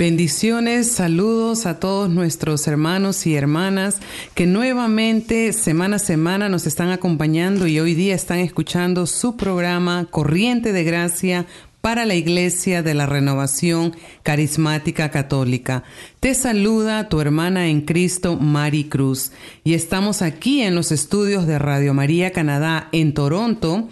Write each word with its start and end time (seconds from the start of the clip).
Bendiciones, 0.00 0.90
saludos 0.90 1.66
a 1.66 1.78
todos 1.78 2.08
nuestros 2.08 2.66
hermanos 2.66 3.26
y 3.26 3.34
hermanas 3.34 3.98
que 4.34 4.46
nuevamente 4.46 5.52
semana 5.52 5.96
a 5.96 5.98
semana 5.98 6.48
nos 6.48 6.66
están 6.66 6.88
acompañando 6.88 7.66
y 7.66 7.80
hoy 7.80 7.92
día 7.94 8.14
están 8.14 8.38
escuchando 8.38 9.04
su 9.04 9.36
programa 9.36 10.06
Corriente 10.10 10.72
de 10.72 10.84
Gracia 10.84 11.44
para 11.80 12.04
la 12.06 12.14
Iglesia 12.14 12.82
de 12.82 12.94
la 12.94 13.06
Renovación 13.06 13.96
Carismática 14.22 15.10
Católica. 15.10 15.82
Te 16.20 16.34
saluda 16.34 17.08
tu 17.08 17.20
hermana 17.20 17.68
en 17.68 17.80
Cristo, 17.80 18.36
Mari 18.36 18.84
Cruz, 18.84 19.32
y 19.64 19.74
estamos 19.74 20.22
aquí 20.22 20.62
en 20.62 20.74
los 20.74 20.92
estudios 20.92 21.46
de 21.46 21.58
Radio 21.58 21.94
María 21.94 22.32
Canadá 22.32 22.88
en 22.92 23.14
Toronto 23.14 23.88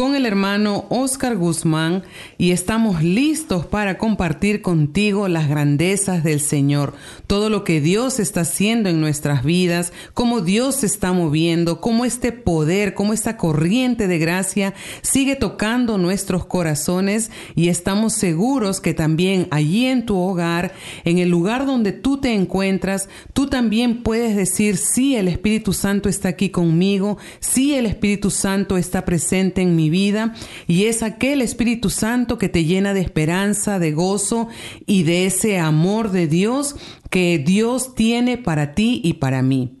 con 0.00 0.14
el 0.14 0.24
hermano 0.24 0.86
Oscar 0.88 1.36
Guzmán 1.36 2.04
y 2.38 2.52
estamos 2.52 3.02
listos 3.02 3.66
para 3.66 3.98
compartir 3.98 4.62
contigo 4.62 5.28
las 5.28 5.46
grandezas 5.46 6.24
del 6.24 6.40
Señor, 6.40 6.94
todo 7.26 7.50
lo 7.50 7.64
que 7.64 7.82
Dios 7.82 8.18
está 8.18 8.40
haciendo 8.40 8.88
en 8.88 9.02
nuestras 9.02 9.44
vidas, 9.44 9.92
cómo 10.14 10.40
Dios 10.40 10.76
se 10.76 10.86
está 10.86 11.12
moviendo, 11.12 11.82
cómo 11.82 12.06
este 12.06 12.32
poder, 12.32 12.94
cómo 12.94 13.12
esta 13.12 13.36
corriente 13.36 14.08
de 14.08 14.18
gracia 14.18 14.72
sigue 15.02 15.36
tocando 15.36 15.98
nuestros 15.98 16.46
corazones 16.46 17.30
y 17.54 17.68
estamos 17.68 18.14
seguros 18.14 18.80
que 18.80 18.94
también 18.94 19.48
allí 19.50 19.84
en 19.84 20.06
tu 20.06 20.16
hogar, 20.16 20.72
en 21.04 21.18
el 21.18 21.28
lugar 21.28 21.66
donde 21.66 21.92
tú 21.92 22.16
te 22.16 22.32
encuentras, 22.32 23.10
tú 23.34 23.48
también 23.48 24.02
puedes 24.02 24.34
decir, 24.34 24.78
sí, 24.78 25.14
el 25.16 25.28
Espíritu 25.28 25.74
Santo 25.74 26.08
está 26.08 26.30
aquí 26.30 26.48
conmigo, 26.48 27.18
sí, 27.40 27.74
el 27.74 27.84
Espíritu 27.84 28.30
Santo 28.30 28.78
está 28.78 29.04
presente 29.04 29.60
en 29.60 29.76
mi 29.76 29.89
vida 29.90 30.34
y 30.66 30.84
es 30.84 31.02
aquel 31.02 31.42
Espíritu 31.42 31.90
Santo 31.90 32.38
que 32.38 32.48
te 32.48 32.64
llena 32.64 32.94
de 32.94 33.00
esperanza, 33.00 33.78
de 33.78 33.92
gozo 33.92 34.48
y 34.86 35.02
de 35.02 35.26
ese 35.26 35.58
amor 35.58 36.10
de 36.10 36.26
Dios 36.26 36.76
que 37.10 37.38
Dios 37.38 37.94
tiene 37.94 38.38
para 38.38 38.74
ti 38.74 39.00
y 39.04 39.14
para 39.14 39.42
mí. 39.42 39.76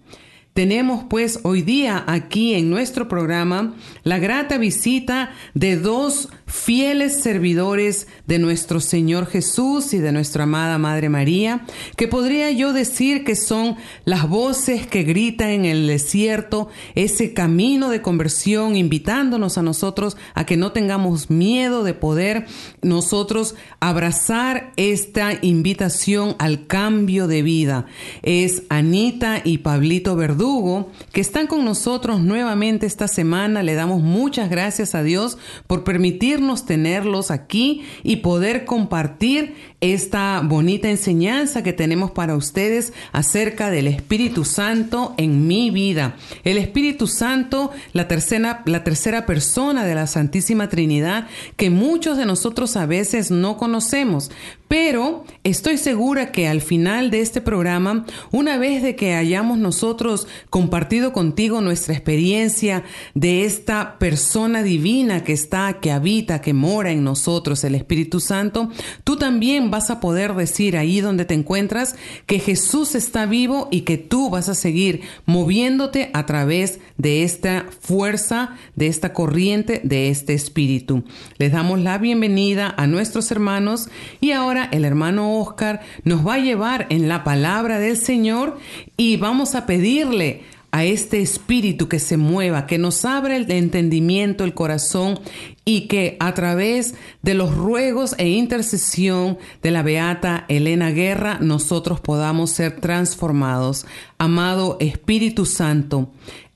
Tenemos 0.52 1.04
pues 1.08 1.40
hoy 1.44 1.62
día 1.62 2.04
aquí 2.08 2.54
en 2.54 2.70
nuestro 2.70 3.06
programa 3.06 3.76
la 4.02 4.18
grata 4.18 4.58
visita 4.58 5.30
de 5.54 5.76
dos 5.76 6.28
fieles 6.50 7.22
servidores 7.22 8.08
de 8.26 8.38
nuestro 8.38 8.80
Señor 8.80 9.26
Jesús 9.26 9.94
y 9.94 9.98
de 9.98 10.12
nuestra 10.12 10.44
amada 10.44 10.78
Madre 10.78 11.08
María, 11.08 11.64
que 11.96 12.08
podría 12.08 12.50
yo 12.50 12.72
decir 12.72 13.24
que 13.24 13.36
son 13.36 13.76
las 14.04 14.28
voces 14.28 14.86
que 14.86 15.04
gritan 15.04 15.50
en 15.50 15.64
el 15.64 15.86
desierto 15.86 16.68
ese 16.94 17.32
camino 17.32 17.88
de 17.88 18.02
conversión, 18.02 18.76
invitándonos 18.76 19.58
a 19.58 19.62
nosotros 19.62 20.16
a 20.34 20.44
que 20.44 20.56
no 20.56 20.72
tengamos 20.72 21.30
miedo 21.30 21.84
de 21.84 21.94
poder 21.94 22.46
nosotros 22.82 23.54
abrazar 23.78 24.72
esta 24.76 25.32
invitación 25.42 26.34
al 26.38 26.66
cambio 26.66 27.28
de 27.28 27.42
vida. 27.42 27.86
Es 28.22 28.64
Anita 28.68 29.40
y 29.44 29.58
Pablito 29.58 30.16
Verdugo, 30.16 30.90
que 31.12 31.20
están 31.20 31.46
con 31.46 31.64
nosotros 31.64 32.20
nuevamente 32.20 32.86
esta 32.86 33.06
semana. 33.06 33.62
Le 33.62 33.74
damos 33.74 34.02
muchas 34.02 34.50
gracias 34.50 34.94
a 34.94 35.02
Dios 35.02 35.38
por 35.66 35.84
permitir 35.84 36.39
tenerlos 36.66 37.30
aquí 37.30 37.84
y 38.02 38.16
poder 38.16 38.64
compartir 38.64 39.54
esta 39.80 40.40
bonita 40.44 40.90
enseñanza 40.90 41.62
que 41.62 41.72
tenemos 41.72 42.10
para 42.10 42.36
ustedes 42.36 42.92
acerca 43.12 43.70
del 43.70 43.86
Espíritu 43.86 44.44
Santo 44.44 45.14
en 45.16 45.46
mi 45.46 45.70
vida. 45.70 46.16
El 46.44 46.58
Espíritu 46.58 47.06
Santo, 47.06 47.70
la 47.92 48.06
tercera, 48.06 48.62
la 48.66 48.84
tercera 48.84 49.24
persona 49.24 49.84
de 49.84 49.94
la 49.94 50.06
Santísima 50.06 50.68
Trinidad, 50.68 51.28
que 51.56 51.70
muchos 51.70 52.18
de 52.18 52.26
nosotros 52.26 52.76
a 52.76 52.86
veces 52.86 53.30
no 53.30 53.56
conocemos, 53.56 54.30
pero 54.68 55.24
estoy 55.42 55.78
segura 55.78 56.30
que 56.30 56.46
al 56.46 56.60
final 56.60 57.10
de 57.10 57.22
este 57.22 57.40
programa, 57.40 58.06
una 58.30 58.56
vez 58.56 58.84
de 58.84 58.94
que 58.94 59.14
hayamos 59.14 59.58
nosotros 59.58 60.28
compartido 60.48 61.12
contigo 61.12 61.60
nuestra 61.60 61.92
experiencia 61.92 62.84
de 63.14 63.44
esta 63.44 63.98
persona 63.98 64.62
divina 64.62 65.24
que 65.24 65.32
está, 65.32 65.80
que 65.80 65.90
habita, 65.90 66.40
que 66.40 66.52
mora 66.52 66.92
en 66.92 67.02
nosotros, 67.02 67.64
el 67.64 67.74
Espíritu 67.74 68.20
Santo, 68.20 68.70
tú 69.02 69.16
también 69.16 69.69
vas 69.70 69.90
a 69.90 70.00
poder 70.00 70.34
decir 70.34 70.76
ahí 70.76 71.00
donde 71.00 71.24
te 71.24 71.34
encuentras 71.34 71.96
que 72.26 72.38
Jesús 72.38 72.94
está 72.94 73.26
vivo 73.26 73.68
y 73.70 73.82
que 73.82 73.98
tú 73.98 74.30
vas 74.30 74.48
a 74.48 74.54
seguir 74.54 75.02
moviéndote 75.26 76.10
a 76.12 76.26
través 76.26 76.80
de 76.98 77.22
esta 77.22 77.66
fuerza, 77.80 78.56
de 78.76 78.88
esta 78.88 79.12
corriente, 79.12 79.80
de 79.84 80.10
este 80.10 80.34
Espíritu. 80.34 81.04
Les 81.38 81.52
damos 81.52 81.80
la 81.80 81.98
bienvenida 81.98 82.74
a 82.76 82.86
nuestros 82.86 83.30
hermanos 83.30 83.88
y 84.20 84.32
ahora 84.32 84.68
el 84.72 84.84
hermano 84.84 85.38
Oscar 85.38 85.80
nos 86.04 86.26
va 86.26 86.34
a 86.34 86.38
llevar 86.38 86.86
en 86.90 87.08
la 87.08 87.24
palabra 87.24 87.78
del 87.78 87.96
Señor 87.96 88.58
y 88.96 89.16
vamos 89.16 89.54
a 89.54 89.66
pedirle 89.66 90.42
a 90.72 90.84
este 90.84 91.20
espíritu 91.20 91.88
que 91.88 91.98
se 91.98 92.16
mueva, 92.16 92.66
que 92.66 92.78
nos 92.78 93.04
abra 93.04 93.36
el 93.36 93.50
entendimiento, 93.50 94.44
el 94.44 94.54
corazón 94.54 95.18
y 95.64 95.88
que 95.88 96.16
a 96.20 96.32
través 96.34 96.94
de 97.22 97.34
los 97.34 97.54
ruegos 97.54 98.14
e 98.18 98.28
intercesión 98.28 99.38
de 99.62 99.70
la 99.70 99.82
beata 99.82 100.44
Elena 100.48 100.90
Guerra 100.90 101.38
nosotros 101.40 102.00
podamos 102.00 102.50
ser 102.50 102.80
transformados. 102.80 103.86
Amado 104.18 104.76
Espíritu 104.80 105.46
Santo, 105.46 106.12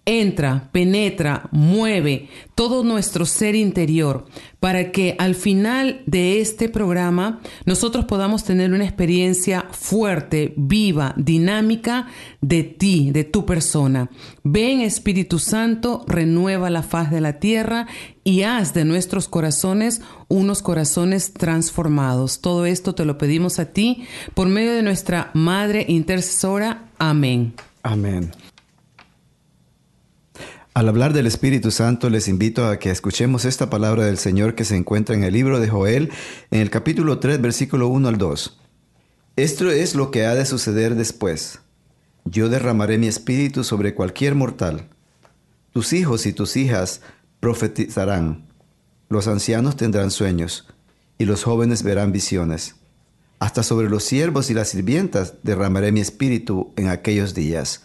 entra, 0.06 0.68
penetra, 0.72 1.48
mueve 1.50 2.28
todo 2.54 2.84
nuestro 2.84 3.24
ser 3.26 3.54
interior 3.54 4.26
para 4.60 4.92
que 4.92 5.16
al 5.18 5.34
final 5.34 6.02
de 6.06 6.40
este 6.40 6.68
programa 6.68 7.40
nosotros 7.64 8.04
podamos 8.04 8.44
tener 8.44 8.72
una 8.72 8.84
experiencia 8.84 9.66
fuerte, 9.70 10.54
viva, 10.56 11.14
dinámica 11.16 12.06
de 12.40 12.62
ti, 12.62 13.10
de 13.12 13.24
tu 13.24 13.46
persona. 13.46 14.10
Ven 14.42 14.80
Espíritu 14.80 15.38
Santo, 15.38 16.04
renueva 16.06 16.70
la 16.70 16.82
faz 16.82 17.10
de 17.10 17.20
la 17.20 17.38
tierra 17.40 17.86
y 18.24 18.42
haz 18.42 18.74
de 18.74 18.84
nuestros 18.84 19.28
corazones 19.28 20.02
unos 20.28 20.62
corazones 20.62 21.32
transformados. 21.32 22.40
Todo 22.40 22.66
esto 22.66 22.94
te 22.94 23.04
lo 23.04 23.18
pedimos 23.18 23.58
a 23.58 23.72
ti 23.72 24.04
por 24.34 24.48
medio 24.48 24.72
de 24.72 24.82
nuestra 24.82 25.30
Madre 25.34 25.84
Intercesora. 25.88 26.88
Amén. 26.98 27.54
Amén. 27.82 28.43
Al 30.74 30.88
hablar 30.88 31.12
del 31.12 31.28
Espíritu 31.28 31.70
Santo, 31.70 32.10
les 32.10 32.26
invito 32.26 32.66
a 32.66 32.80
que 32.80 32.90
escuchemos 32.90 33.44
esta 33.44 33.70
palabra 33.70 34.06
del 34.06 34.18
Señor 34.18 34.56
que 34.56 34.64
se 34.64 34.74
encuentra 34.74 35.14
en 35.14 35.22
el 35.22 35.32
libro 35.32 35.60
de 35.60 35.68
Joel, 35.68 36.10
en 36.50 36.60
el 36.60 36.68
capítulo 36.68 37.20
3, 37.20 37.40
versículo 37.40 37.86
1 37.86 38.08
al 38.08 38.18
2. 38.18 38.58
Esto 39.36 39.70
es 39.70 39.94
lo 39.94 40.10
que 40.10 40.26
ha 40.26 40.34
de 40.34 40.44
suceder 40.44 40.96
después. 40.96 41.60
Yo 42.24 42.48
derramaré 42.48 42.98
mi 42.98 43.06
espíritu 43.06 43.62
sobre 43.62 43.94
cualquier 43.94 44.34
mortal. 44.34 44.88
Tus 45.72 45.92
hijos 45.92 46.26
y 46.26 46.32
tus 46.32 46.56
hijas 46.56 47.02
profetizarán. 47.38 48.44
Los 49.08 49.28
ancianos 49.28 49.76
tendrán 49.76 50.10
sueños, 50.10 50.66
y 51.18 51.24
los 51.24 51.44
jóvenes 51.44 51.84
verán 51.84 52.10
visiones. 52.10 52.74
Hasta 53.38 53.62
sobre 53.62 53.88
los 53.88 54.02
siervos 54.02 54.50
y 54.50 54.54
las 54.54 54.70
sirvientas 54.70 55.34
derramaré 55.44 55.92
mi 55.92 56.00
espíritu 56.00 56.72
en 56.74 56.88
aquellos 56.88 57.32
días 57.32 57.84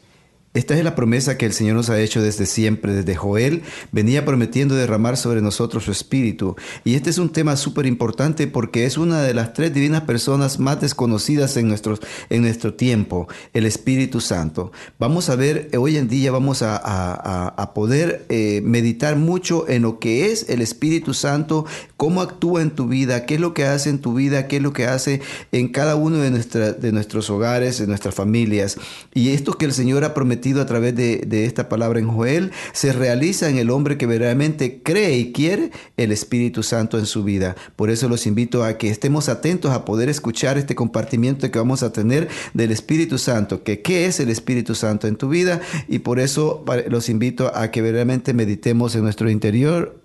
Esta 0.53 0.77
es 0.77 0.83
la 0.83 0.95
promesa 0.95 1.37
que 1.37 1.45
el 1.45 1.53
Señor 1.53 1.77
nos 1.77 1.89
ha 1.89 2.01
hecho 2.01 2.21
desde 2.21 2.45
siempre, 2.45 2.93
desde 2.93 3.15
Joel, 3.15 3.61
venía 3.93 4.25
prometiendo 4.25 4.75
derramar 4.75 5.15
sobre 5.15 5.41
nosotros 5.41 5.85
su 5.85 5.91
espíritu. 5.91 6.57
Y 6.83 6.95
este 6.95 7.09
es 7.09 7.19
un 7.19 7.29
tema 7.29 7.55
súper 7.55 7.85
importante 7.85 8.47
porque 8.47 8.85
es 8.85 8.97
una 8.97 9.21
de 9.21 9.33
las 9.33 9.53
tres 9.53 9.73
divinas 9.73 10.01
personas 10.01 10.59
más 10.59 10.81
desconocidas 10.81 11.55
en, 11.55 11.69
nuestros, 11.69 12.01
en 12.29 12.41
nuestro 12.41 12.73
tiempo, 12.73 13.29
el 13.53 13.65
Espíritu 13.65 14.19
Santo. 14.19 14.73
Vamos 14.99 15.29
a 15.29 15.37
ver, 15.37 15.69
eh, 15.71 15.77
hoy 15.77 15.95
en 15.95 16.09
día 16.09 16.33
vamos 16.33 16.63
a, 16.63 16.75
a, 16.75 17.73
poder 17.73 18.25
eh, 18.27 18.59
meditar 18.65 19.15
mucho 19.15 19.69
en 19.69 19.83
lo 19.83 19.99
que 19.99 20.33
es 20.33 20.49
el 20.49 20.61
Espíritu 20.61 21.13
Santo, 21.13 21.65
cómo 21.95 22.21
actúa 22.21 22.61
en 22.61 22.71
tu 22.71 22.89
vida, 22.89 23.25
qué 23.25 23.35
es 23.35 23.39
lo 23.39 23.53
que 23.53 23.63
hace 23.63 23.89
en 23.89 23.99
tu 23.99 24.15
vida, 24.15 24.47
qué 24.47 24.57
es 24.57 24.61
lo 24.61 24.73
que 24.73 24.85
hace 24.85 25.21
en 25.53 25.69
cada 25.69 25.95
uno 25.95 26.17
de, 26.17 26.29
de 26.29 26.91
nuestros 26.91 27.29
hogares, 27.29 27.77
de 27.77 27.87
nuestras 27.87 28.13
familias. 28.13 28.77
Y 29.13 29.29
esto 29.29 29.53
que 29.53 29.63
el 29.63 29.71
Señor 29.71 30.03
ha 30.03 30.13
prometido 30.13 30.40
a 30.61 30.65
través 30.65 30.95
de, 30.95 31.45
esta 31.45 31.69
palabra 31.69 31.99
en 31.99 32.07
Joel 32.07 32.51
se 32.73 32.93
realiza 32.93 33.49
en 33.49 33.57
el 33.57 33.69
hombre 33.69 33.97
que 33.97 34.07
verdaderamente 34.07 34.81
cree 34.83 35.17
y 35.17 35.31
quiere 35.31 35.71
el 35.97 36.11
Espíritu 36.11 36.63
Santo 36.63 36.97
en 36.97 37.05
su 37.05 37.23
vida. 37.23 37.55
Por 37.75 37.89
eso 37.89 38.09
los 38.09 38.25
invito 38.25 38.63
a 38.63 38.77
que 38.77 38.89
estemos 38.89 39.29
atentos 39.29 39.71
a 39.71 39.85
poder 39.85 40.09
escuchar 40.09 40.57
este 40.57 40.75
compartimiento 40.75 41.49
que 41.51 41.59
vamos 41.59 41.83
a 41.83 41.93
tener 41.93 42.27
del 42.53 42.71
Espíritu 42.71 43.17
Santo, 43.17 43.63
que 43.63 43.81
qué 43.81 44.05
es 44.05 44.19
el 44.19 44.29
Espíritu 44.29 44.75
Santo 44.75 45.07
en 45.07 45.15
tu 45.15 45.29
vida 45.29 45.61
y 45.87 45.99
por 45.99 46.19
eso 46.19 46.65
los 46.89 47.09
invito 47.09 47.55
a 47.55 47.71
que 47.71 47.81
verdaderamente 47.81 48.33
meditemos 48.33 48.95
en 48.95 49.03
nuestro 49.03 49.29
interior 49.29 50.01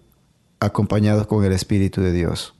acompañados 0.60 1.26
con 1.26 1.44
el 1.44 1.52
Espíritu 1.52 2.00
de 2.00 2.12
Dios. 2.12 2.55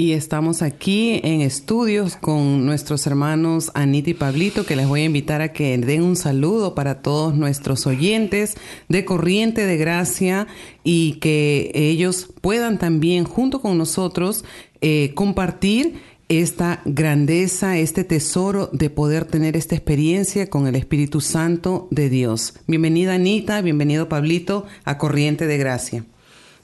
Y 0.00 0.12
estamos 0.12 0.62
aquí 0.62 1.20
en 1.24 1.40
estudios 1.40 2.14
con 2.14 2.64
nuestros 2.64 3.04
hermanos 3.08 3.72
Anita 3.74 4.10
y 4.10 4.14
Pablito, 4.14 4.64
que 4.64 4.76
les 4.76 4.86
voy 4.86 5.00
a 5.00 5.06
invitar 5.06 5.40
a 5.40 5.52
que 5.52 5.76
den 5.76 6.04
un 6.04 6.14
saludo 6.14 6.76
para 6.76 7.02
todos 7.02 7.34
nuestros 7.34 7.84
oyentes 7.84 8.54
de 8.88 9.04
Corriente 9.04 9.66
de 9.66 9.76
Gracia 9.76 10.46
y 10.84 11.14
que 11.14 11.72
ellos 11.74 12.32
puedan 12.40 12.78
también, 12.78 13.24
junto 13.24 13.60
con 13.60 13.76
nosotros, 13.76 14.44
eh, 14.82 15.10
compartir 15.16 15.94
esta 16.28 16.80
grandeza, 16.84 17.76
este 17.76 18.04
tesoro 18.04 18.70
de 18.72 18.90
poder 18.90 19.24
tener 19.24 19.56
esta 19.56 19.74
experiencia 19.74 20.48
con 20.48 20.68
el 20.68 20.76
Espíritu 20.76 21.20
Santo 21.20 21.88
de 21.90 22.08
Dios. 22.08 22.54
Bienvenida 22.68 23.14
Anita, 23.14 23.62
bienvenido 23.62 24.08
Pablito 24.08 24.64
a 24.84 24.96
Corriente 24.96 25.48
de 25.48 25.58
Gracia. 25.58 26.04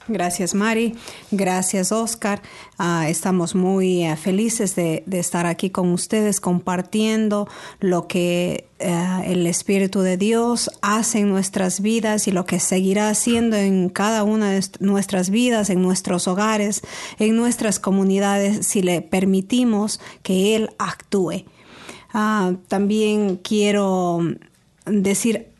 Gracias 0.07 0.53
Mari, 0.53 0.93
gracias 1.31 1.91
Oscar. 1.91 2.43
Ah, 2.77 3.09
estamos 3.09 3.55
muy 3.55 4.03
eh, 4.03 4.15
felices 4.15 4.75
de, 4.75 5.03
estar 5.11 5.47
aquí 5.47 5.71
con 5.71 5.91
ustedes 5.91 6.39
compartiendo 6.39 7.47
lo 7.79 8.07
que 8.07 8.67
eh, 8.77 9.21
el 9.25 9.47
Espíritu 9.47 10.01
de 10.01 10.17
Dios 10.17 10.69
hace 10.83 11.21
en 11.21 11.29
nuestras 11.29 11.81
vidas 11.81 12.27
y 12.27 12.31
lo 12.31 12.45
que 12.45 12.59
seguirá 12.59 13.09
haciendo 13.09 13.57
en 13.57 13.89
cada 13.89 14.23
una 14.23 14.51
de 14.51 14.63
nuestras 14.79 15.31
vidas, 15.31 15.71
en 15.71 15.81
nuestros 15.81 16.27
hogares, 16.27 16.83
en 17.17 17.35
nuestras 17.35 17.79
comunidades, 17.79 18.67
si 18.67 18.83
le 18.83 19.01
permitimos 19.01 19.99
que 20.21 20.55
Él 20.55 20.69
actúe. 20.77 21.45
Ah, 22.13 22.53
también 22.67 23.37
quiero 23.37 24.19
decir 24.85 25.54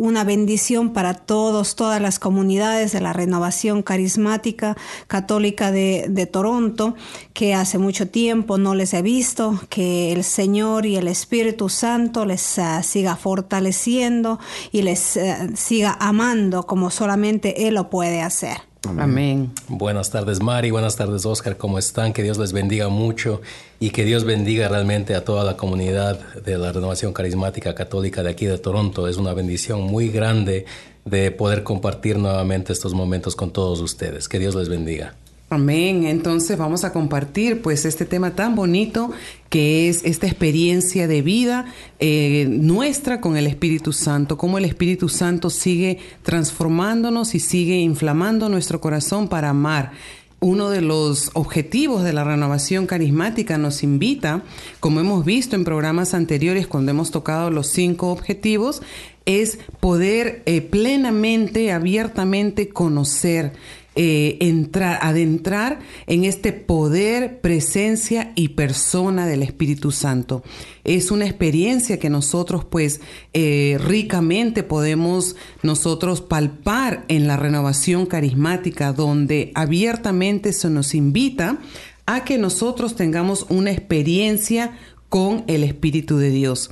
una 0.00 0.24
bendición 0.24 0.94
para 0.94 1.12
todos, 1.12 1.76
todas 1.76 2.00
las 2.00 2.18
comunidades 2.18 2.92
de 2.92 3.02
la 3.02 3.12
renovación 3.12 3.82
carismática 3.82 4.74
católica 5.08 5.70
de, 5.72 6.28
Toronto, 6.32 6.94
que 7.34 7.52
hace 7.52 7.76
mucho 7.76 8.08
tiempo 8.08 8.56
no 8.56 8.74
les 8.74 8.94
he 8.94 9.02
visto, 9.02 9.60
que 9.68 10.10
el 10.12 10.24
Señor 10.24 10.86
y 10.86 10.96
el 10.96 11.06
Espíritu 11.06 11.68
Santo 11.68 12.24
les 12.24 12.58
ah, 12.58 12.82
siga 12.82 13.14
fortaleciendo 13.14 14.38
y 14.72 14.80
les 14.82 15.18
ah, 15.18 15.48
siga 15.54 15.98
amando 16.00 16.62
como 16.62 16.90
solamente 16.90 17.68
Él 17.68 17.74
lo 17.74 17.90
puede 17.90 18.22
hacer. 18.22 18.69
Amén. 18.88 19.52
Buenas 19.68 20.10
tardes, 20.10 20.40
Mari. 20.40 20.70
Buenas 20.70 20.96
tardes, 20.96 21.26
Oscar. 21.26 21.56
¿Cómo 21.56 21.78
están? 21.78 22.12
Que 22.12 22.22
Dios 22.22 22.38
les 22.38 22.52
bendiga 22.52 22.88
mucho 22.88 23.42
y 23.78 23.90
que 23.90 24.04
Dios 24.04 24.24
bendiga 24.24 24.68
realmente 24.68 25.14
a 25.14 25.24
toda 25.24 25.44
la 25.44 25.56
comunidad 25.56 26.18
de 26.36 26.56
la 26.56 26.72
Renovación 26.72 27.12
Carismática 27.12 27.74
Católica 27.74 28.22
de 28.22 28.30
aquí 28.30 28.46
de 28.46 28.58
Toronto. 28.58 29.06
Es 29.06 29.18
una 29.18 29.34
bendición 29.34 29.82
muy 29.82 30.08
grande 30.08 30.64
de 31.04 31.30
poder 31.30 31.62
compartir 31.62 32.18
nuevamente 32.18 32.72
estos 32.72 32.94
momentos 32.94 33.36
con 33.36 33.50
todos 33.52 33.80
ustedes. 33.80 34.28
Que 34.28 34.38
Dios 34.38 34.54
les 34.54 34.68
bendiga. 34.68 35.14
Amén. 35.52 36.04
Entonces 36.06 36.56
vamos 36.56 36.84
a 36.84 36.92
compartir 36.92 37.60
pues 37.60 37.84
este 37.84 38.04
tema 38.04 38.36
tan 38.36 38.54
bonito 38.54 39.10
que 39.48 39.88
es 39.88 40.04
esta 40.04 40.28
experiencia 40.28 41.08
de 41.08 41.22
vida 41.22 41.64
eh, 41.98 42.46
nuestra 42.48 43.20
con 43.20 43.36
el 43.36 43.48
Espíritu 43.48 43.92
Santo, 43.92 44.38
cómo 44.38 44.58
el 44.58 44.64
Espíritu 44.64 45.08
Santo 45.08 45.50
sigue 45.50 45.98
transformándonos 46.22 47.34
y 47.34 47.40
sigue 47.40 47.80
inflamando 47.80 48.48
nuestro 48.48 48.80
corazón 48.80 49.26
para 49.26 49.48
amar. 49.48 49.90
Uno 50.38 50.70
de 50.70 50.82
los 50.82 51.30
objetivos 51.34 52.04
de 52.04 52.12
la 52.12 52.22
renovación 52.22 52.86
carismática 52.86 53.58
nos 53.58 53.82
invita, 53.82 54.44
como 54.78 55.00
hemos 55.00 55.24
visto 55.24 55.56
en 55.56 55.64
programas 55.64 56.14
anteriores 56.14 56.68
cuando 56.68 56.92
hemos 56.92 57.10
tocado 57.10 57.50
los 57.50 57.66
cinco 57.66 58.12
objetivos, 58.12 58.82
es 59.26 59.58
poder 59.80 60.42
eh, 60.46 60.60
plenamente, 60.60 61.72
abiertamente 61.72 62.68
conocer 62.68 63.52
eh, 63.96 64.36
entrar, 64.40 65.00
adentrar 65.02 65.80
en 66.06 66.24
este 66.24 66.52
poder, 66.52 67.40
presencia 67.40 68.32
y 68.36 68.50
persona 68.50 69.26
del 69.26 69.42
Espíritu 69.42 69.90
Santo. 69.90 70.44
Es 70.84 71.10
una 71.10 71.26
experiencia 71.26 71.98
que 71.98 72.08
nosotros 72.08 72.64
pues 72.64 73.00
eh, 73.32 73.78
ricamente 73.84 74.62
podemos 74.62 75.34
nosotros 75.62 76.20
palpar 76.20 77.04
en 77.08 77.26
la 77.26 77.36
renovación 77.36 78.06
carismática 78.06 78.92
donde 78.92 79.50
abiertamente 79.56 80.52
se 80.52 80.70
nos 80.70 80.94
invita 80.94 81.58
a 82.06 82.24
que 82.24 82.38
nosotros 82.38 82.94
tengamos 82.94 83.46
una 83.48 83.72
experiencia 83.72 84.78
con 85.08 85.42
el 85.48 85.64
Espíritu 85.64 86.16
de 86.16 86.30
Dios. 86.30 86.70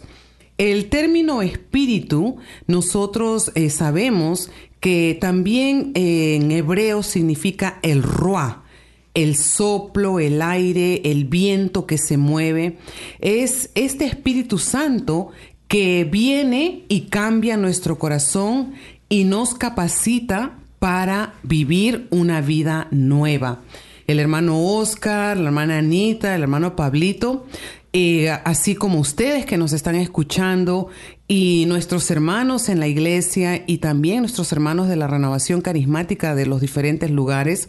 El 0.59 0.89
término 0.89 1.41
espíritu, 1.41 2.39
nosotros 2.67 3.53
eh, 3.55 3.71
sabemos 3.71 4.51
que 4.81 5.17
también 5.21 5.93
en 5.95 6.51
hebreo 6.51 7.03
significa 7.03 7.79
el 7.83 8.03
ruah, 8.03 8.63
el 9.15 9.37
soplo, 9.37 10.21
el 10.21 10.41
aire, 10.43 11.03
el 11.05 11.25
viento 11.25 11.87
que 11.87 11.99
se 11.99 12.17
mueve. 12.17 12.79
Es 13.21 13.71
este 13.75 14.07
Espíritu 14.07 14.59
Santo 14.59 15.31
que 15.67 16.05
viene 16.05 16.85
y 16.89 17.03
cambia 17.03 17.57
nuestro 17.57 17.99
corazón 17.99 18.75
y 19.09 19.25
nos 19.25 19.55
capacita 19.55 20.59
para 20.79 21.35
vivir 21.43 22.07
una 22.11 22.41
vida 22.41 22.89
nueva. 22.91 23.63
El 24.07 24.21
hermano 24.21 24.59
Oscar, 24.59 25.37
la 25.37 25.49
hermana 25.49 25.79
Anita, 25.79 26.35
el 26.35 26.43
hermano 26.43 26.77
Pablito 26.77 27.47
eh, 27.93 28.31
así 28.31 28.75
como 28.75 29.01
ustedes 29.01 29.47
que 29.47 29.57
nos 29.57 29.73
están 29.73 29.95
escuchando 29.95 30.89
y 31.27 31.65
nuestros 31.69 32.11
hermanos 32.11 32.69
en 32.69 32.81
la 32.81 32.87
iglesia 32.87 33.63
y 33.67 33.79
también 33.79 34.21
nuestros 34.21 34.53
hermanos 34.53 34.89
de 34.89 34.97
la 34.97 35.07
renovación 35.07 35.63
carismática 35.63 36.35
de 36.35 36.47
los 36.47 36.61
diferentes 36.61 37.11
lugares, 37.11 37.69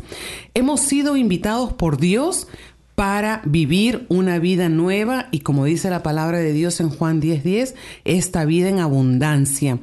hemos 0.54 0.82
sido 0.82 1.16
invitados 1.16 1.72
por 1.72 1.98
Dios 1.98 2.48
para 2.96 3.42
vivir 3.46 4.06
una 4.10 4.40
vida 4.40 4.68
nueva 4.68 5.30
y 5.32 5.40
como 5.40 5.64
dice 5.64 5.90
la 5.90 6.04
palabra 6.04 6.40
de 6.40 6.52
Dios 6.52 6.82
en 6.82 6.90
Juan 6.90 7.22
10:10, 7.22 7.76
esta 8.04 8.44
vida 8.44 8.68
en 8.68 8.80
abundancia. 8.80 9.80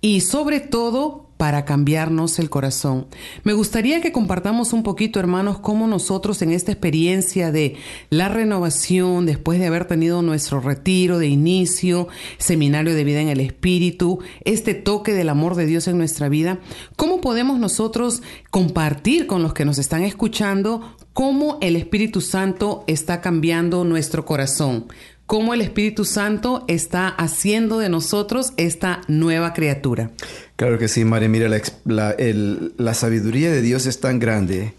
Y 0.00 0.20
sobre 0.20 0.60
todo 0.60 1.29
para 1.40 1.64
cambiarnos 1.64 2.38
el 2.38 2.50
corazón. 2.50 3.06
Me 3.44 3.54
gustaría 3.54 4.02
que 4.02 4.12
compartamos 4.12 4.74
un 4.74 4.82
poquito, 4.82 5.18
hermanos, 5.18 5.58
cómo 5.58 5.86
nosotros 5.86 6.42
en 6.42 6.52
esta 6.52 6.70
experiencia 6.70 7.50
de 7.50 7.76
la 8.10 8.28
renovación, 8.28 9.24
después 9.24 9.58
de 9.58 9.66
haber 9.66 9.86
tenido 9.86 10.20
nuestro 10.20 10.60
retiro 10.60 11.18
de 11.18 11.28
inicio, 11.28 12.08
seminario 12.36 12.94
de 12.94 13.04
vida 13.04 13.22
en 13.22 13.28
el 13.28 13.40
Espíritu, 13.40 14.18
este 14.44 14.74
toque 14.74 15.14
del 15.14 15.30
amor 15.30 15.54
de 15.54 15.64
Dios 15.64 15.88
en 15.88 15.96
nuestra 15.96 16.28
vida, 16.28 16.58
cómo 16.96 17.22
podemos 17.22 17.58
nosotros 17.58 18.22
compartir 18.50 19.26
con 19.26 19.42
los 19.42 19.54
que 19.54 19.64
nos 19.64 19.78
están 19.78 20.02
escuchando 20.02 20.94
cómo 21.14 21.56
el 21.62 21.74
Espíritu 21.76 22.20
Santo 22.20 22.84
está 22.86 23.22
cambiando 23.22 23.84
nuestro 23.84 24.26
corazón 24.26 24.88
cómo 25.30 25.54
el 25.54 25.60
Espíritu 25.60 26.04
Santo 26.04 26.64
está 26.66 27.06
haciendo 27.06 27.78
de 27.78 27.88
nosotros 27.88 28.52
esta 28.56 29.02
nueva 29.06 29.52
criatura. 29.52 30.10
Claro 30.56 30.76
que 30.76 30.88
sí, 30.88 31.04
María. 31.04 31.28
Mira, 31.28 31.48
la, 31.84 32.94
sabiduría 32.94 33.52
de 33.52 33.62
Dios 33.62 33.86
es 33.86 34.00
tan 34.00 34.18
grande 34.18 34.74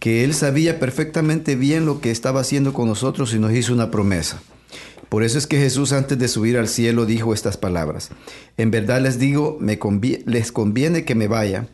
que 0.00 0.24
Él 0.24 0.34
sabía 0.34 0.80
perfectamente 0.80 1.54
bien 1.54 1.86
lo 1.86 2.00
que 2.00 2.10
estaba 2.10 2.40
haciendo 2.40 2.72
con 2.72 2.88
nosotros 2.88 3.32
y 3.32 3.38
nos 3.38 3.52
hizo 3.52 3.72
una 3.72 3.92
promesa. 3.92 4.42
Por 5.08 5.22
eso 5.22 5.38
es 5.38 5.46
que 5.46 5.58
Jesús 5.58 5.92
antes 5.92 6.18
de 6.18 6.26
subir 6.26 6.58
al 6.58 6.66
cielo 6.66 7.06
dijo 7.06 7.32
estas 7.32 7.56
palabras. 7.56 8.10
En 8.56 8.72
verdad 8.72 9.00
les 9.00 9.20
digo, 9.20 9.56
me 9.60 9.78
les 10.26 10.50
conviene 10.50 11.04
que 11.04 11.14
me 11.14 11.28
vaya, 11.28 11.68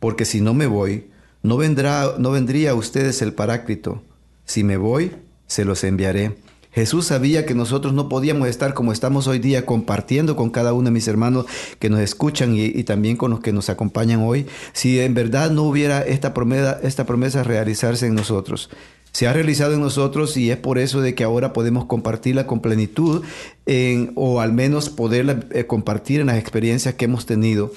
porque 0.00 0.24
si 0.24 0.40
no 0.40 0.54
me 0.54 0.66
voy, 0.66 1.10
no, 1.42 1.58
vendrá, 1.58 2.14
no 2.16 2.30
vendría 2.30 2.70
a 2.70 2.76
ustedes 2.76 3.20
el 3.20 3.34
Paráclito. 3.34 4.02
Si 4.46 4.64
me 4.64 4.78
voy, 4.78 5.12
se 5.46 5.66
los 5.66 5.84
enviaré. 5.84 6.34
Jesús 6.74 7.06
sabía 7.06 7.46
que 7.46 7.54
nosotros 7.54 7.94
no 7.94 8.08
podíamos 8.08 8.48
estar 8.48 8.74
como 8.74 8.92
estamos 8.92 9.28
hoy 9.28 9.38
día 9.38 9.64
compartiendo 9.64 10.34
con 10.34 10.50
cada 10.50 10.72
uno 10.72 10.86
de 10.86 10.90
mis 10.90 11.06
hermanos 11.06 11.46
que 11.78 11.88
nos 11.88 12.00
escuchan 12.00 12.54
y, 12.56 12.82
también 12.82 13.16
con 13.16 13.30
los 13.30 13.40
que 13.40 13.52
nos 13.52 13.70
acompañan 13.70 14.22
hoy, 14.22 14.46
si 14.72 14.98
en 14.98 15.14
verdad 15.14 15.52
no 15.52 15.62
hubiera 15.62 16.02
esta 16.02 16.34
promesa, 16.34 16.80
esta 16.82 17.06
promesa 17.06 17.44
realizarse 17.44 18.06
en 18.06 18.16
nosotros. 18.16 18.70
Se 19.12 19.28
ha 19.28 19.32
realizado 19.32 19.74
en 19.74 19.80
nosotros 19.80 20.36
y 20.36 20.50
es 20.50 20.56
por 20.56 20.78
eso 20.78 21.00
de 21.00 21.14
que 21.14 21.22
ahora 21.22 21.52
podemos 21.52 21.84
compartirla 21.84 22.48
con 22.48 22.58
plenitud 22.58 23.22
en, 23.64 24.10
o 24.16 24.40
al 24.40 24.52
menos 24.52 24.90
poderla 24.90 25.46
eh, 25.52 25.66
compartir 25.66 26.20
en 26.20 26.26
las 26.26 26.38
experiencias 26.38 26.94
que 26.96 27.04
hemos 27.04 27.24
tenido 27.24 27.70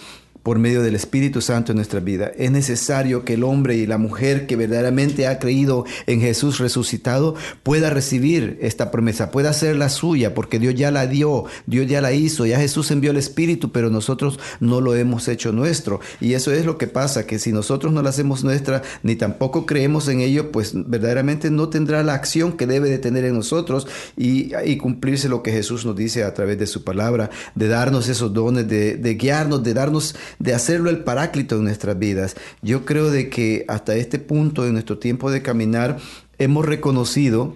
por 0.47 0.59
medio 0.59 0.81
del 0.81 0.95
Espíritu 0.95 1.41
Santo 1.41 1.73
en 1.73 1.75
nuestra 1.75 1.99
vida. 1.99 2.31
Es 2.37 2.51
necesario 2.51 3.25
que 3.25 3.33
el 3.33 3.43
hombre 3.43 3.75
y 3.75 3.85
la 3.85 3.97
mujer 3.97 4.47
que 4.47 4.55
verdaderamente 4.55 5.27
ha 5.27 5.39
creído 5.39 5.83
en 6.05 6.21
Jesús 6.21 6.59
resucitado 6.59 7.35
pueda 7.63 7.89
recibir 7.89 8.57
esta 8.61 8.89
promesa, 8.89 9.29
pueda 9.29 9.51
la 9.73 9.89
suya, 9.89 10.33
porque 10.33 10.57
Dios 10.57 10.73
ya 10.75 10.89
la 10.89 11.05
dio, 11.05 11.43
Dios 11.65 11.87
ya 11.87 11.99
la 11.99 12.13
hizo, 12.13 12.45
ya 12.45 12.61
Jesús 12.61 12.91
envió 12.91 13.11
el 13.11 13.17
Espíritu, 13.17 13.73
pero 13.73 13.89
nosotros 13.89 14.39
no 14.61 14.79
lo 14.79 14.95
hemos 14.95 15.27
hecho 15.27 15.51
nuestro. 15.51 15.99
Y 16.21 16.31
eso 16.31 16.53
es 16.53 16.65
lo 16.65 16.77
que 16.77 16.87
pasa, 16.87 17.27
que 17.27 17.39
si 17.39 17.51
nosotros 17.51 17.91
no 17.91 18.01
la 18.01 18.11
hacemos 18.11 18.45
nuestra, 18.45 18.83
ni 19.03 19.17
tampoco 19.17 19.65
creemos 19.65 20.07
en 20.07 20.21
ello, 20.21 20.53
pues 20.53 20.71
verdaderamente 20.73 21.51
no 21.51 21.67
tendrá 21.67 22.03
la 22.03 22.13
acción 22.13 22.53
que 22.53 22.67
debe 22.67 22.89
de 22.89 22.99
tener 22.99 23.25
en 23.25 23.33
nosotros 23.33 23.85
y, 24.15 24.77
cumplirse 24.77 25.27
lo 25.27 25.43
que 25.43 25.51
Jesús 25.51 25.85
nos 25.85 25.97
dice 25.97 26.23
a 26.23 26.33
través 26.33 26.57
de 26.57 26.67
su 26.67 26.85
palabra, 26.85 27.31
de 27.55 27.67
darnos 27.67 28.07
esos 28.07 28.31
dones, 28.31 28.69
de 28.69 29.17
guiarnos, 29.19 29.61
de 29.61 29.73
darnos 29.73 30.15
de 30.39 30.53
hacerlo 30.53 30.89
el 30.89 31.03
paráclito 31.03 31.55
en 31.55 31.63
nuestras 31.63 31.97
vidas. 31.97 32.35
Yo 32.61 32.85
creo 32.85 33.09
de 33.09 33.29
que 33.29 33.65
hasta 33.67 33.95
este 33.95 34.19
punto 34.19 34.63
de 34.63 34.71
nuestro 34.71 34.97
tiempo 34.97 35.31
de 35.31 35.41
caminar 35.41 35.97
hemos 36.37 36.65
reconocido 36.65 37.55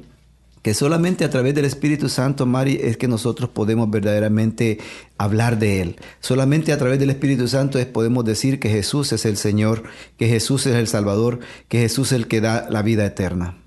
que 0.61 0.73
solamente 0.73 1.25
a 1.25 1.29
través 1.29 1.55
del 1.55 1.65
Espíritu 1.65 2.07
Santo, 2.07 2.45
Mari, 2.45 2.79
es 2.81 2.97
que 2.97 3.07
nosotros 3.07 3.50
podemos 3.50 3.89
verdaderamente 3.89 4.79
hablar 5.17 5.57
de 5.57 5.81
Él. 5.81 5.95
Solamente 6.19 6.71
a 6.71 6.77
través 6.77 7.00
del 7.00 7.09
Espíritu 7.09 7.47
Santo 7.47 7.79
es 7.79 7.88
podemos 7.88 8.25
decir 8.25 8.59
que 8.59 8.69
Jesús 8.69 9.11
es 9.11 9.25
el 9.25 9.38
Señor, 9.38 9.83
que 10.17 10.27
Jesús 10.27 10.67
es 10.67 10.75
el 10.75 10.88
Salvador, 10.88 11.39
que 11.67 11.79
Jesús 11.79 12.11
es 12.11 12.19
el 12.19 12.27
que 12.27 12.41
da 12.41 12.67
la 12.69 12.83
vida 12.83 13.05
eterna. 13.05 13.61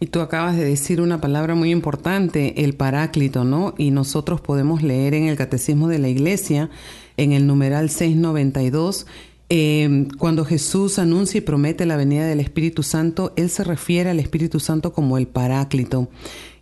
Y 0.00 0.06
tú 0.06 0.20
acabas 0.20 0.56
de 0.56 0.64
decir 0.64 1.00
una 1.00 1.20
palabra 1.20 1.56
muy 1.56 1.70
importante, 1.70 2.64
el 2.64 2.74
paráclito, 2.74 3.42
¿no? 3.44 3.74
Y 3.76 3.90
nosotros 3.90 4.40
podemos 4.40 4.82
leer 4.82 5.14
en 5.14 5.24
el 5.24 5.36
Catecismo 5.36 5.88
de 5.88 5.98
la 5.98 6.08
Iglesia 6.08 6.70
en 7.18 7.32
el 7.32 7.46
numeral 7.46 7.90
692, 7.90 9.06
em, 9.50 10.08
cuando 10.08 10.44
Jesús 10.44 10.98
anuncia 10.98 11.38
y 11.38 11.42
promete 11.42 11.84
la 11.84 11.96
venida 11.96 12.26
del 12.26 12.40
Espíritu 12.40 12.82
Santo, 12.82 13.32
Él 13.36 13.50
se 13.50 13.64
refiere 13.64 14.08
al 14.08 14.20
Espíritu 14.20 14.60
Santo 14.60 14.92
como 14.92 15.18
el 15.18 15.26
Paráclito. 15.26 16.08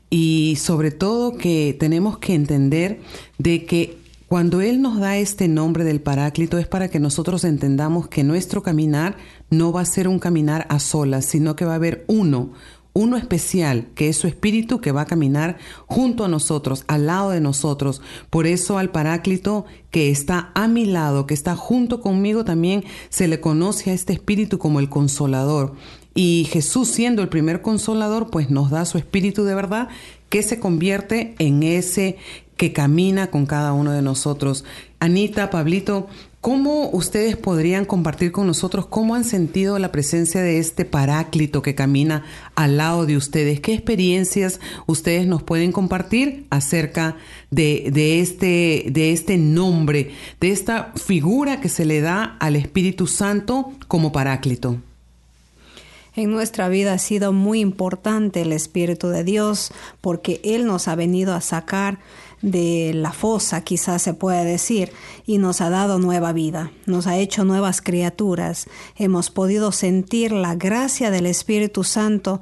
Y 0.09 0.57
sobre 0.59 0.90
todo 0.90 1.37
que 1.37 1.76
tenemos 1.78 2.19
que 2.19 2.35
entender 2.35 3.00
de 3.38 3.66
que 3.66 3.99
cuando 4.28 4.61
Él 4.61 4.81
nos 4.81 4.99
da 4.99 5.19
este 5.19 5.47
nombre 5.47 5.85
del 5.85 6.00
Paráclito 6.00 6.59
es 6.59 6.66
para 6.66 6.88
que 6.88 6.99
nosotros 6.99 7.45
entendamos 7.45 8.09
que 8.09 8.25
nuestro 8.25 8.62
caminar 8.62 9.16
no 9.50 9.73
va 9.73 9.83
a 9.83 9.85
ser 9.85 10.09
un 10.09 10.19
caminar 10.19 10.66
a 10.69 10.81
solas, 10.81 11.26
sino 11.26 11.55
que 11.55 11.64
va 11.64 11.73
a 11.73 11.76
haber 11.76 12.05
uno, 12.09 12.50
uno 12.97 13.19
especial, 13.19 13.88
que 13.95 14.09
es 14.09 14.17
su 14.17 14.26
espíritu 14.26 14.81
que 14.81 14.91
va 14.91 15.03
a 15.03 15.07
caminar 15.07 15.59
junto 15.85 16.25
a 16.25 16.29
nosotros, 16.29 16.85
al 16.88 17.05
lado 17.05 17.29
de 17.29 17.43
nosotros. 17.43 18.00
Por 18.31 18.47
eso 18.47 18.79
al 18.79 18.88
Paráclito 18.88 19.67
que 19.91 20.11
está 20.11 20.50
a 20.55 20.67
mi 20.67 20.87
lado, 20.87 21.26
que 21.26 21.35
está 21.35 21.57
junto 21.57 22.00
conmigo, 22.00 22.47
también 22.47 22.85
se 23.11 23.29
le 23.29 23.38
conoce 23.38 23.91
a 23.91 23.93
este 23.95 24.15
espíritu 24.15 24.59
como 24.59 24.81
el 24.81 24.88
consolador. 24.88 25.75
Y 26.15 26.49
Jesús 26.50 26.88
siendo 26.88 27.21
el 27.21 27.29
primer 27.29 27.61
consolador, 27.61 28.31
pues 28.31 28.49
nos 28.49 28.71
da 28.71 28.87
su 28.87 28.97
espíritu 28.97 29.45
de 29.45 29.55
verdad 29.55 29.88
que 30.31 30.43
se 30.43 30.59
convierte 30.59 31.35
en 31.38 31.65
ese 31.65 32.17
que 32.57 32.73
camina 32.73 33.31
con 33.31 33.45
cada 33.45 33.75
uno 33.75 33.93
de 33.93 34.00
nosotros. 34.00 34.65
Anita, 35.00 35.50
Pablito, 35.50 36.09
¿Cómo 36.40 36.90
ustedes 36.90 37.37
podrían 37.37 37.85
compartir 37.85 38.31
con 38.31 38.47
nosotros 38.47 38.87
cómo 38.87 39.16
han 39.16 39.25
sentido 39.25 39.81
la 39.81 39.90
presencia 39.90 40.43
de 40.43 40.59
este 40.59 40.85
paráclito 40.85 41.61
que 41.61 41.75
camina 41.75 42.25
al 42.55 42.76
lado 42.76 43.05
de 43.05 43.16
ustedes? 43.16 43.61
¿Qué 43.61 43.75
experiencias 43.75 44.61
ustedes 44.87 45.26
nos 45.26 45.43
pueden 45.43 45.73
compartir 45.73 46.47
acerca 46.50 47.16
de, 47.50 48.21
este, 48.21 48.87
de 48.90 49.12
este 49.12 49.38
nombre, 49.38 50.12
de 50.40 50.52
esta 50.52 50.93
figura 50.95 51.61
que 51.61 51.69
se 51.69 51.85
le 51.85 52.00
da 52.00 52.37
al 52.38 52.55
Espíritu 52.55 53.09
Santo 53.09 53.73
como 53.88 54.12
paráclito? 54.12 54.76
En 56.16 56.31
nuestra 56.31 56.71
vida 56.71 56.95
ha 56.95 56.99
sido 56.99 57.33
muy 57.33 57.61
importante 57.61 58.40
el 58.40 58.52
Espíritu 58.52 59.09
de 59.09 59.23
Dios 59.23 59.71
porque 60.00 60.40
Él 60.45 60.64
nos 60.64 60.88
ha 60.88 60.95
venido 60.95 61.35
a 61.35 61.43
sacar 61.43 61.99
de 62.43 62.93
la 62.95 63.12
fosa, 63.12 63.62
quizás 63.62 64.02
se 64.02 64.14
puede 64.14 64.45
decir, 64.45 64.93
y 65.26 65.38
nos 65.38 65.61
ha 65.61 65.71
dado 65.71 65.99
nueva 65.99 66.33
vida, 66.33 66.71
nos 66.87 67.07
ha 67.07 67.16
hecho 67.16 67.45
nuevas 67.45 67.81
criaturas. 67.81 68.69
Hemos 68.97 69.31
podido 69.31 69.73
sentir 69.73 70.33
la 70.33 70.55
gracia 70.55 71.11
del 71.11 71.26
Espíritu 71.26 71.85
Santo 71.85 72.40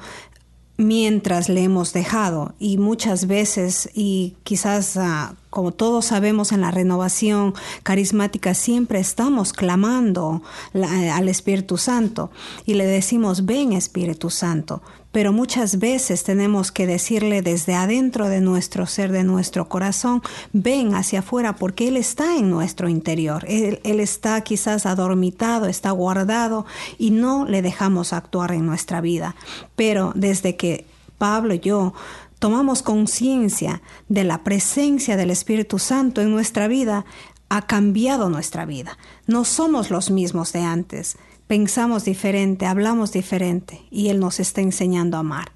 mientras 0.77 1.49
le 1.49 1.63
hemos 1.63 1.93
dejado 1.93 2.55
y 2.59 2.79
muchas 2.79 3.27
veces 3.27 3.89
y 3.95 4.35
quizás 4.43 4.97
ah, 4.97 5.37
como 5.51 5.71
todos 5.73 6.07
sabemos 6.07 6.51
en 6.51 6.63
la 6.63 6.73
renovación 6.73 7.55
carismática 7.85 8.55
siempre 8.55 8.99
estamos 8.99 9.53
clamando 9.53 10.43
al 10.73 11.29
Espíritu 11.29 11.77
Santo 11.77 12.33
y 12.67 12.75
le 12.75 12.87
decimos 12.87 13.47
ven 13.47 13.73
Espíritu 13.73 14.31
Santo 14.31 14.83
pero 15.15 15.33
muchas 15.33 15.79
veces 15.79 16.25
tenemos 16.25 16.73
que 16.73 16.89
decirle 16.89 17.41
desde 17.41 17.77
adentro 17.77 18.29
de 18.29 18.41
nuestro 18.41 18.85
ser, 18.85 19.13
de 19.13 19.23
nuestro 19.23 19.69
corazón, 19.69 20.23
ven 20.53 20.97
hacia 20.97 21.21
afuera 21.21 21.55
porque 21.55 21.87
Él 21.87 21.97
está 21.97 22.35
en 22.37 22.51
nuestro 22.51 22.89
interior. 22.89 23.45
Él, 23.47 23.79
él, 23.85 24.01
está 24.01 24.41
quizás 24.41 24.87
adormitado, 24.87 25.67
está 25.67 25.93
guardado 25.93 26.67
y 26.99 27.13
no 27.13 27.45
le 27.45 27.63
dejamos 27.63 28.13
actuar 28.13 28.51
en 28.51 28.67
nuestra 28.67 29.01
vida. 29.01 29.37
Pero 29.77 30.11
desde 30.17 30.57
que 30.57 30.85
Pablo 31.17 31.55
y 31.55 31.61
yo 31.61 31.95
tomamos 32.41 32.83
conciencia 32.83 33.83
de 34.09 34.25
la 34.25 34.43
presencia 34.43 35.17
del 35.17 35.31
Espíritu 35.31 35.79
Santo 35.79 36.23
en 36.23 36.33
nuestra 36.33 36.67
vida, 36.67 37.05
ha 37.51 37.63
cambiado 37.63 38.31
nuestra 38.31 38.65
vida. 38.65 38.99
No 39.29 39.45
somos 39.45 39.93
los 39.93 40.11
mismos 40.11 40.53
de 40.53 40.63
antes 40.63 41.17
pensamos 41.55 42.05
diferente, 42.05 42.67
hablamos 42.67 43.13
diferente 43.13 43.83
y 43.89 44.09
Él 44.09 44.19
nos 44.19 44.41
está 44.41 44.61
enseñando 44.61 45.19
a 45.19 45.21
amar. 45.21 45.53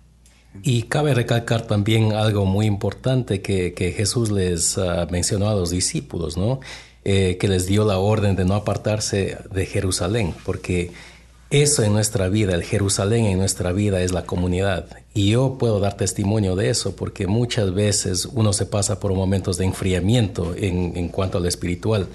Y 0.63 0.83
cabe 0.83 1.13
recalcar 1.13 1.67
también 1.67 2.13
algo 2.13 2.45
muy 2.45 2.67
importante 2.67 3.43
que, 3.43 3.95
Jesús 3.97 4.31
les 4.31 4.79
ah, 4.79 5.09
mencionó 5.11 5.49
a 5.49 5.57
los 5.57 5.71
discípulos, 5.71 6.37
¿no? 6.37 6.61
Eh, 7.05 7.37
que 7.41 7.49
les 7.49 7.67
dio 7.67 7.85
la 7.85 7.99
orden 7.99 8.37
de 8.37 8.45
no 8.45 8.55
apartarse 8.55 9.39
de 9.53 9.67
Jerusalén, 9.67 10.35
porque 10.45 10.93
eso 11.51 11.83
en 11.83 11.93
nuestra 11.95 12.29
vida, 12.29 12.55
el 12.55 12.63
Jerusalén 12.63 13.25
en 13.25 13.39
nuestra 13.39 13.73
vida 13.73 14.01
es 14.01 14.13
la 14.13 14.25
comunidad. 14.25 14.87
Y 15.15 15.31
yo 15.31 15.57
puedo 15.59 15.81
dar 15.81 15.97
testimonio 15.97 16.55
de 16.55 16.71
eso, 16.71 16.95
porque 16.95 17.27
muchas 17.27 17.75
veces 17.75 18.25
uno 18.25 18.53
se 18.53 18.67
pasa 18.67 19.01
por 19.01 19.13
momentos 19.15 19.59
de 19.59 19.65
enfriamiento 19.65 20.55
en, 20.57 20.97
en 20.97 21.09
cuanto 21.09 21.39
al 21.39 21.47
espiritual 21.47 22.07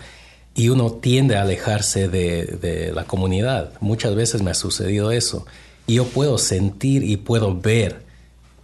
y 0.55 0.69
uno 0.69 0.91
tiende 0.91 1.35
a 1.35 1.41
alejarse 1.41 2.07
de, 2.07 2.91
la 2.93 3.05
comunidad. 3.05 3.73
Muchas 3.79 4.15
veces 4.15 4.41
me 4.41 4.51
ha 4.51 4.55
sucedido 4.55 5.11
eso. 5.11 5.45
Y 5.87 5.95
yo 5.95 6.05
puedo 6.05 6.37
sentir 6.37 7.03
y 7.03 7.17
puedo 7.17 7.59
ver 7.59 8.03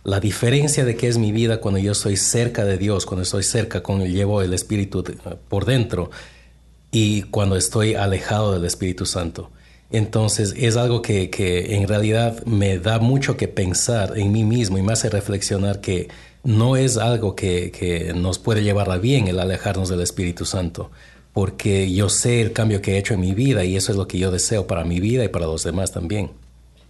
la 0.03 0.19
diferencia 0.19 0.85
de 0.85 0.95
qué 0.95 1.07
es 1.07 1.17
mi 1.17 1.31
vida 1.31 1.59
cuando 1.59 1.79
yo 1.79 1.91
estoy 1.91 2.15
cerca 2.15 2.63
de 2.63 2.77
Dios, 2.77 3.05
cuando 3.05 3.23
estoy 3.23 3.43
cerca, 3.43 3.81
cuando 3.81 4.05
llevo 4.05 4.41
el 4.41 4.53
Espíritu 4.53 5.03
por 5.49 5.65
dentro 5.65 6.11
y 6.91 7.23
cuando 7.23 7.55
estoy 7.57 7.95
alejado 7.95 8.53
del 8.53 8.65
Espíritu 8.65 9.05
Santo. 9.05 9.51
Entonces 9.91 10.53
es 10.55 10.77
algo 10.77 11.01
que, 11.01 11.29
en 11.75 11.87
realidad 11.87 12.43
me 12.45 12.77
da 12.77 12.99
mucho 12.99 13.35
que 13.35 13.47
pensar 13.47 14.13
en 14.17 14.31
mí 14.31 14.43
mismo 14.43 14.77
y 14.77 14.83
me 14.83 14.93
hace 14.93 15.09
reflexionar 15.09 15.81
que 15.81 16.09
no 16.43 16.77
es 16.77 16.97
algo 16.97 17.35
que, 17.35 17.71
que 17.71 18.13
nos 18.13 18.37
puede 18.39 18.63
llevar 18.63 18.89
a 18.91 18.97
bien 18.97 19.27
el 19.27 19.39
alejarnos 19.39 19.89
del 19.89 20.01
Espíritu 20.01 20.45
Santo 20.45 20.91
porque 21.33 21.91
yo 21.93 22.09
sé 22.09 22.41
el 22.41 22.53
cambio 22.53 22.81
que 22.81 22.93
he 22.93 22.97
hecho 22.97 23.13
en 23.13 23.19
mi 23.19 23.33
vida 23.33 23.63
y 23.63 23.75
eso 23.75 23.91
es 23.91 23.97
lo 23.97 24.07
que 24.07 24.17
yo 24.17 24.31
deseo 24.31 24.67
para 24.67 24.83
mi 24.83 24.99
vida 24.99 25.23
y 25.23 25.29
para 25.29 25.45
los 25.45 25.63
demás 25.63 25.91
también. 25.91 26.31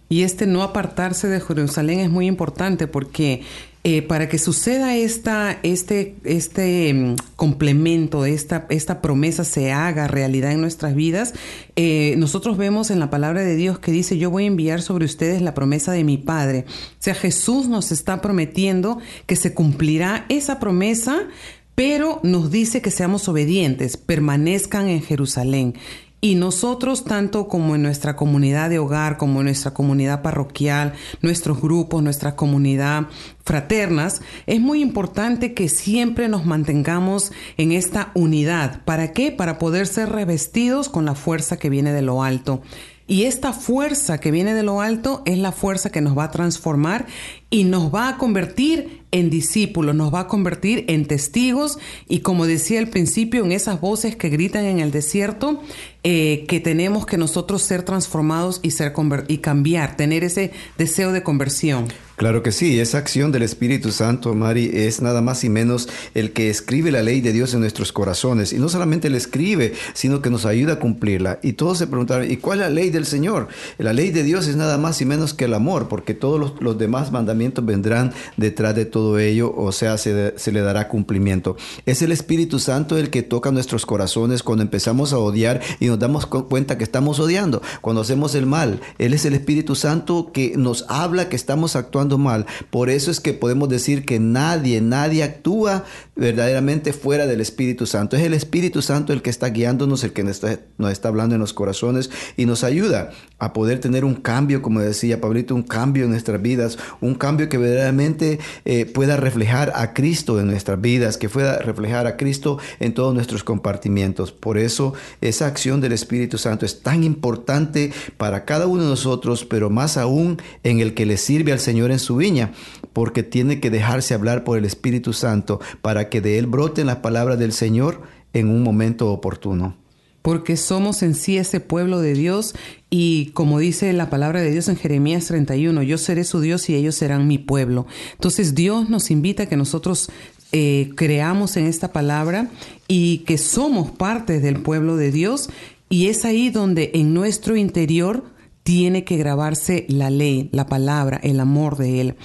Y 0.08 0.24
este 0.24 0.46
no 0.46 0.64
apartarse 0.64 1.28
de 1.28 1.40
Jerusalén 1.40 2.00
es 2.00 2.10
muy 2.10 2.26
importante 2.26 2.88
porque 2.88 3.42
eh, 3.82 4.02
para 4.02 4.28
que 4.28 4.38
suceda 4.38 4.94
esta, 4.94 5.58
este, 5.62 6.16
este 6.24 6.92
mm, 6.92 7.16
complemento, 7.36 8.26
esta, 8.26 8.66
esta 8.68 9.00
promesa 9.00 9.44
se 9.44 9.72
haga 9.72 10.06
realidad 10.06 10.52
en 10.52 10.60
nuestras 10.60 10.94
vidas, 10.94 11.32
eh, 11.76 12.14
nosotros 12.18 12.58
vemos 12.58 12.90
en 12.90 12.98
la 12.98 13.08
palabra 13.08 13.40
de 13.40 13.56
Dios 13.56 13.78
que 13.78 13.90
dice, 13.90 14.18
yo 14.18 14.30
voy 14.30 14.44
a 14.44 14.48
enviar 14.48 14.82
sobre 14.82 15.06
ustedes 15.06 15.40
la 15.40 15.54
promesa 15.54 15.92
de 15.92 16.04
mi 16.04 16.18
Padre. 16.18 16.66
O 16.68 16.72
sea, 16.98 17.14
Jesús 17.14 17.68
nos 17.68 17.90
está 17.90 18.20
prometiendo 18.20 18.98
que 19.24 19.36
se 19.36 19.54
cumplirá 19.54 20.26
esa 20.28 20.60
promesa 20.60 21.28
pero 21.74 22.20
nos 22.22 22.50
dice 22.50 22.82
que 22.82 22.90
seamos 22.90 23.28
obedientes, 23.28 23.96
permanezcan 23.96 24.88
en 24.88 25.02
Jerusalén. 25.02 25.74
Y 26.22 26.34
nosotros, 26.34 27.04
tanto 27.04 27.48
como 27.48 27.74
en 27.74 27.82
nuestra 27.82 28.14
comunidad 28.14 28.68
de 28.68 28.78
hogar, 28.78 29.16
como 29.16 29.40
en 29.40 29.46
nuestra 29.46 29.72
comunidad 29.72 30.20
parroquial, 30.20 30.92
nuestros 31.22 31.62
grupos, 31.62 32.02
nuestra 32.02 32.36
comunidad 32.36 33.06
fraternas, 33.42 34.20
es 34.46 34.60
muy 34.60 34.82
importante 34.82 35.54
que 35.54 35.70
siempre 35.70 36.28
nos 36.28 36.44
mantengamos 36.44 37.32
en 37.56 37.72
esta 37.72 38.10
unidad. 38.14 38.84
¿Para 38.84 39.12
qué? 39.12 39.32
Para 39.32 39.58
poder 39.58 39.86
ser 39.86 40.10
revestidos 40.10 40.90
con 40.90 41.06
la 41.06 41.14
fuerza 41.14 41.56
que 41.56 41.70
viene 41.70 41.94
de 41.94 42.02
lo 42.02 42.22
alto. 42.22 42.60
Y 43.06 43.24
esta 43.24 43.52
fuerza 43.52 44.20
que 44.20 44.30
viene 44.30 44.54
de 44.54 44.62
lo 44.62 44.82
alto 44.82 45.22
es 45.24 45.36
la 45.36 45.50
fuerza 45.50 45.90
que 45.90 46.00
nos 46.00 46.16
va 46.16 46.24
a 46.24 46.30
transformar 46.30 47.06
y 47.50 47.64
nos 47.64 47.92
va 47.92 48.08
a 48.08 48.16
convertir 48.16 49.00
en 49.12 49.28
discípulos, 49.28 49.94
nos 49.94 50.14
va 50.14 50.20
a 50.20 50.28
convertir 50.28 50.84
en 50.88 51.04
testigos 51.06 51.78
y 52.08 52.20
como 52.20 52.46
decía 52.46 52.78
al 52.78 52.88
principio, 52.88 53.44
en 53.44 53.52
esas 53.52 53.80
voces 53.80 54.16
que 54.16 54.28
gritan 54.28 54.64
en 54.64 54.78
el 54.78 54.92
desierto, 54.92 55.60
eh, 56.02 56.44
que 56.48 56.60
tenemos 56.60 57.06
que 57.06 57.18
nosotros 57.18 57.62
ser 57.62 57.82
transformados 57.82 58.60
y, 58.62 58.70
ser 58.70 58.94
y 59.28 59.38
cambiar, 59.38 59.96
tener 59.96 60.24
ese 60.24 60.52
deseo 60.78 61.12
de 61.12 61.22
conversión. 61.22 61.88
Claro 62.16 62.42
que 62.42 62.52
sí, 62.52 62.78
esa 62.78 62.98
acción 62.98 63.32
del 63.32 63.42
Espíritu 63.42 63.90
Santo, 63.92 64.34
Mari, 64.34 64.70
es 64.74 65.00
nada 65.00 65.22
más 65.22 65.42
y 65.42 65.48
menos 65.48 65.88
el 66.14 66.32
que 66.32 66.50
escribe 66.50 66.92
la 66.92 67.02
ley 67.02 67.22
de 67.22 67.32
Dios 67.32 67.54
en 67.54 67.60
nuestros 67.60 67.92
corazones. 67.92 68.52
Y 68.52 68.58
no 68.58 68.68
solamente 68.68 69.08
la 69.08 69.16
escribe, 69.16 69.72
sino 69.94 70.20
que 70.20 70.28
nos 70.28 70.44
ayuda 70.44 70.74
a 70.74 70.78
cumplirla. 70.78 71.38
Y 71.42 71.54
todos 71.54 71.78
se 71.78 71.86
preguntaron, 71.86 72.30
¿y 72.30 72.36
cuál 72.36 72.60
es 72.60 72.66
la 72.66 72.70
ley 72.70 72.90
del 72.90 73.06
Señor? 73.06 73.48
La 73.78 73.94
ley 73.94 74.10
de 74.10 74.22
Dios 74.22 74.46
es 74.48 74.56
nada 74.56 74.76
más 74.76 75.00
y 75.00 75.06
menos 75.06 75.32
que 75.32 75.46
el 75.46 75.54
amor, 75.54 75.88
porque 75.88 76.12
todos 76.12 76.38
los, 76.38 76.60
los 76.60 76.76
demás 76.76 77.10
mandamientos 77.10 77.39
vendrán 77.62 78.12
detrás 78.36 78.74
de 78.74 78.84
todo 78.84 79.18
ello, 79.18 79.54
o 79.54 79.72
sea, 79.72 79.98
se, 79.98 80.38
se 80.38 80.52
le 80.52 80.60
dará 80.60 80.88
cumplimiento. 80.88 81.56
Es 81.86 82.02
el 82.02 82.12
Espíritu 82.12 82.58
Santo 82.58 82.98
el 82.98 83.10
que 83.10 83.22
toca 83.22 83.50
nuestros 83.50 83.86
corazones 83.86 84.42
cuando 84.42 84.62
empezamos 84.62 85.12
a 85.12 85.18
odiar 85.18 85.60
y 85.80 85.86
nos 85.86 85.98
damos 85.98 86.26
cuenta 86.26 86.78
que 86.78 86.84
estamos 86.84 87.18
odiando, 87.18 87.62
cuando 87.80 88.02
hacemos 88.02 88.34
el 88.34 88.46
mal. 88.46 88.80
Él 88.98 89.14
es 89.14 89.24
el 89.24 89.34
Espíritu 89.34 89.74
Santo 89.74 90.30
que 90.32 90.54
nos 90.56 90.84
habla 90.88 91.28
que 91.28 91.36
estamos 91.36 91.76
actuando 91.76 92.18
mal. 92.18 92.46
Por 92.70 92.90
eso 92.90 93.10
es 93.10 93.20
que 93.20 93.32
podemos 93.32 93.68
decir 93.68 94.04
que 94.04 94.18
nadie, 94.20 94.80
nadie 94.80 95.22
actúa 95.22 95.84
verdaderamente 96.16 96.92
fuera 96.92 97.26
del 97.26 97.40
Espíritu 97.40 97.86
Santo. 97.86 98.16
Es 98.16 98.22
el 98.22 98.34
Espíritu 98.34 98.82
Santo 98.82 99.12
el 99.12 99.22
que 99.22 99.30
está 99.30 99.48
guiándonos, 99.48 100.04
el 100.04 100.12
que 100.12 100.22
nos 100.22 100.42
está, 100.44 101.08
hablando 101.08 101.34
en 101.34 101.40
los 101.40 101.54
corazones 101.54 102.10
y 102.36 102.44
nos 102.44 102.62
ayuda 102.62 103.10
a 103.38 103.52
poder 103.52 103.80
tener 103.80 104.04
un 104.04 104.14
cambio, 104.14 104.60
como 104.60 104.80
decía 104.80 105.20
Pablito, 105.20 105.54
un 105.54 105.62
cambio 105.62 106.04
en 106.04 106.10
nuestras 106.10 106.42
vidas, 106.42 106.78
un 107.00 107.14
cambio 107.14 107.29
que 107.36 107.58
verdaderamente 107.58 108.38
eh, 108.64 108.86
pueda 108.86 109.16
reflejar 109.16 109.72
a 109.74 109.92
Cristo 109.94 110.40
en 110.40 110.46
nuestras 110.46 110.80
vidas, 110.80 111.16
que 111.16 111.28
pueda 111.28 111.58
reflejar 111.58 112.06
a 112.06 112.16
Cristo 112.16 112.58
en 112.80 112.94
todos 112.94 113.14
nuestros 113.14 113.44
compartimientos. 113.44 114.32
Por 114.32 114.58
eso 114.58 114.94
esa 115.20 115.46
acción 115.46 115.80
del 115.80 115.92
Espíritu 115.92 116.38
Santo 116.38 116.66
es 116.66 116.82
tan 116.82 117.04
importante 117.04 117.92
para 118.16 118.44
cada 118.44 118.66
uno 118.66 118.82
de 118.82 118.88
nosotros, 118.88 119.44
pero 119.44 119.70
más 119.70 119.96
aún 119.96 120.38
en 120.62 120.80
el 120.80 120.94
que 120.94 121.06
le 121.06 121.16
sirve 121.16 121.52
al 121.52 121.60
Señor 121.60 121.90
en 121.90 121.98
su 121.98 122.16
viña, 122.16 122.52
porque 122.92 123.22
tiene 123.22 123.60
que 123.60 123.70
dejarse 123.70 124.14
hablar 124.14 124.44
por 124.44 124.58
el 124.58 124.64
Espíritu 124.64 125.12
Santo 125.12 125.60
para 125.82 126.08
que 126.08 126.20
de 126.20 126.38
él 126.38 126.46
broten 126.46 126.86
las 126.86 126.96
palabras 126.96 127.38
del 127.38 127.52
Señor 127.52 128.02
en 128.32 128.48
un 128.48 128.62
momento 128.62 129.10
oportuno. 129.12 129.79
Porque 130.22 130.56
somos 130.56 131.02
en 131.02 131.14
sí 131.14 131.38
ese 131.38 131.60
pueblo 131.60 132.00
de 132.00 132.14
Dios 132.14 132.54
y 132.90 133.26
como 133.32 133.58
dice 133.58 133.92
la 133.92 134.10
palabra 134.10 134.42
de 134.42 134.50
Dios 134.50 134.68
en 134.68 134.76
Jeremías 134.76 135.26
31, 135.26 135.82
yo 135.82 135.96
seré 135.96 136.24
su 136.24 136.40
Dios 136.40 136.68
y 136.68 136.74
ellos 136.74 136.94
serán 136.94 137.26
mi 137.26 137.38
pueblo. 137.38 137.86
Entonces 138.12 138.54
Dios 138.54 138.90
nos 138.90 139.10
invita 139.10 139.44
a 139.44 139.46
que 139.46 139.56
nosotros 139.56 140.10
eh, 140.52 140.90
creamos 140.96 141.56
en 141.56 141.66
esta 141.66 141.92
palabra 141.92 142.48
y 142.88 143.18
que 143.18 143.38
somos 143.38 143.90
parte 143.90 144.40
del 144.40 144.60
pueblo 144.60 144.96
de 144.96 145.12
Dios 145.12 145.48
y 145.88 146.08
es 146.08 146.24
ahí 146.24 146.50
donde 146.50 146.90
en 146.94 147.14
nuestro 147.14 147.56
interior 147.56 148.24
tiene 148.62 149.04
que 149.04 149.16
grabarse 149.16 149.86
la 149.88 150.10
ley, 150.10 150.48
la 150.52 150.66
palabra, 150.66 151.18
el 151.22 151.40
amor 151.40 151.76
de 151.76 152.00
Él. 152.00 152.16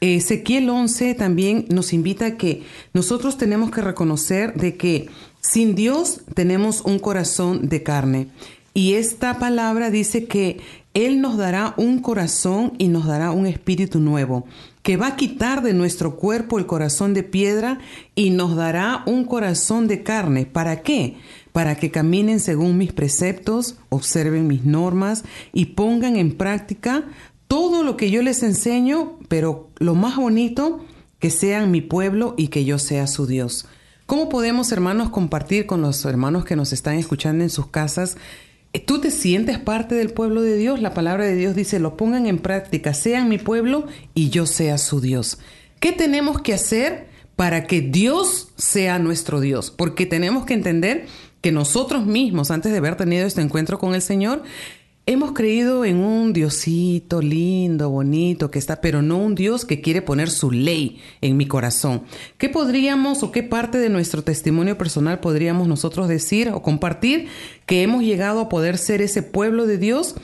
Ezequiel 0.00 0.68
11 0.68 1.14
también 1.14 1.66
nos 1.68 1.92
invita 1.92 2.26
a 2.26 2.36
que 2.36 2.62
nosotros 2.92 3.38
tenemos 3.38 3.70
que 3.70 3.82
reconocer 3.82 4.54
de 4.54 4.76
que 4.76 5.08
sin 5.42 5.74
Dios 5.74 6.22
tenemos 6.34 6.80
un 6.80 6.98
corazón 6.98 7.68
de 7.68 7.82
carne. 7.82 8.28
Y 8.74 8.94
esta 8.94 9.38
palabra 9.38 9.90
dice 9.90 10.24
que 10.24 10.60
Él 10.94 11.20
nos 11.20 11.36
dará 11.36 11.74
un 11.76 11.98
corazón 12.00 12.72
y 12.78 12.88
nos 12.88 13.06
dará 13.06 13.30
un 13.32 13.46
espíritu 13.46 14.00
nuevo, 14.00 14.46
que 14.82 14.96
va 14.96 15.08
a 15.08 15.16
quitar 15.16 15.62
de 15.62 15.74
nuestro 15.74 16.16
cuerpo 16.16 16.58
el 16.58 16.66
corazón 16.66 17.12
de 17.12 17.22
piedra 17.22 17.80
y 18.14 18.30
nos 18.30 18.56
dará 18.56 19.02
un 19.04 19.24
corazón 19.24 19.88
de 19.88 20.02
carne. 20.02 20.46
¿Para 20.46 20.80
qué? 20.80 21.16
para 21.52 21.76
que 21.76 21.90
caminen 21.90 22.40
según 22.40 22.78
mis 22.78 22.92
preceptos, 22.92 23.76
observen 23.90 24.46
mis 24.46 24.64
normas 24.64 25.24
y 25.52 25.66
pongan 25.66 26.16
en 26.16 26.36
práctica 26.36 27.04
todo 27.46 27.82
lo 27.82 27.96
que 27.96 28.10
yo 28.10 28.22
les 28.22 28.42
enseño, 28.42 29.18
pero 29.28 29.68
lo 29.78 29.94
más 29.94 30.16
bonito, 30.16 30.84
que 31.18 31.30
sean 31.30 31.70
mi 31.70 31.82
pueblo 31.82 32.34
y 32.36 32.48
que 32.48 32.64
yo 32.64 32.78
sea 32.78 33.06
su 33.06 33.26
Dios. 33.26 33.66
¿Cómo 34.12 34.28
podemos, 34.28 34.70
hermanos, 34.72 35.08
compartir 35.08 35.64
con 35.64 35.80
los 35.80 36.04
hermanos 36.04 36.44
que 36.44 36.54
nos 36.54 36.74
están 36.74 36.98
escuchando 36.98 37.44
en 37.44 37.48
sus 37.48 37.68
casas? 37.68 38.18
¿Tú 38.84 39.00
te 39.00 39.10
sientes 39.10 39.58
parte 39.58 39.94
del 39.94 40.10
pueblo 40.10 40.42
de 40.42 40.58
Dios? 40.58 40.82
La 40.82 40.92
palabra 40.92 41.24
de 41.24 41.34
Dios 41.34 41.56
dice, 41.56 41.78
lo 41.78 41.96
pongan 41.96 42.26
en 42.26 42.36
práctica, 42.36 42.92
sean 42.92 43.30
mi 43.30 43.38
pueblo 43.38 43.86
y 44.12 44.28
yo 44.28 44.44
sea 44.44 44.76
su 44.76 45.00
Dios. 45.00 45.38
¿Qué 45.80 45.92
tenemos 45.92 46.42
que 46.42 46.52
hacer 46.52 47.06
para 47.36 47.64
que 47.66 47.80
Dios 47.80 48.48
sea 48.58 48.98
nuestro 48.98 49.40
Dios? 49.40 49.70
Porque 49.70 50.04
tenemos 50.04 50.44
que 50.44 50.52
entender 50.52 51.06
que 51.40 51.50
nosotros 51.50 52.04
mismos, 52.04 52.50
antes 52.50 52.70
de 52.70 52.76
haber 52.76 52.96
tenido 52.96 53.26
este 53.26 53.40
encuentro 53.40 53.78
con 53.78 53.94
el 53.94 54.02
Señor, 54.02 54.42
hemos 55.06 55.32
creído 55.32 55.84
en 55.84 55.98
un 55.98 56.32
Diosito 56.32 57.20
lindo, 57.20 57.90
bonito, 57.90 58.50
que 58.50 58.58
está, 58.58 58.80
pero 58.80 59.02
no 59.02 59.18
un 59.18 59.34
Dios 59.34 59.64
que 59.64 59.80
quiere 59.80 60.02
poner 60.02 60.30
su 60.30 60.50
ley 60.50 61.00
en 61.20 61.36
mi 61.36 61.46
corazón. 61.46 62.02
¿Qué 62.38 62.48
podríamos 62.48 63.22
o 63.22 63.32
qué 63.32 63.42
parte 63.42 63.78
de 63.78 63.88
nuestro 63.88 64.22
testimonio 64.22 64.78
personal 64.78 65.20
podríamos 65.20 65.68
nosotros 65.68 66.08
decir 66.08 66.50
o 66.50 66.62
compartir 66.62 67.28
que 67.66 67.82
hemos 67.82 68.02
llegado 68.02 68.40
a 68.40 68.48
poder 68.48 68.78
ser 68.78 69.02
ese 69.02 69.22
pueblo 69.22 69.66
de 69.66 69.78
Dios 69.78 70.14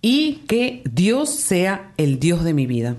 y 0.00 0.44
que 0.46 0.82
Dios 0.90 1.30
sea 1.30 1.92
el 1.96 2.20
Dios 2.20 2.44
de 2.44 2.54
mi 2.54 2.66
vida? 2.66 2.96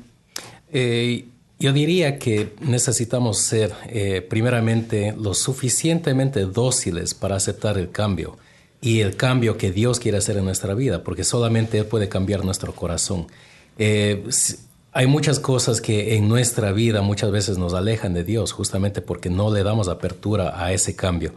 Eh, 0.72 1.26
yo 1.60 1.74
diría 1.74 2.20
que 2.20 2.54
necesitamos 2.62 3.40
ser 3.40 3.74
eh, 3.88 4.22
primeramente 4.22 5.14
lo 5.18 5.34
suficientemente 5.34 6.42
dóciles 6.42 7.14
para 7.14 7.36
aceptar 7.36 7.78
el 7.78 7.92
cambio 7.92 8.38
y 8.82 9.02
el 9.02 9.16
cambio 9.16 9.58
que 9.58 9.72
Dios 9.72 10.00
quiere 10.00 10.18
hacer 10.18 10.38
en 10.38 10.46
nuestra 10.46 10.74
vida, 10.74 11.04
porque 11.04 11.24
solamente 11.24 11.80
Él 11.80 11.86
puede 11.86 12.08
cambiar 12.08 12.46
nuestro 12.46 12.74
corazón. 12.74 13.28
Eh, 13.78 14.24
hay 14.92 15.08
muchas 15.08 15.40
cosas 15.40 15.82
que 15.82 16.16
en 16.16 16.28
nuestra 16.28 16.72
vida 16.72 17.02
muchas 17.02 17.32
veces 17.32 17.58
nos 17.58 17.74
alejan 17.74 18.14
de 18.14 18.24
Dios, 18.24 18.52
justamente 18.52 19.02
porque 19.02 19.30
no 19.30 19.54
le 19.54 19.64
damos 19.64 19.88
apertura 19.88 20.64
a 20.64 20.72
ese 20.74 20.96
cambio. 20.96 21.34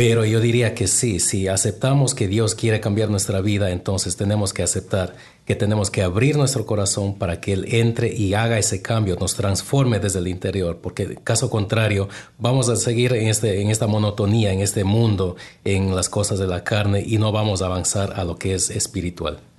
Pero 0.00 0.24
yo 0.24 0.40
diría 0.40 0.74
que 0.74 0.86
sí, 0.86 1.20
si 1.20 1.46
aceptamos 1.46 2.14
que 2.14 2.26
Dios 2.26 2.54
quiere 2.54 2.80
cambiar 2.80 3.10
nuestra 3.10 3.42
vida, 3.42 3.70
entonces 3.70 4.16
tenemos 4.16 4.54
que 4.54 4.62
aceptar 4.62 5.14
que 5.44 5.54
tenemos 5.54 5.90
que 5.90 6.02
abrir 6.02 6.38
nuestro 6.38 6.64
corazón 6.64 7.18
para 7.18 7.38
que 7.38 7.52
Él 7.52 7.66
entre 7.68 8.10
y 8.10 8.32
haga 8.32 8.58
ese 8.58 8.80
cambio, 8.80 9.16
nos 9.20 9.34
transforme 9.34 9.98
desde 9.98 10.20
el 10.20 10.28
interior, 10.28 10.78
porque 10.80 11.16
caso 11.22 11.50
contrario 11.50 12.08
vamos 12.38 12.70
a 12.70 12.76
seguir 12.76 13.12
en, 13.12 13.28
este, 13.28 13.60
en 13.60 13.68
esta 13.68 13.88
monotonía, 13.88 14.54
en 14.54 14.60
este 14.60 14.84
mundo, 14.84 15.36
en 15.64 15.94
las 15.94 16.08
cosas 16.08 16.38
de 16.38 16.46
la 16.46 16.64
carne 16.64 17.04
y 17.06 17.18
no 17.18 17.30
vamos 17.30 17.60
a 17.60 17.66
avanzar 17.66 18.18
a 18.18 18.24
lo 18.24 18.36
que 18.38 18.54
es 18.54 18.70
espiritual. 18.70 19.49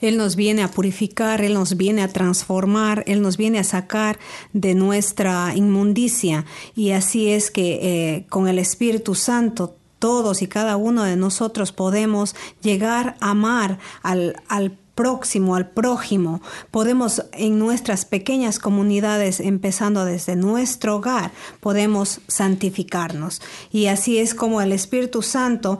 Él 0.00 0.16
nos 0.16 0.36
viene 0.36 0.62
a 0.62 0.68
purificar, 0.68 1.40
Él 1.40 1.54
nos 1.54 1.76
viene 1.76 2.02
a 2.02 2.08
transformar, 2.08 3.04
Él 3.06 3.22
nos 3.22 3.36
viene 3.36 3.58
a 3.58 3.64
sacar 3.64 4.18
de 4.52 4.74
nuestra 4.74 5.52
inmundicia. 5.54 6.44
Y 6.74 6.90
así 6.90 7.30
es 7.30 7.50
que 7.50 7.78
eh, 7.82 8.26
con 8.28 8.48
el 8.48 8.58
Espíritu 8.58 9.14
Santo 9.14 9.76
todos 9.98 10.42
y 10.42 10.46
cada 10.46 10.76
uno 10.76 11.04
de 11.04 11.16
nosotros 11.16 11.72
podemos 11.72 12.36
llegar 12.60 13.16
a 13.20 13.30
amar 13.30 13.78
al, 14.02 14.36
al 14.48 14.76
próximo, 14.96 15.54
al 15.54 15.70
prójimo. 15.70 16.42
Podemos 16.72 17.22
en 17.32 17.58
nuestras 17.58 18.04
pequeñas 18.04 18.58
comunidades, 18.58 19.40
empezando 19.40 20.04
desde 20.04 20.34
nuestro 20.34 20.96
hogar, 20.96 21.30
podemos 21.60 22.20
santificarnos. 22.26 23.40
Y 23.70 23.86
así 23.86 24.18
es 24.18 24.34
como 24.34 24.60
el 24.60 24.72
Espíritu 24.72 25.22
Santo 25.22 25.78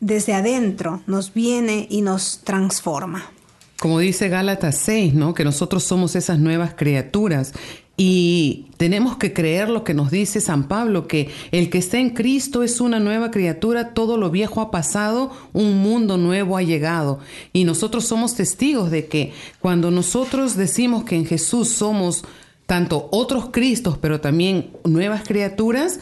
desde 0.00 0.34
adentro 0.34 1.00
nos 1.06 1.32
viene 1.32 1.86
y 1.88 2.00
nos 2.00 2.40
transforma. 2.42 3.30
Como 3.82 3.98
dice 3.98 4.28
Gálatas 4.28 4.76
6, 4.76 5.14
¿no? 5.14 5.34
Que 5.34 5.42
nosotros 5.42 5.82
somos 5.82 6.14
esas 6.14 6.38
nuevas 6.38 6.74
criaturas 6.74 7.52
y 7.96 8.66
tenemos 8.76 9.16
que 9.16 9.32
creer 9.32 9.68
lo 9.68 9.82
que 9.82 9.92
nos 9.92 10.12
dice 10.12 10.40
San 10.40 10.68
Pablo, 10.68 11.08
que 11.08 11.30
el 11.50 11.68
que 11.68 11.78
está 11.78 11.98
en 11.98 12.10
Cristo 12.10 12.62
es 12.62 12.80
una 12.80 13.00
nueva 13.00 13.32
criatura, 13.32 13.92
todo 13.92 14.18
lo 14.18 14.30
viejo 14.30 14.60
ha 14.60 14.70
pasado, 14.70 15.32
un 15.52 15.78
mundo 15.78 16.16
nuevo 16.16 16.56
ha 16.56 16.62
llegado. 16.62 17.18
Y 17.52 17.64
nosotros 17.64 18.04
somos 18.04 18.36
testigos 18.36 18.92
de 18.92 19.06
que 19.06 19.32
cuando 19.58 19.90
nosotros 19.90 20.56
decimos 20.56 21.02
que 21.02 21.16
en 21.16 21.26
Jesús 21.26 21.68
somos 21.70 22.24
tanto 22.66 23.08
otros 23.10 23.48
Cristos, 23.50 23.98
pero 23.98 24.20
también 24.20 24.70
nuevas 24.84 25.24
criaturas, 25.24 25.98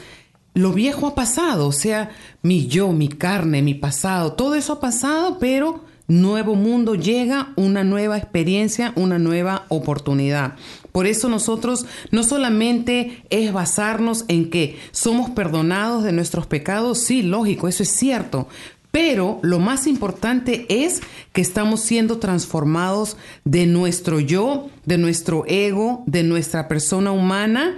lo 0.52 0.74
viejo 0.74 1.06
ha 1.06 1.14
pasado, 1.14 1.68
o 1.68 1.72
sea, 1.72 2.10
mi 2.42 2.66
yo, 2.66 2.92
mi 2.92 3.08
carne, 3.08 3.62
mi 3.62 3.72
pasado, 3.72 4.34
todo 4.34 4.54
eso 4.54 4.74
ha 4.74 4.80
pasado, 4.80 5.38
pero 5.38 5.88
nuevo 6.10 6.56
mundo 6.56 6.96
llega, 6.96 7.52
una 7.56 7.84
nueva 7.84 8.18
experiencia, 8.18 8.92
una 8.96 9.18
nueva 9.18 9.64
oportunidad. 9.68 10.56
Por 10.92 11.06
eso 11.06 11.28
nosotros 11.28 11.86
no 12.10 12.24
solamente 12.24 13.22
es 13.30 13.52
basarnos 13.52 14.24
en 14.28 14.50
que 14.50 14.78
somos 14.90 15.30
perdonados 15.30 16.02
de 16.02 16.12
nuestros 16.12 16.46
pecados, 16.46 16.98
sí, 16.98 17.22
lógico, 17.22 17.68
eso 17.68 17.84
es 17.84 17.90
cierto, 17.90 18.48
pero 18.90 19.38
lo 19.42 19.60
más 19.60 19.86
importante 19.86 20.66
es 20.68 21.00
que 21.32 21.40
estamos 21.40 21.80
siendo 21.80 22.18
transformados 22.18 23.16
de 23.44 23.66
nuestro 23.66 24.18
yo, 24.18 24.68
de 24.84 24.98
nuestro 24.98 25.44
ego, 25.46 26.02
de 26.06 26.24
nuestra 26.24 26.66
persona 26.66 27.12
humana 27.12 27.76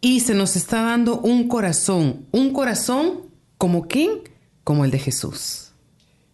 y 0.00 0.20
se 0.20 0.34
nos 0.34 0.56
está 0.56 0.82
dando 0.82 1.20
un 1.20 1.48
corazón, 1.48 2.24
un 2.32 2.54
corazón 2.54 3.26
como 3.58 3.86
quién, 3.86 4.10
como 4.64 4.86
el 4.86 4.90
de 4.90 4.98
Jesús. 4.98 5.65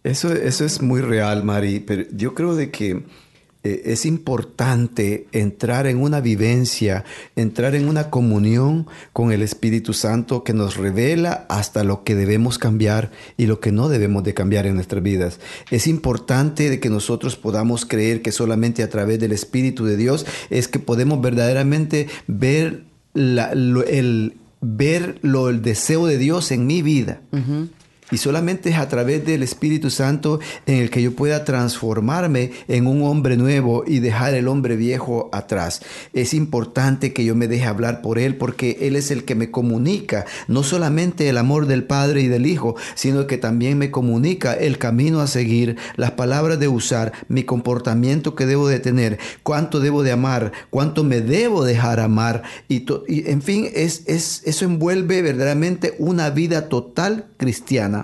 Eso, 0.03 0.33
eso 0.33 0.65
es 0.65 0.81
muy 0.81 1.01
real, 1.01 1.43
Mari, 1.43 1.79
pero 1.79 2.03
yo 2.11 2.33
creo 2.33 2.55
de 2.55 2.71
que 2.71 3.03
eh, 3.63 3.83
es 3.85 4.05
importante 4.05 5.27
entrar 5.31 5.87
en 5.87 6.01
una 6.01 6.19
vivencia, 6.19 7.05
entrar 7.37 7.75
en 7.75 7.87
una 7.87 8.09
comunión 8.09 8.87
con 9.13 9.31
el 9.31 9.41
Espíritu 9.41 9.93
Santo 9.93 10.43
que 10.43 10.53
nos 10.53 10.75
revela 10.75 11.45
hasta 11.47 11.85
lo 11.85 12.03
que 12.03 12.15
debemos 12.15 12.57
cambiar 12.57 13.11
y 13.37 13.45
lo 13.45 13.61
que 13.61 13.71
no 13.71 13.87
debemos 13.87 14.25
de 14.25 14.33
cambiar 14.33 14.65
en 14.65 14.75
nuestras 14.75 15.01
vidas. 15.01 15.39
Es 15.71 15.87
importante 15.87 16.69
de 16.69 16.81
que 16.81 16.89
nosotros 16.89 17.37
podamos 17.37 17.85
creer 17.85 18.21
que 18.21 18.33
solamente 18.33 18.83
a 18.83 18.89
través 18.89 19.19
del 19.19 19.31
Espíritu 19.31 19.85
de 19.85 19.95
Dios 19.95 20.25
es 20.49 20.67
que 20.67 20.79
podemos 20.79 21.21
verdaderamente 21.21 22.07
ver 22.27 22.83
el, 23.15 24.33
ver 24.59 25.19
lo, 25.21 25.49
el 25.49 25.61
deseo 25.61 26.05
de 26.05 26.17
Dios 26.17 26.51
en 26.51 26.67
mi 26.67 26.81
vida. 26.81 27.21
Y 28.13 28.17
solamente 28.17 28.69
es 28.69 28.77
a 28.77 28.87
través 28.87 29.25
del 29.25 29.41
Espíritu 29.41 29.89
Santo 29.89 30.39
en 30.67 30.75
el 30.75 30.91
que 30.91 31.01
yo 31.01 31.15
pueda 31.15 31.45
transformarme 31.45 32.51
en 32.67 32.85
un 32.85 33.01
hombre 33.01 33.37
nuevo 33.37 33.83
y 33.87 34.01
dejar 34.01 34.35
el 34.35 34.47
hombre 34.47 34.75
viejo 34.75 35.31
atrás. 35.33 35.81
Es 36.13 36.35
importante 36.35 37.11
que 37.11 37.25
yo 37.25 37.33
me 37.33 37.47
deje 37.47 37.65
hablar 37.65 38.03
por 38.03 38.19
Él 38.19 38.35
porque 38.35 38.77
Él 38.81 38.97
es 38.97 39.09
el 39.09 39.25
que 39.25 39.33
me 39.33 39.49
comunica 39.49 40.25
no 40.47 40.61
solamente 40.61 41.27
el 41.27 41.39
amor 41.39 41.65
del 41.65 41.85
Padre 41.85 42.21
y 42.21 42.27
del 42.27 42.45
Hijo, 42.45 42.75
sino 42.93 43.25
que 43.25 43.39
también 43.39 43.79
me 43.79 43.89
comunica 43.89 44.53
el 44.53 44.77
camino 44.77 45.19
a 45.19 45.25
seguir, 45.25 45.77
las 45.95 46.11
palabras 46.11 46.59
de 46.59 46.67
usar, 46.67 47.13
mi 47.29 47.45
comportamiento 47.45 48.35
que 48.35 48.45
debo 48.45 48.67
de 48.67 48.79
tener, 48.79 49.17
cuánto 49.41 49.79
debo 49.79 50.03
de 50.03 50.11
amar, 50.11 50.51
cuánto 50.69 51.03
me 51.03 51.21
debo 51.21 51.63
dejar 51.65 51.99
amar. 51.99 52.43
Y, 52.67 52.85
en 53.07 53.41
fin, 53.41 53.71
es, 53.73 54.03
es, 54.05 54.43
eso 54.45 54.65
envuelve 54.65 55.23
verdaderamente 55.23 55.95
una 55.97 56.29
vida 56.29 56.69
total 56.69 57.25
cristiana 57.37 58.02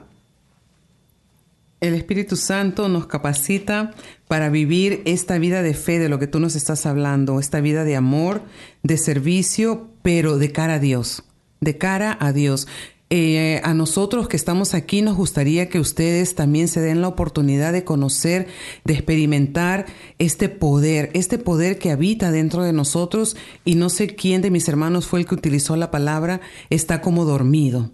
el 1.81 1.93
Espíritu 1.93 2.35
Santo 2.35 2.89
nos 2.89 3.07
capacita 3.07 3.91
para 4.27 4.49
vivir 4.49 5.01
esta 5.05 5.37
vida 5.37 5.61
de 5.61 5.73
fe 5.73 5.99
de 5.99 6.09
lo 6.09 6.19
que 6.19 6.27
tú 6.27 6.39
nos 6.39 6.55
estás 6.55 6.85
hablando, 6.85 7.39
esta 7.39 7.61
vida 7.61 7.83
de 7.83 7.95
amor, 7.95 8.41
de 8.83 8.97
servicio, 8.97 9.89
pero 10.01 10.37
de 10.37 10.51
cara 10.51 10.75
a 10.75 10.79
Dios, 10.79 11.23
de 11.61 11.77
cara 11.77 12.17
a 12.19 12.33
Dios. 12.33 12.67
Eh, 13.11 13.59
a 13.63 13.73
nosotros 13.73 14.27
que 14.27 14.37
estamos 14.37 14.75
aquí 14.75 15.01
nos 15.01 15.17
gustaría 15.17 15.67
que 15.67 15.79
ustedes 15.79 16.35
también 16.35 16.67
se 16.67 16.79
den 16.79 17.01
la 17.01 17.07
oportunidad 17.07 17.73
de 17.73 17.83
conocer, 17.83 18.47
de 18.85 18.93
experimentar 18.93 19.87
este 20.19 20.47
poder, 20.47 21.09
este 21.13 21.39
poder 21.39 21.79
que 21.79 21.89
habita 21.89 22.29
dentro 22.29 22.61
de 22.61 22.71
nosotros 22.71 23.35
y 23.65 23.73
no 23.75 23.89
sé 23.89 24.13
quién 24.13 24.43
de 24.43 24.51
mis 24.51 24.67
hermanos 24.67 25.07
fue 25.07 25.21
el 25.21 25.25
que 25.25 25.33
utilizó 25.33 25.75
la 25.75 25.89
palabra, 25.89 26.39
está 26.69 27.01
como 27.01 27.25
dormido, 27.25 27.89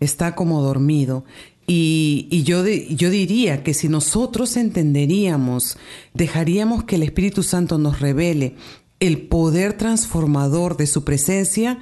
está 0.00 0.34
como 0.34 0.62
dormido. 0.62 1.24
Y, 1.66 2.42
yo, 2.44 2.66
yo 2.66 3.10
diría 3.10 3.62
que 3.62 3.72
si 3.72 3.88
nosotros 3.88 4.56
entenderíamos, 4.56 5.78
dejaríamos 6.12 6.84
que 6.84 6.96
el 6.96 7.02
Espíritu 7.02 7.42
Santo 7.42 7.78
nos 7.78 8.00
revele 8.00 8.56
el 9.00 9.26
poder 9.26 9.74
transformador 9.74 10.76
de 10.76 10.86
su 10.86 11.04
presencia, 11.04 11.78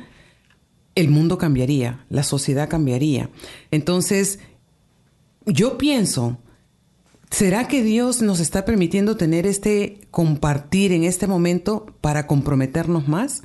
el 0.94 1.08
mundo 1.08 1.38
cambiaría, 1.38 2.04
la 2.08 2.22
sociedad 2.22 2.68
cambiaría. 2.68 3.30
Entonces, 3.70 4.38
yo 5.46 5.78
pienso, 5.78 6.38
¿será 7.30 7.66
que 7.66 7.82
Dios 7.82 8.22
nos 8.22 8.40
está 8.40 8.64
permitiendo 8.64 9.16
tener 9.16 9.46
este 9.46 10.00
compartir 10.10 10.92
en 10.92 11.04
este 11.04 11.26
momento 11.26 11.86
para 12.00 12.26
comprometernos 12.26 13.08
más? 13.08 13.42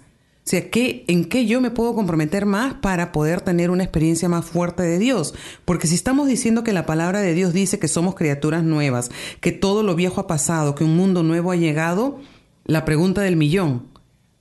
O 0.47 0.49
sea, 0.49 0.65
¿en 0.71 1.25
qué 1.25 1.45
yo 1.45 1.59
me 1.59 1.71
puedo 1.71 1.93
comprometer 1.93 2.45
más 2.45 2.75
para 2.75 3.11
poder 3.11 3.41
tener 3.41 3.69
una 3.69 3.83
experiencia 3.83 4.29
más 4.29 4.45
fuerte 4.45 4.81
de 4.81 4.97
Dios? 4.97 5.33
Porque 5.65 5.87
si 5.87 5.95
estamos 5.95 6.25
diciendo 6.25 6.63
que 6.63 6.71
la 6.71 6.85
palabra 6.85 7.19
de 7.19 7.33
Dios 7.33 7.51
dice 7.51 7.79
que 7.79 7.89
somos 7.89 8.15
criaturas 8.15 8.63
nuevas, 8.63 9.11
que 9.41 9.51
todo 9.51 9.83
lo 9.83 9.93
viejo 9.93 10.21
ha 10.21 10.27
pasado, 10.27 10.73
que 10.73 10.85
un 10.85 10.95
mundo 10.95 11.21
nuevo 11.21 11.51
ha 11.51 11.57
llegado, 11.57 12.21
la 12.63 12.85
pregunta 12.85 13.19
del 13.19 13.35
millón, 13.35 13.87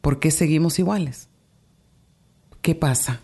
¿por 0.00 0.20
qué 0.20 0.30
seguimos 0.30 0.78
iguales? 0.78 1.26
¿Qué 2.62 2.76
pasa? 2.76 3.18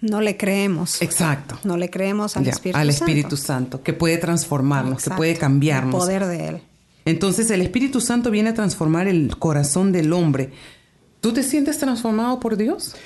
No 0.00 0.20
le 0.20 0.36
creemos. 0.36 1.00
Exacto. 1.02 1.56
No 1.62 1.76
le 1.76 1.88
creemos 1.88 2.36
al 2.36 2.48
Espíritu 2.48 2.72
Santo. 2.72 2.78
Al 2.80 2.90
Espíritu 2.90 3.36
Santo, 3.36 3.82
que 3.84 3.92
puede 3.92 4.18
transformarnos, 4.18 5.04
que 5.04 5.10
puede 5.10 5.36
cambiarnos. 5.36 5.94
El 5.94 6.00
poder 6.00 6.26
de 6.26 6.48
Él. 6.48 6.62
Entonces 7.04 7.48
el 7.52 7.62
Espíritu 7.62 8.00
Santo 8.00 8.32
viene 8.32 8.50
a 8.50 8.54
transformar 8.54 9.06
el 9.06 9.36
corazón 9.38 9.92
del 9.92 10.12
hombre 10.12 10.50
¿Tú 11.22 11.32
te 11.32 11.44
sientes 11.44 11.78
transformado 11.78 12.40
por 12.40 12.56
Dios? 12.56 12.96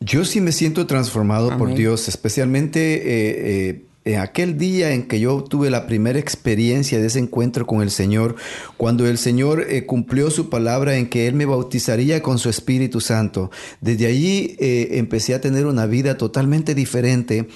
Yo 0.00 0.24
sí 0.24 0.40
me 0.40 0.50
siento 0.50 0.86
transformado 0.86 1.58
por 1.58 1.74
Dios, 1.74 2.08
especialmente 2.08 2.80
eh, 2.94 3.68
eh, 3.68 3.84
en 4.06 4.18
aquel 4.18 4.56
día 4.56 4.92
en 4.92 5.06
que 5.06 5.20
yo 5.20 5.44
tuve 5.44 5.68
la 5.68 5.86
primera 5.86 6.18
experiencia 6.18 6.98
de 6.98 7.08
ese 7.08 7.18
encuentro 7.18 7.66
con 7.66 7.82
el 7.82 7.90
Señor, 7.90 8.36
cuando 8.78 9.06
el 9.06 9.18
Señor 9.18 9.66
eh, 9.68 9.84
cumplió 9.84 10.30
su 10.30 10.48
palabra 10.48 10.96
en 10.96 11.10
que 11.10 11.26
Él 11.26 11.34
me 11.34 11.44
bautizaría 11.44 12.22
con 12.22 12.38
su 12.38 12.48
Espíritu 12.48 13.02
Santo. 13.02 13.50
Desde 13.82 14.06
allí 14.06 14.56
empecé 14.58 15.34
a 15.34 15.42
tener 15.42 15.66
una 15.66 15.84
vida 15.84 16.16
totalmente 16.16 16.74
diferente 16.74 17.46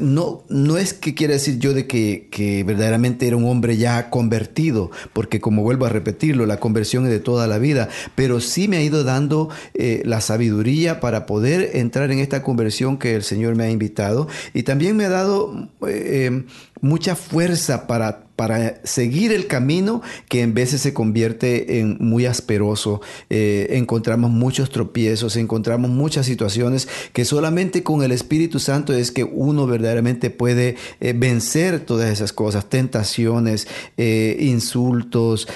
no, 0.00 0.42
no 0.48 0.76
es 0.76 0.92
que 0.92 1.14
quiera 1.14 1.34
decir 1.34 1.58
yo 1.60 1.72
de 1.72 1.86
que, 1.86 2.64
verdaderamente 2.66 3.28
era 3.28 3.36
un 3.36 3.44
hombre 3.44 3.76
ya 3.76 4.10
convertido, 4.10 4.90
porque 5.12 5.40
como 5.40 5.62
vuelvo 5.62 5.86
a 5.86 5.88
repetirlo, 5.88 6.46
la 6.46 6.58
conversión 6.58 7.04
es 7.04 7.10
de 7.10 7.20
toda 7.20 7.46
la 7.46 7.58
vida, 7.58 7.88
pero 8.16 8.40
sí 8.40 8.66
me 8.66 8.78
ha 8.78 8.82
ido 8.82 9.04
dando 9.04 9.50
eh, 9.74 10.02
la 10.04 10.20
sabiduría 10.20 10.98
para 10.98 11.26
poder 11.26 11.76
entrar 11.76 12.10
en 12.10 12.18
esta 12.18 12.42
conversión 12.42 12.98
que 12.98 13.14
el 13.14 13.22
Señor 13.22 13.54
me 13.54 13.64
ha 13.64 13.70
invitado 13.70 14.26
y 14.52 14.64
también 14.64 14.96
me 14.96 15.04
ha 15.04 15.10
dado 15.10 15.68
eh, 15.86 16.44
mucha 16.82 17.16
fuerza 17.16 17.86
para 17.86 18.26
para 18.36 18.80
seguir 18.84 19.30
el 19.32 19.46
camino 19.46 20.02
que 20.28 20.40
en 20.40 20.52
veces 20.52 20.80
se 20.80 20.92
convierte 20.92 21.78
en 21.78 21.96
muy 22.00 22.26
asperoso. 22.26 23.00
Eh, 23.30 23.68
encontramos 23.70 24.30
muchos 24.30 24.70
tropiezos, 24.70 25.36
encontramos 25.36 25.90
muchas 25.90 26.26
situaciones 26.26 26.88
que 27.12 27.24
solamente 27.24 27.82
con 27.82 28.02
el 28.02 28.10
Espíritu 28.10 28.58
Santo 28.58 28.94
es 28.94 29.12
que 29.12 29.22
uno 29.22 29.66
verdaderamente 29.66 30.30
puede 30.30 30.76
eh, 31.00 31.14
vencer 31.16 31.80
todas 31.80 32.10
esas 32.10 32.32
cosas, 32.32 32.68
tentaciones, 32.68 33.68
eh, 33.96 34.36
insultos, 34.40 35.46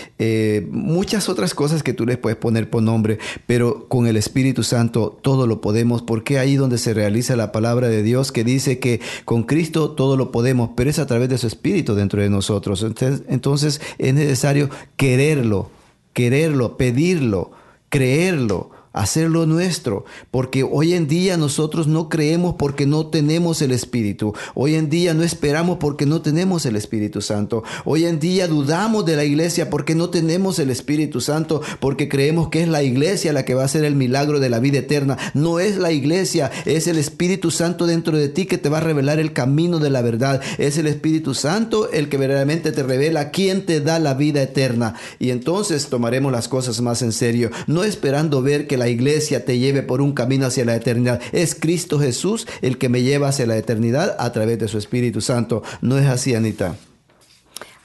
muchas 0.70 1.28
otras 1.28 1.54
cosas 1.54 1.82
que 1.82 1.92
tú 1.92 2.06
les 2.06 2.18
puedes 2.18 2.38
poner 2.38 2.70
por 2.70 2.82
nombre, 2.82 3.18
pero 3.46 3.88
con 3.88 4.06
el 4.06 4.16
Espíritu 4.16 4.62
Santo 4.62 5.18
todo 5.22 5.46
lo 5.46 5.60
podemos, 5.60 6.02
porque 6.02 6.38
ahí 6.38 6.56
donde 6.56 6.78
se 6.78 6.94
realiza 6.94 7.36
la 7.36 7.52
palabra 7.52 7.88
de 7.88 8.02
Dios 8.02 8.32
que 8.32 8.44
dice 8.44 8.78
que 8.78 9.00
con 9.24 9.42
Cristo 9.42 9.90
todo 9.90 10.16
lo 10.16 10.30
podemos, 10.30 10.70
pero 10.76 10.88
es 10.90 10.98
a 10.98 11.06
través 11.16 11.31
de 11.31 11.38
su 11.38 11.46
Espíritu 11.46 11.94
dentro 11.94 12.20
de 12.20 12.29
nosotros. 12.29 12.85
Entonces, 13.29 13.81
es 13.96 14.14
necesario 14.14 14.68
quererlo, 14.96 15.70
quererlo, 16.12 16.76
pedirlo, 16.76 17.52
creerlo 17.88 18.75
hacerlo 18.96 19.44
nuestro, 19.44 20.06
porque 20.30 20.62
hoy 20.62 20.94
en 20.94 21.06
día 21.06 21.37
nosotros 21.37 21.87
no 21.87 22.09
creemos 22.09 22.56
porque 22.59 22.87
no 22.87 23.09
tenemos 23.09 23.61
el 23.61 23.72
Espíritu, 23.72 24.32
hoy 24.54 24.74
en 24.74 24.88
día 24.88 25.12
no 25.12 25.22
esperamos 25.22 25.76
porque 25.78 26.06
no 26.06 26.22
tenemos 26.22 26.64
el 26.64 26.76
Espíritu 26.76 27.20
Santo, 27.20 27.62
hoy 27.85 28.06
en 28.06 28.18
día 28.18 28.48
dudamos 28.48 29.04
de 29.04 29.16
la 29.16 29.24
iglesia 29.24 29.68
porque 29.68 29.94
no 29.94 30.09
tenemos 30.09 30.59
el 30.59 30.70
Espíritu 30.70 31.20
Santo, 31.20 31.61
porque 31.78 32.09
creemos 32.09 32.48
que 32.48 32.62
es 32.62 32.68
la 32.68 32.82
iglesia 32.82 33.35
la 33.35 33.44
que 33.44 33.54
va 33.54 33.62
a 33.62 33.66
hacer 33.66 33.85
el 33.85 33.96
milagro 33.96 34.40
de 34.40 34.48
la 34.48 34.61
vida 34.61 34.78
eterna, 34.78 35.18
no 35.35 35.61
es 35.61 35.76
la 35.76 35.92
iglesia, 35.92 36.50
es 36.64 36.87
el 36.87 36.96
Espíritu 36.96 37.50
Santo 37.50 37.87
dentro 37.87 38.16
de 38.16 38.30
ti 38.30 38.46
que 38.46 38.56
te 38.56 38.70
va 38.70 38.78
a 38.78 38.80
revelar 38.80 39.20
el 39.20 39.35
camino 39.35 39.78
de 39.78 39.90
la 39.90 40.00
verdad, 40.00 40.40
es 40.56 40.78
el 40.78 40.87
Espíritu 40.87 41.35
Santo 41.35 41.90
el 41.92 42.09
que 42.09 42.16
verdaderamente 42.16 42.72
te 42.72 42.82
revela 42.82 43.30
quién 43.30 43.66
te 43.66 43.82
da 43.82 43.98
la 43.98 44.14
vida 44.14 44.40
eterna. 44.40 44.94
Y 45.18 45.30
entonces 45.30 45.88
tomaremos 45.88 46.32
las 46.32 46.48
cosas 46.48 46.80
más 46.80 47.02
en 47.02 47.12
serio, 47.12 47.50
no 47.66 47.85
esperando 47.85 48.40
ver 48.40 48.66
que 48.66 48.78
la 48.78 48.86
iglesia 48.88 49.44
te 49.44 49.59
lleve 49.59 49.83
por 49.83 50.01
un 50.01 50.12
camino 50.12 50.46
hacia 50.46 50.64
la 50.64 50.77
eternidad. 50.77 51.20
Es 51.33 51.55
Cristo 51.55 51.99
Jesús 51.99 52.46
el 52.62 52.79
que 52.79 52.88
me 52.88 53.03
lleva 53.03 53.29
hacia 53.29 53.46
la 53.46 53.57
eternidad 53.57 54.16
a 54.18 54.33
través 54.33 54.59
de 54.59 54.68
su 54.68 54.79
Espíritu 54.79 55.20
Santo. 55.20 55.62
¿No 55.81 55.99
es 55.99 56.07
así, 56.07 56.35
Anita? 56.35 56.77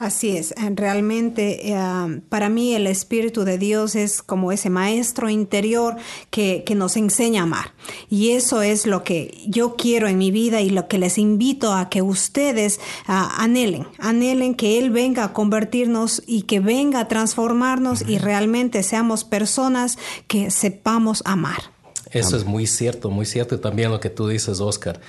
Así 0.02 0.36
es, 0.36 0.56
realmente 0.74 1.70
eh, 1.70 2.22
para 2.28 2.50
mí 2.50 2.74
el 2.74 2.88
Espíritu 2.88 3.44
de 3.44 3.60
Dios 3.60 3.96
es 3.96 4.24
como 4.24 4.52
ese 4.52 4.72
maestro 4.72 5.30
interior 5.30 5.96
que, 6.32 6.66
nos 6.76 6.98
enseña 6.98 7.42
a 7.42 7.44
amar. 7.44 7.74
Y 8.10 8.32
eso 8.32 8.64
es 8.64 8.88
lo 8.88 9.04
que 9.04 9.44
yo 9.46 9.76
quiero 9.76 10.08
en 10.08 10.18
mi 10.18 10.32
vida 10.32 10.60
y 10.60 10.72
lo 10.72 10.88
que 10.88 10.98
les 10.98 11.20
invito 11.20 11.72
a 11.72 11.90
que 11.90 12.02
ustedes 12.02 12.80
ah, 13.06 13.36
anhelen, 13.38 13.86
anhelen 14.00 14.56
que 14.56 14.80
Él 14.80 14.90
venga 14.90 15.24
a 15.24 15.34
convertirnos 15.34 16.24
y 16.26 16.44
que 16.44 16.60
venga 16.60 17.02
a 17.02 17.08
transformarnos 17.08 18.02
y 18.02 18.18
realmente 18.18 18.82
seamos 18.82 19.24
personas 19.24 20.00
que 20.26 20.50
sepamos 20.50 21.22
amar. 21.26 21.62
Eso 22.10 22.36
es 22.38 22.44
muy 22.44 22.66
cierto, 22.66 23.12
muy 23.12 23.28
cierto. 23.28 23.54
Y 23.54 23.60
también 23.60 23.92
lo 23.92 24.00
que 24.00 24.10
tú 24.10 24.28
dices, 24.28 24.62
Oscar. 24.62 25.00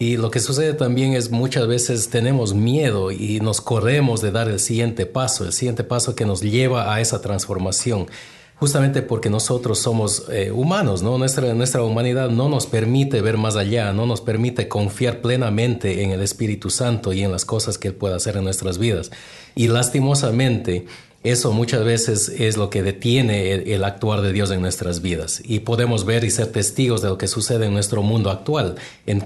Y 0.00 0.16
lo 0.16 0.30
que 0.30 0.40
sucede 0.40 0.72
también 0.72 1.12
es 1.12 1.30
muchas 1.30 1.66
veces 1.66 2.08
tenemos 2.08 2.54
miedo 2.54 3.12
y 3.12 3.38
nos 3.40 3.60
corremos 3.60 4.22
de 4.22 4.30
dar 4.30 4.48
el 4.48 4.58
siguiente 4.58 5.04
paso, 5.04 5.44
el 5.44 5.52
siguiente 5.52 5.84
paso 5.84 6.14
que 6.14 6.24
nos 6.24 6.40
lleva 6.40 6.94
a 6.94 7.02
esa 7.02 7.20
transformación. 7.20 8.06
Justamente 8.54 9.02
porque 9.02 9.28
nosotros 9.28 9.78
somos 9.78 10.24
eh, 10.30 10.52
humanos, 10.52 11.02
¿no? 11.02 11.18
Nuestra, 11.18 11.52
nuestra 11.52 11.82
humanidad 11.82 12.30
no 12.30 12.48
nos 12.48 12.66
permite 12.66 13.20
ver 13.20 13.36
más 13.36 13.56
allá, 13.56 13.92
no 13.92 14.06
nos 14.06 14.22
permite 14.22 14.68
confiar 14.68 15.20
plenamente 15.20 16.02
en 16.02 16.12
el 16.12 16.22
Espíritu 16.22 16.70
Santo 16.70 17.12
y 17.12 17.22
en 17.22 17.30
las 17.30 17.44
cosas 17.44 17.76
que 17.76 17.88
Él 17.88 17.94
puede 17.94 18.14
hacer 18.14 18.38
en 18.38 18.44
nuestras 18.44 18.78
vidas. 18.78 19.10
Y 19.54 19.68
lastimosamente, 19.68 20.86
eso 21.22 21.52
muchas 21.52 21.84
veces 21.84 22.30
es 22.30 22.56
lo 22.56 22.70
que 22.70 22.82
detiene 22.82 23.52
el, 23.52 23.84
actuar 23.84 24.22
de 24.22 24.32
Dios 24.32 24.50
en 24.50 24.62
nuestras 24.62 25.02
vidas 25.02 25.42
y 25.44 25.60
podemos 25.60 26.06
ver 26.06 26.24
y 26.24 26.30
ser 26.30 26.46
testigos 26.46 27.02
de 27.02 27.08
lo 27.08 27.18
que 27.18 27.28
sucede 27.28 27.66
en 27.66 27.74
nuestro 27.74 28.02
mundo 28.02 28.30
actual, 28.30 28.76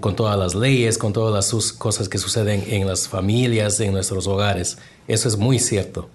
con 0.01 0.17
todas 0.17 0.37
las 0.37 0.57
leyes, 0.57 0.99
con 0.99 1.13
todas 1.13 1.33
las 1.33 1.73
cosas 1.75 2.09
que 2.09 2.19
suceden 2.19 2.65
en 2.69 2.89
las 2.89 3.07
familias, 3.07 3.79
en 3.79 3.93
nuestros 3.93 4.27
hogares. 4.27 4.79
Eso 5.07 5.29
es 5.29 5.37
muy 5.37 5.61
cierto. 5.61 6.09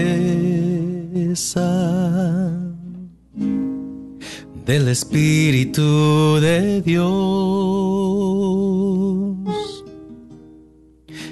del 4.66 4.88
Espíritu 4.88 6.40
de 6.40 6.82
Dios 6.82 7.10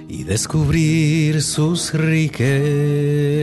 y 0.09 0.23
descubrir 0.23 1.41
sus 1.43 1.93
riquezas 1.93 3.37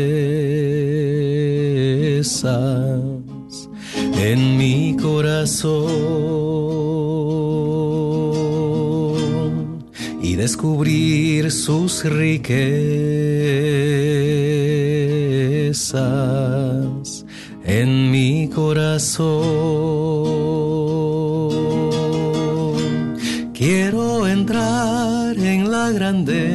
en 4.18 4.56
mi 4.56 4.96
corazón 4.96 5.84
y 10.22 10.36
descubrir 10.36 11.50
sus 11.52 12.02
riquezas 12.04 12.54
en 17.64 18.10
mi 18.10 18.48
corazón. 18.48 19.34
Quiero 23.52 24.26
entrar 24.26 25.36
en 25.38 25.70
la 25.70 25.90
grandeza 25.90 26.54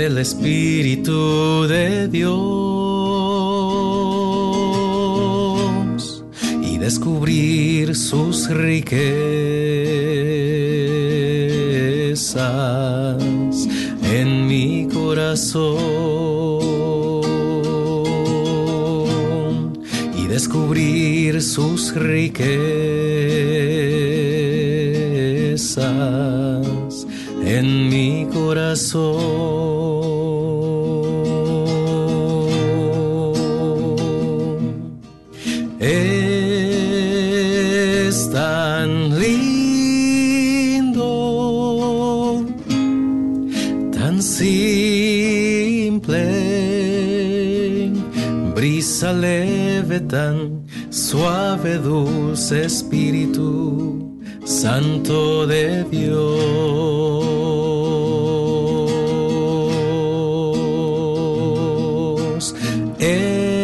del 0.00 0.16
Espíritu 0.16 1.66
de 1.68 2.08
Dios 2.08 2.34
y 6.62 6.78
descubrir 6.78 7.94
sus 7.94 8.48
riquezas 8.48 8.96
en 14.02 14.46
mi 14.46 14.88
corazón 14.90 15.78
y 20.16 20.26
descubrir 20.28 21.42
sus 21.42 21.94
riquezas 21.94 22.50
en 27.44 27.90
mi 27.90 28.26
corazón. 28.32 29.59
Espíritu 52.52 54.10
Santo 54.44 55.46
de 55.46 55.84
Dios. 55.84 56.54
Es 62.98 63.62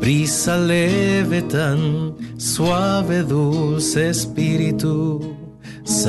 brisa 0.00 0.56
leve 0.56 1.42
tan 1.42 2.14
suave, 2.38 3.22
dulce 3.22 4.08
Espíritu 4.08 5.29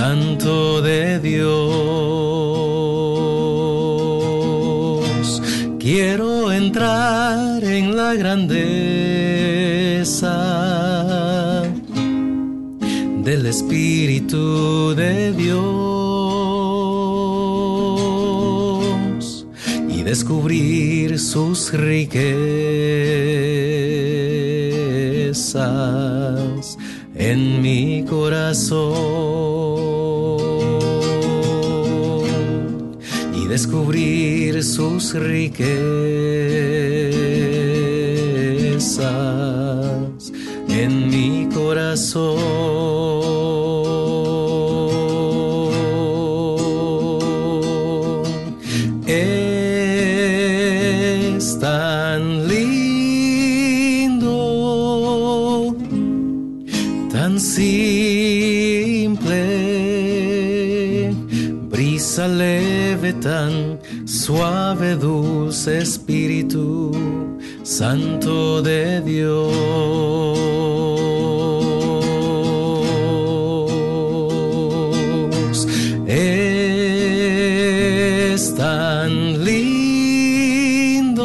Santo 0.01 0.81
de 0.81 1.19
Dios. 1.19 1.51
Quiero 5.77 6.51
entrar 6.51 7.63
en 7.63 7.95
la 7.95 8.15
grandeza 8.15 8.81
del 13.27 13.45
Espíritu 13.45 14.95
de 14.95 15.33
Dios 15.33 15.61
y 19.87 20.01
descubrir 20.01 21.19
sus 21.19 21.71
riquezas 21.73 22.25
en 27.13 27.61
mi 27.61 28.03
corazón 28.09 29.70
descubrir 33.51 34.63
sus 34.63 35.13
riquezas 35.13 35.61
en 40.69 41.09
mi 41.09 41.49
corazón. 41.53 42.80
Santo 67.71 68.61
de 68.61 68.99
Dios. 68.99 69.55
Es 76.05 78.53
tan 78.55 79.45
lindo, 79.45 81.21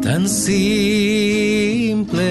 tan 0.00 0.26
simple, 0.26 2.24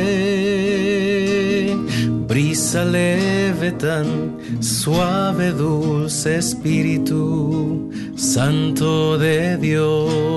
brisa 2.28 2.84
leve 2.84 3.74
tan 3.74 4.38
suave, 4.60 5.52
dulce 5.52 6.38
Espíritu 6.38 7.92
Santo 8.16 9.20
de 9.20 9.58
Dios. 9.58 10.37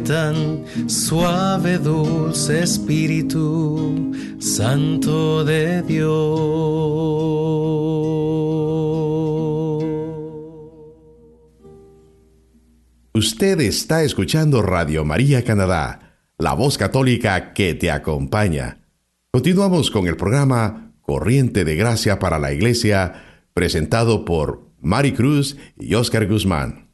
Tan 0.00 0.64
suave, 0.88 1.78
dulce 1.78 2.62
Espíritu 2.62 4.12
Santo 4.38 5.44
de 5.44 5.82
Dios. 5.82 6.10
Usted 13.12 13.60
está 13.60 14.02
escuchando 14.02 14.62
Radio 14.62 15.04
María 15.04 15.44
Canadá 15.44 16.10
la 16.40 16.54
voz 16.54 16.78
católica 16.78 17.52
que 17.52 17.74
te 17.74 17.90
acompaña. 17.90 18.78
Continuamos 19.30 19.90
con 19.90 20.08
el 20.08 20.16
programa 20.16 20.94
Corriente 21.02 21.64
de 21.64 21.76
Gracia 21.76 22.18
para 22.18 22.38
la 22.38 22.52
Iglesia, 22.52 23.46
presentado 23.52 24.24
por 24.24 24.70
Mari 24.80 25.12
Cruz 25.12 25.56
y 25.78 25.94
Oscar 25.94 26.26
Guzmán. 26.26 26.89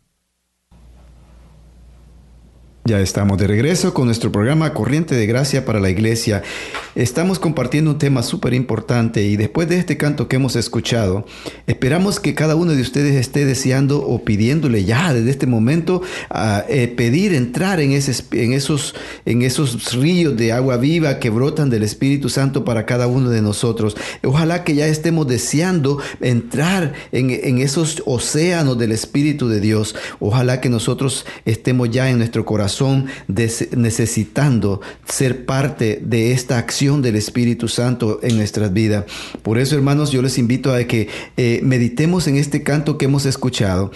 Ya 2.87 3.01
estamos 3.01 3.37
de 3.38 3.49
regreso 3.49 3.92
con 3.92 4.07
nuestro 4.07 4.31
programa 4.31 4.72
Corriente 4.72 5.16
de 5.16 5.27
Gracia 5.27 5.64
para 5.64 5.81
la 5.81 5.90
Iglesia. 5.90 6.44
Estamos 6.94 7.40
compartiendo 7.40 7.90
un 7.90 7.99
tema 7.99 8.22
súper 8.22 8.55
importante 8.55 9.25
y 9.25 9.37
después 9.37 9.68
de 9.68 9.77
este 9.77 9.96
canto 9.96 10.29
que 10.29 10.37
hemos 10.37 10.55
escuchado, 10.55 11.27
esperamos 11.66 12.20
que 12.20 12.37
cada 12.37 12.55
uno 12.55 12.70
de 12.77 12.81
ustedes 12.81 13.16
esté 13.16 13.44
deseando 13.44 14.07
o 14.07 14.22
pidiéndole 14.22 14.85
ya 14.85 15.12
desde 15.12 15.31
este 15.31 15.49
momento 15.49 16.03
a 16.31 16.64
eh, 16.68 16.87
pedir 16.87 17.35
entrar 17.35 17.81
en, 17.81 17.90
ese, 17.90 18.22
en, 18.31 18.53
esos, 18.53 18.94
en 19.25 19.42
esos 19.42 19.92
ríos 19.94 20.37
de 20.37 20.53
agua 20.53 20.77
viva 20.77 21.18
que 21.18 21.29
brotan 21.29 21.70
del 21.70 21.83
Espíritu 21.83 22.29
Santo 22.29 22.64
para 22.64 22.87
cada 22.87 23.09
uno 23.09 23.31
de 23.31 23.42
nosotros. 23.42 23.96
Ojalá 24.22 24.62
que 24.62 24.77
ya 24.77 24.87
estemos 24.87 25.27
deseando 25.27 25.99
entrar 26.20 26.92
en, 27.11 27.31
en 27.31 27.59
esos 27.59 28.05
océanos 28.07 28.79
del 28.79 28.92
Espíritu 28.92 29.49
de 29.49 29.59
Dios. 29.59 29.96
Ojalá 30.20 30.61
que 30.61 30.68
nosotros 30.68 31.27
estemos 31.44 31.90
ya 31.90 32.09
en 32.11 32.18
nuestro 32.18 32.44
corazón 32.44 32.75
son 32.76 33.06
necesitando 33.28 34.80
ser 35.08 35.44
parte 35.46 36.00
de 36.02 36.32
esta 36.32 36.58
acción 36.58 37.02
del 37.02 37.16
Espíritu 37.16 37.68
Santo 37.68 38.20
en 38.22 38.36
nuestras 38.36 38.72
vidas. 38.72 39.04
Por 39.42 39.58
eso, 39.58 39.74
hermanos, 39.74 40.12
yo 40.12 40.22
les 40.22 40.38
invito 40.38 40.72
a 40.72 40.84
que 40.84 41.08
eh, 41.36 41.60
meditemos 41.62 42.26
en 42.28 42.36
este 42.36 42.62
canto 42.62 42.98
que 42.98 43.06
hemos 43.06 43.26
escuchado 43.26 43.90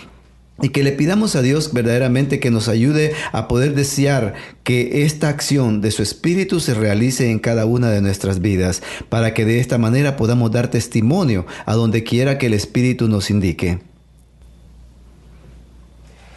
y 0.62 0.70
que 0.70 0.82
le 0.82 0.92
pidamos 0.92 1.36
a 1.36 1.42
Dios 1.42 1.72
verdaderamente 1.72 2.40
que 2.40 2.50
nos 2.50 2.68
ayude 2.68 3.12
a 3.32 3.48
poder 3.48 3.74
desear 3.74 4.34
que 4.62 5.04
esta 5.04 5.28
acción 5.28 5.80
de 5.80 5.90
su 5.90 6.02
Espíritu 6.02 6.60
se 6.60 6.74
realice 6.74 7.30
en 7.30 7.38
cada 7.38 7.64
una 7.64 7.90
de 7.90 8.02
nuestras 8.02 8.40
vidas, 8.40 8.82
para 9.08 9.32
que 9.34 9.44
de 9.44 9.60
esta 9.60 9.78
manera 9.78 10.16
podamos 10.16 10.50
dar 10.50 10.68
testimonio 10.68 11.46
a 11.66 11.74
donde 11.74 12.04
quiera 12.04 12.38
que 12.38 12.46
el 12.46 12.54
Espíritu 12.54 13.08
nos 13.08 13.30
indique. 13.30 13.89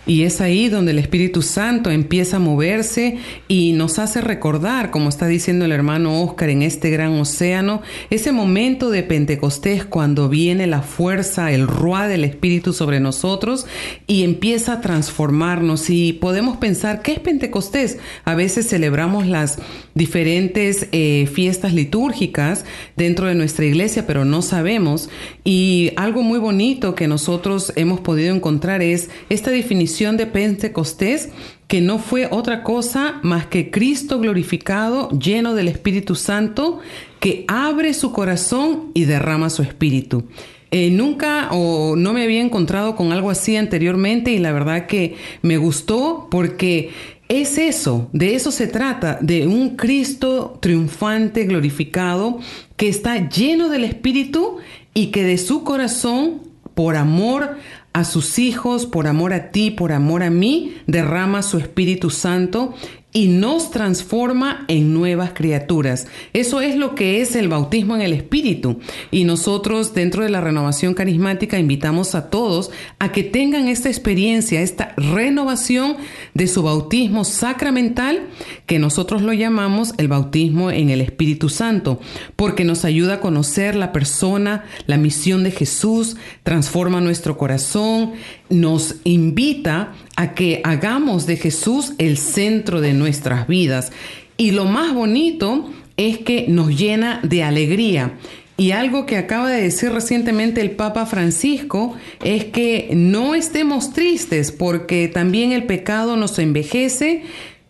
Y 0.06 0.24
es 0.24 0.42
ahí 0.42 0.68
donde 0.68 0.92
el 0.92 1.00
Espíritu 1.00 1.42
Santo 1.42 1.90
empieza 1.90 2.36
a 2.36 2.40
moverse 2.42 3.20
y 3.48 3.72
nos 3.72 4.00
hace 4.00 4.20
recordar, 4.20 4.92
como 4.92 5.08
está 5.08 5.28
diciendo 5.28 5.64
el 5.64 5.72
hermano 5.72 6.22
Oscar 6.24 6.50
en 6.50 6.62
este 6.62 6.90
gran 6.90 7.14
océano, 7.14 7.82
ese 8.10 8.34
momento 8.34 8.90
de 8.90 9.04
Pentecostés 9.04 9.86
cuando 9.86 10.28
viene 10.28 10.68
la 10.68 10.82
fuerza, 10.82 11.54
el 11.54 11.68
ruá 11.68 12.10
del 12.10 12.26
Espíritu 12.26 12.74
sobre 12.74 13.00
nosotros 13.00 13.66
y 14.06 14.24
empieza 14.24 14.74
a 14.74 14.82
transformarnos. 14.82 15.90
Y 15.90 16.12
podemos 16.12 16.58
pensar, 16.58 17.02
¿qué 17.02 17.14
es 17.14 17.20
Pentecostés? 17.20 17.98
A 18.26 18.36
veces 18.36 18.68
celebramos 18.68 19.26
las 19.26 19.58
diferentes 19.96 20.88
eh, 20.92 21.30
fiestas 21.32 21.74
litúrgicas 21.74 22.66
dentro 22.98 23.28
de 23.28 23.36
nuestra 23.36 23.64
iglesia, 23.64 24.06
pero 24.06 24.26
no 24.26 24.42
sabemos. 24.42 25.10
Y 25.46 25.92
algo 25.96 26.24
muy 26.24 26.40
bonito 26.40 26.94
que 26.94 27.08
nosotros 27.08 27.72
hemos 27.78 28.02
podido 28.02 28.36
encontrar 28.36 28.82
es 28.82 29.10
esta 29.30 29.50
definición 29.50 29.93
de 29.94 30.26
Pentecostés 30.26 31.30
que 31.68 31.80
no 31.80 32.00
fue 32.00 32.28
otra 32.30 32.64
cosa 32.64 33.20
más 33.24 33.46
que 33.46 33.72
Cristo 33.72 34.20
glorificado, 34.20 35.10
lleno 35.12 35.54
del 35.54 35.68
Espíritu 35.68 36.16
Santo, 36.16 36.80
que 37.20 37.46
abre 37.48 37.94
su 37.94 38.12
corazón 38.12 38.92
y 38.94 39.06
derrama 39.06 39.50
su 39.50 39.62
espíritu. 39.62 40.26
Eh, 40.72 40.90
nunca 40.90 41.50
o 41.52 41.96
no 41.96 42.14
me 42.14 42.24
había 42.24 42.42
encontrado 42.42 42.96
con 42.96 43.12
algo 43.12 43.30
así 43.30 43.56
anteriormente 43.56 44.32
y 44.32 44.40
la 44.40 44.52
verdad 44.52 44.88
que 44.88 45.16
me 45.44 45.58
gustó 45.58 46.28
porque 46.32 46.90
es 47.30 47.58
eso, 47.58 48.10
de 48.12 48.36
eso 48.36 48.52
se 48.52 48.68
trata, 48.68 49.20
de 49.22 49.48
un 49.48 49.76
Cristo 49.76 50.58
triunfante, 50.60 51.46
glorificado, 51.46 52.40
que 52.76 52.90
está 52.90 53.30
lleno 53.30 53.70
del 53.70 53.84
Espíritu 53.84 54.58
y 54.94 55.08
que 55.08 55.24
de 55.24 55.38
su 55.38 55.64
corazón, 55.64 56.42
por 56.74 56.96
amor 56.96 57.58
a 57.94 58.04
sus 58.04 58.40
hijos, 58.40 58.86
por 58.86 59.08
amor 59.08 59.34
a 59.34 59.52
ti, 59.52 59.72
por 59.72 59.92
amor 59.92 60.24
a 60.24 60.30
mí, 60.30 60.76
derrama 60.88 61.44
su 61.44 61.58
Espíritu 61.58 62.10
Santo 62.10 62.74
y 63.14 63.28
nos 63.28 63.70
transforma 63.70 64.66
en 64.68 64.94
nuevas 64.94 65.32
criaturas. 65.34 66.08
Eso 66.34 66.62
es 66.62 66.76
lo 66.76 66.96
que 66.96 67.22
es 67.22 67.36
el 67.36 67.48
bautismo 67.48 67.96
en 67.96 68.02
el 68.02 68.12
Espíritu. 68.12 68.80
Y 69.12 69.24
nosotros 69.24 69.94
dentro 69.94 70.24
de 70.24 70.30
la 70.30 70.42
renovación 70.42 70.96
carismática 70.96 71.60
invitamos 71.60 72.16
a 72.16 72.32
todos 72.32 72.72
a 72.98 73.12
que 73.12 73.24
tengan 73.24 73.68
esta 73.68 73.90
experiencia, 73.90 74.62
esta 74.62 74.94
renovación 74.98 75.98
de 76.34 76.48
su 76.48 76.64
bautismo 76.64 77.24
sacramental, 77.24 78.30
que 78.66 78.80
nosotros 78.80 79.22
lo 79.22 79.32
llamamos 79.32 79.94
el 79.98 80.08
bautismo 80.08 80.72
en 80.72 80.90
el 80.90 81.00
Espíritu 81.00 81.50
Santo, 81.50 82.00
porque 82.36 82.64
nos 82.64 82.84
ayuda 82.84 83.16
a 83.16 83.20
conocer 83.20 83.76
la 83.76 83.92
persona, 83.92 84.66
la 84.88 84.98
misión 84.98 85.44
de 85.44 85.52
Jesús, 85.52 86.18
transforma 86.42 87.00
nuestro 87.00 87.38
corazón, 87.38 88.14
nos 88.50 88.96
invita 89.04 89.94
a 90.16 90.34
que 90.34 90.62
hagamos 90.64 91.26
de 91.26 91.38
Jesús 91.38 91.94
el 91.98 92.18
centro 92.18 92.82
de 92.82 92.94
nuestras 92.94 93.48
vidas. 93.48 93.92
Y 94.38 94.52
lo 94.52 94.66
más 94.66 94.94
bonito 94.94 95.70
es 95.98 96.20
que 96.20 96.46
nos 96.48 96.78
llena 96.78 97.20
de 97.24 97.44
alegría. 97.44 98.14
Y 98.56 98.72
algo 98.72 99.08
que 99.08 99.18
acaba 99.18 99.50
de 99.50 99.62
decir 99.62 99.92
recientemente 99.92 100.62
el 100.62 100.72
Papa 100.72 101.08
Francisco 101.08 101.96
es 102.24 102.46
que 102.46 102.90
no 102.94 103.34
estemos 103.34 103.94
tristes 103.94 104.52
porque 104.52 105.08
también 105.08 105.52
el 105.52 105.64
pecado 105.64 106.18
nos 106.18 106.38
envejece, 106.38 107.24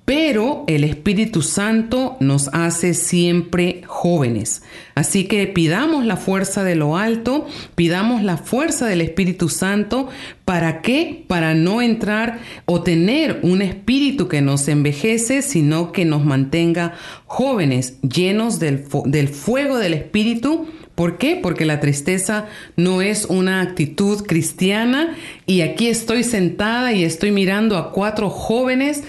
pero 0.05 0.65
el 0.67 0.83
Espíritu 0.83 1.41
Santo 1.41 2.17
nos 2.19 2.49
hace 2.49 2.93
siempre 2.93 3.83
jóvenes. 3.85 4.61
Así 4.95 5.25
que 5.25 5.47
pidamos 5.47 6.05
la 6.05 6.17
fuerza 6.17 6.63
de 6.63 6.75
lo 6.75 6.97
alto, 6.97 7.47
pidamos 7.75 8.21
la 8.21 8.37
fuerza 8.37 8.85
del 8.85 8.99
Espíritu 8.99 9.47
Santo. 9.47 10.09
¿Para 10.43 10.81
qué? 10.81 11.23
Para 11.27 11.53
no 11.53 11.81
entrar 11.81 12.39
o 12.65 12.83
tener 12.83 13.39
un 13.43 13.61
espíritu 13.61 14.27
que 14.27 14.41
nos 14.41 14.67
envejece, 14.67 15.41
sino 15.41 15.93
que 15.93 16.03
nos 16.03 16.25
mantenga 16.25 16.93
jóvenes, 17.25 18.01
llenos 18.01 18.59
del, 18.59 18.85
del 19.05 19.29
fuego 19.29 19.77
del 19.77 19.93
Espíritu 19.93 20.67
¿Por 20.95 21.17
qué? 21.17 21.39
Porque 21.41 21.65
la 21.65 21.79
tristeza 21.79 22.45
no 22.75 23.01
es 23.01 23.25
una 23.25 23.61
actitud 23.61 24.23
cristiana 24.27 25.15
y 25.47 25.61
aquí 25.61 25.87
estoy 25.87 26.23
sentada 26.23 26.93
y 26.93 27.03
estoy 27.03 27.31
mirando 27.31 27.77
a 27.77 27.91
cuatro 27.91 28.29
jóvenes, 28.29 29.03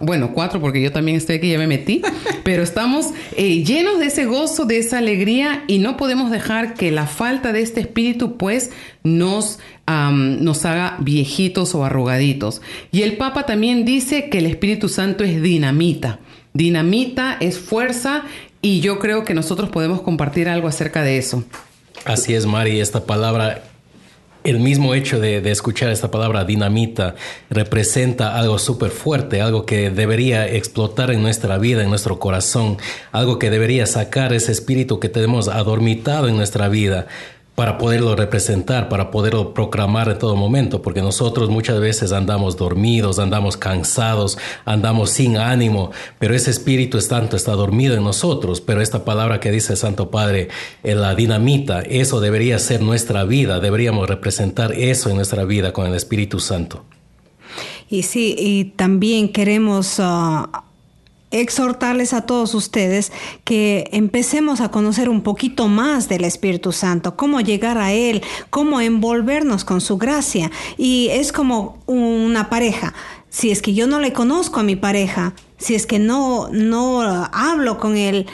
bueno, 0.00 0.32
cuatro 0.32 0.60
porque 0.60 0.80
yo 0.80 0.92
también 0.92 1.16
estoy 1.16 1.36
aquí, 1.36 1.50
ya 1.50 1.58
me 1.58 1.66
metí, 1.66 2.02
pero 2.44 2.62
estamos 2.62 3.06
eh, 3.36 3.64
llenos 3.64 3.98
de 3.98 4.06
ese 4.06 4.26
gozo, 4.26 4.64
de 4.64 4.78
esa 4.78 4.98
alegría 4.98 5.64
y 5.66 5.78
no 5.78 5.96
podemos 5.96 6.30
dejar 6.30 6.74
que 6.74 6.92
la 6.92 7.06
falta 7.06 7.52
de 7.52 7.62
este 7.62 7.80
espíritu 7.80 8.36
pues 8.36 8.70
nos, 9.02 9.58
nos 9.88 10.64
haga 10.64 10.98
viejitos 11.00 11.74
o 11.74 11.84
arrugaditos. 11.84 12.62
Y 12.92 13.02
el 13.02 13.16
Papa 13.16 13.44
también 13.44 13.84
dice 13.84 14.28
que 14.28 14.38
el 14.38 14.46
Espíritu 14.46 14.88
Santo 14.88 15.24
es 15.24 15.42
dinamita. 15.42 16.20
Dinamita 16.54 17.36
es 17.40 17.58
fuerza 17.58 18.24
y 18.60 18.80
yo 18.80 18.98
creo 18.98 19.24
que 19.24 19.34
nosotros 19.34 19.70
podemos 19.70 20.02
compartir 20.02 20.48
algo 20.48 20.68
acerca 20.68 21.02
de 21.02 21.18
eso. 21.18 21.44
Así 22.04 22.34
es, 22.34 22.46
Mari, 22.46 22.80
esta 22.80 23.04
palabra 23.04 23.62
el 24.44 24.60
mismo 24.60 24.94
hecho 24.94 25.20
de, 25.20 25.38
escuchar 25.50 25.90
esta 25.90 26.10
palabra 26.10 26.44
dinamita 26.44 27.16
representa 27.50 28.38
algo 28.38 28.58
súper 28.58 28.90
fuerte, 28.90 29.42
algo 29.42 29.66
que 29.66 29.90
debería 29.90 30.48
explotar 30.48 31.10
en 31.10 31.22
nuestra 31.22 31.58
vida, 31.58 31.82
en 31.82 31.90
nuestro 31.90 32.18
corazón, 32.18 32.78
algo 33.12 33.38
que 33.38 33.50
debería 33.50 33.84
sacar 33.86 34.32
ese 34.32 34.52
espíritu 34.52 35.00
que 35.00 35.08
tenemos 35.08 35.48
adormitado 35.48 36.28
en 36.28 36.36
nuestra 36.36 36.68
vida 36.68 37.08
para 37.58 37.76
poderlo 37.76 38.14
representar, 38.14 38.88
para 38.88 39.10
poderlo 39.10 39.52
proclamar 39.52 40.08
en 40.08 40.16
todo 40.16 40.36
momento, 40.36 40.80
porque 40.80 41.02
nosotros 41.02 41.50
muchas 41.50 41.80
veces 41.80 42.12
andamos 42.12 42.56
dormidos, 42.56 43.18
andamos 43.18 43.56
cansados, 43.56 44.38
andamos 44.64 45.10
sin 45.10 45.38
ánimo, 45.38 45.90
pero 46.20 46.36
ese 46.36 46.52
Espíritu 46.52 47.00
Santo 47.00 47.34
está 47.36 47.50
dormido 47.54 47.96
en 47.96 48.04
nosotros, 48.04 48.60
pero 48.60 48.80
esta 48.80 49.04
palabra 49.04 49.40
que 49.40 49.50
dice 49.50 49.72
el 49.72 49.76
Santo 49.76 50.08
Padre, 50.08 50.50
en 50.84 51.00
la 51.00 51.16
dinamita, 51.16 51.80
eso 51.80 52.20
debería 52.20 52.60
ser 52.60 52.80
nuestra 52.80 53.24
vida, 53.24 53.58
deberíamos 53.58 54.08
representar 54.08 54.70
eso 54.74 55.10
en 55.10 55.16
nuestra 55.16 55.42
vida 55.44 55.72
con 55.72 55.88
el 55.88 55.96
Espíritu 55.96 56.38
Santo. 56.38 56.84
Y 57.90 58.04
sí, 58.04 58.36
y 58.38 58.66
también 58.66 59.32
queremos... 59.32 59.96
Ah, 59.98 60.67
exhortarles 61.30 62.12
a 62.12 62.22
todos 62.22 62.54
ustedes 62.54 63.12
que 63.44 63.88
empecemos 63.92 64.60
a 64.60 64.70
conocer 64.70 65.08
un 65.08 65.22
poquito 65.22 65.68
más 65.68 66.08
del 66.08 66.24
Espíritu 66.24 66.72
Santo, 66.72 67.16
cómo 67.16 67.40
llegar 67.40 67.78
a 67.78 67.92
Él, 67.92 68.22
cómo 68.50 68.80
envolvernos 68.80 69.64
con 69.64 69.80
su 69.80 69.98
gracia. 69.98 70.50
Y 70.76 71.08
es 71.10 71.32
como 71.32 71.78
una 71.86 72.50
pareja. 72.50 72.94
Si 73.30 73.50
es 73.50 73.60
que 73.60 73.74
yo 73.74 73.86
no 73.86 74.00
le 74.00 74.12
conozco 74.12 74.60
a 74.60 74.62
mi 74.62 74.74
pareja, 74.74 75.34
si 75.58 75.74
es 75.74 75.86
que 75.86 75.98
no, 75.98 76.48
no 76.50 77.02
hablo 77.02 77.78
con 77.78 77.96
él, 77.96 78.26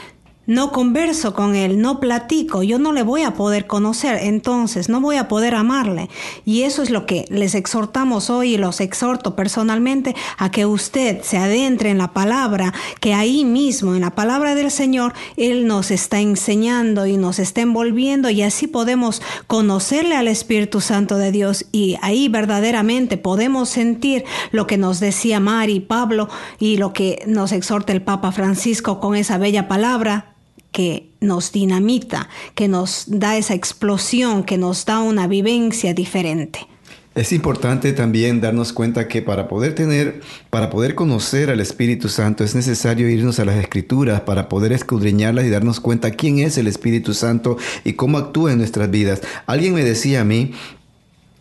no 0.46 0.72
converso 0.72 1.34
con 1.34 1.54
él, 1.54 1.80
no 1.80 2.00
platico, 2.00 2.62
yo 2.62 2.78
no 2.78 2.92
le 2.92 3.02
voy 3.02 3.22
a 3.22 3.34
poder 3.34 3.66
conocer, 3.66 4.18
entonces 4.22 4.88
no 4.88 5.00
voy 5.00 5.16
a 5.16 5.28
poder 5.28 5.54
amarle. 5.54 6.10
Y 6.44 6.62
eso 6.62 6.82
es 6.82 6.90
lo 6.90 7.06
que 7.06 7.24
les 7.30 7.54
exhortamos 7.54 8.30
hoy 8.30 8.54
y 8.54 8.58
los 8.58 8.80
exhorto 8.80 9.36
personalmente 9.36 10.14
a 10.38 10.50
que 10.50 10.66
usted 10.66 11.22
se 11.22 11.38
adentre 11.38 11.90
en 11.90 11.98
la 11.98 12.12
palabra, 12.12 12.74
que 13.00 13.14
ahí 13.14 13.44
mismo, 13.44 13.94
en 13.94 14.02
la 14.02 14.10
palabra 14.10 14.54
del 14.54 14.70
Señor, 14.70 15.14
Él 15.36 15.66
nos 15.66 15.90
está 15.90 16.20
enseñando 16.20 17.06
y 17.06 17.16
nos 17.16 17.38
está 17.38 17.62
envolviendo 17.62 18.30
y 18.30 18.42
así 18.42 18.66
podemos 18.66 19.22
conocerle 19.46 20.16
al 20.16 20.28
Espíritu 20.28 20.80
Santo 20.80 21.16
de 21.16 21.32
Dios 21.32 21.66
y 21.72 21.96
ahí 22.02 22.28
verdaderamente 22.28 23.16
podemos 23.16 23.68
sentir 23.68 24.24
lo 24.50 24.66
que 24.66 24.76
nos 24.76 25.00
decía 25.00 25.40
Mari, 25.40 25.80
Pablo 25.80 26.28
y 26.58 26.76
lo 26.76 26.92
que 26.92 27.22
nos 27.26 27.52
exhorta 27.52 27.92
el 27.92 28.02
Papa 28.02 28.32
Francisco 28.32 29.00
con 29.00 29.16
esa 29.16 29.38
bella 29.38 29.68
palabra 29.68 30.33
que 30.74 31.08
nos 31.20 31.52
dinamita, 31.52 32.28
que 32.56 32.66
nos 32.66 33.04
da 33.06 33.36
esa 33.38 33.54
explosión, 33.54 34.42
que 34.42 34.58
nos 34.58 34.84
da 34.84 34.98
una 34.98 35.28
vivencia 35.28 35.94
diferente. 35.94 36.66
Es 37.14 37.32
importante 37.32 37.92
también 37.92 38.40
darnos 38.40 38.72
cuenta 38.72 39.06
que 39.06 39.22
para 39.22 39.46
poder 39.46 39.76
tener, 39.76 40.20
para 40.50 40.70
poder 40.70 40.96
conocer 40.96 41.48
al 41.48 41.60
Espíritu 41.60 42.08
Santo 42.08 42.42
es 42.42 42.56
necesario 42.56 43.08
irnos 43.08 43.38
a 43.38 43.44
las 43.44 43.54
Escrituras 43.54 44.22
para 44.22 44.48
poder 44.48 44.72
escudriñarlas 44.72 45.44
y 45.44 45.50
darnos 45.50 45.78
cuenta 45.78 46.10
quién 46.10 46.40
es 46.40 46.58
el 46.58 46.66
Espíritu 46.66 47.14
Santo 47.14 47.56
y 47.84 47.92
cómo 47.92 48.18
actúa 48.18 48.50
en 48.50 48.58
nuestras 48.58 48.90
vidas. 48.90 49.22
Alguien 49.46 49.74
me 49.74 49.84
decía 49.84 50.22
a 50.22 50.24
mí 50.24 50.54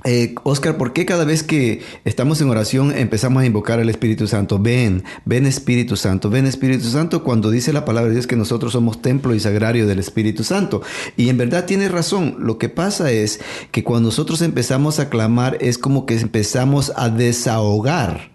eh, 0.03 0.35
Oscar, 0.43 0.77
¿por 0.77 0.93
qué 0.93 1.05
cada 1.05 1.23
vez 1.23 1.43
que 1.43 1.81
estamos 2.05 2.41
en 2.41 2.49
oración 2.49 2.91
empezamos 2.95 3.43
a 3.43 3.45
invocar 3.45 3.79
al 3.79 3.89
Espíritu 3.89 4.27
Santo? 4.27 4.59
Ven, 4.59 5.03
ven 5.25 5.45
Espíritu 5.45 5.95
Santo, 5.95 6.29
ven 6.29 6.45
Espíritu 6.45 6.89
Santo 6.89 7.23
cuando 7.23 7.49
dice 7.51 7.71
la 7.71 7.85
palabra 7.85 8.09
de 8.09 8.15
Dios 8.15 8.27
que 8.27 8.35
nosotros 8.35 8.73
somos 8.73 9.01
templo 9.01 9.33
y 9.33 9.39
sagrario 9.39 9.87
del 9.87 9.99
Espíritu 9.99 10.43
Santo. 10.43 10.81
Y 11.15 11.29
en 11.29 11.37
verdad 11.37 11.65
tiene 11.65 11.87
razón. 11.87 12.35
Lo 12.39 12.57
que 12.57 12.69
pasa 12.69 13.11
es 13.11 13.39
que 13.71 13.83
cuando 13.83 14.07
nosotros 14.09 14.41
empezamos 14.41 14.99
a 14.99 15.09
clamar 15.09 15.57
es 15.61 15.77
como 15.77 16.05
que 16.05 16.19
empezamos 16.19 16.91
a 16.95 17.09
desahogar 17.09 18.32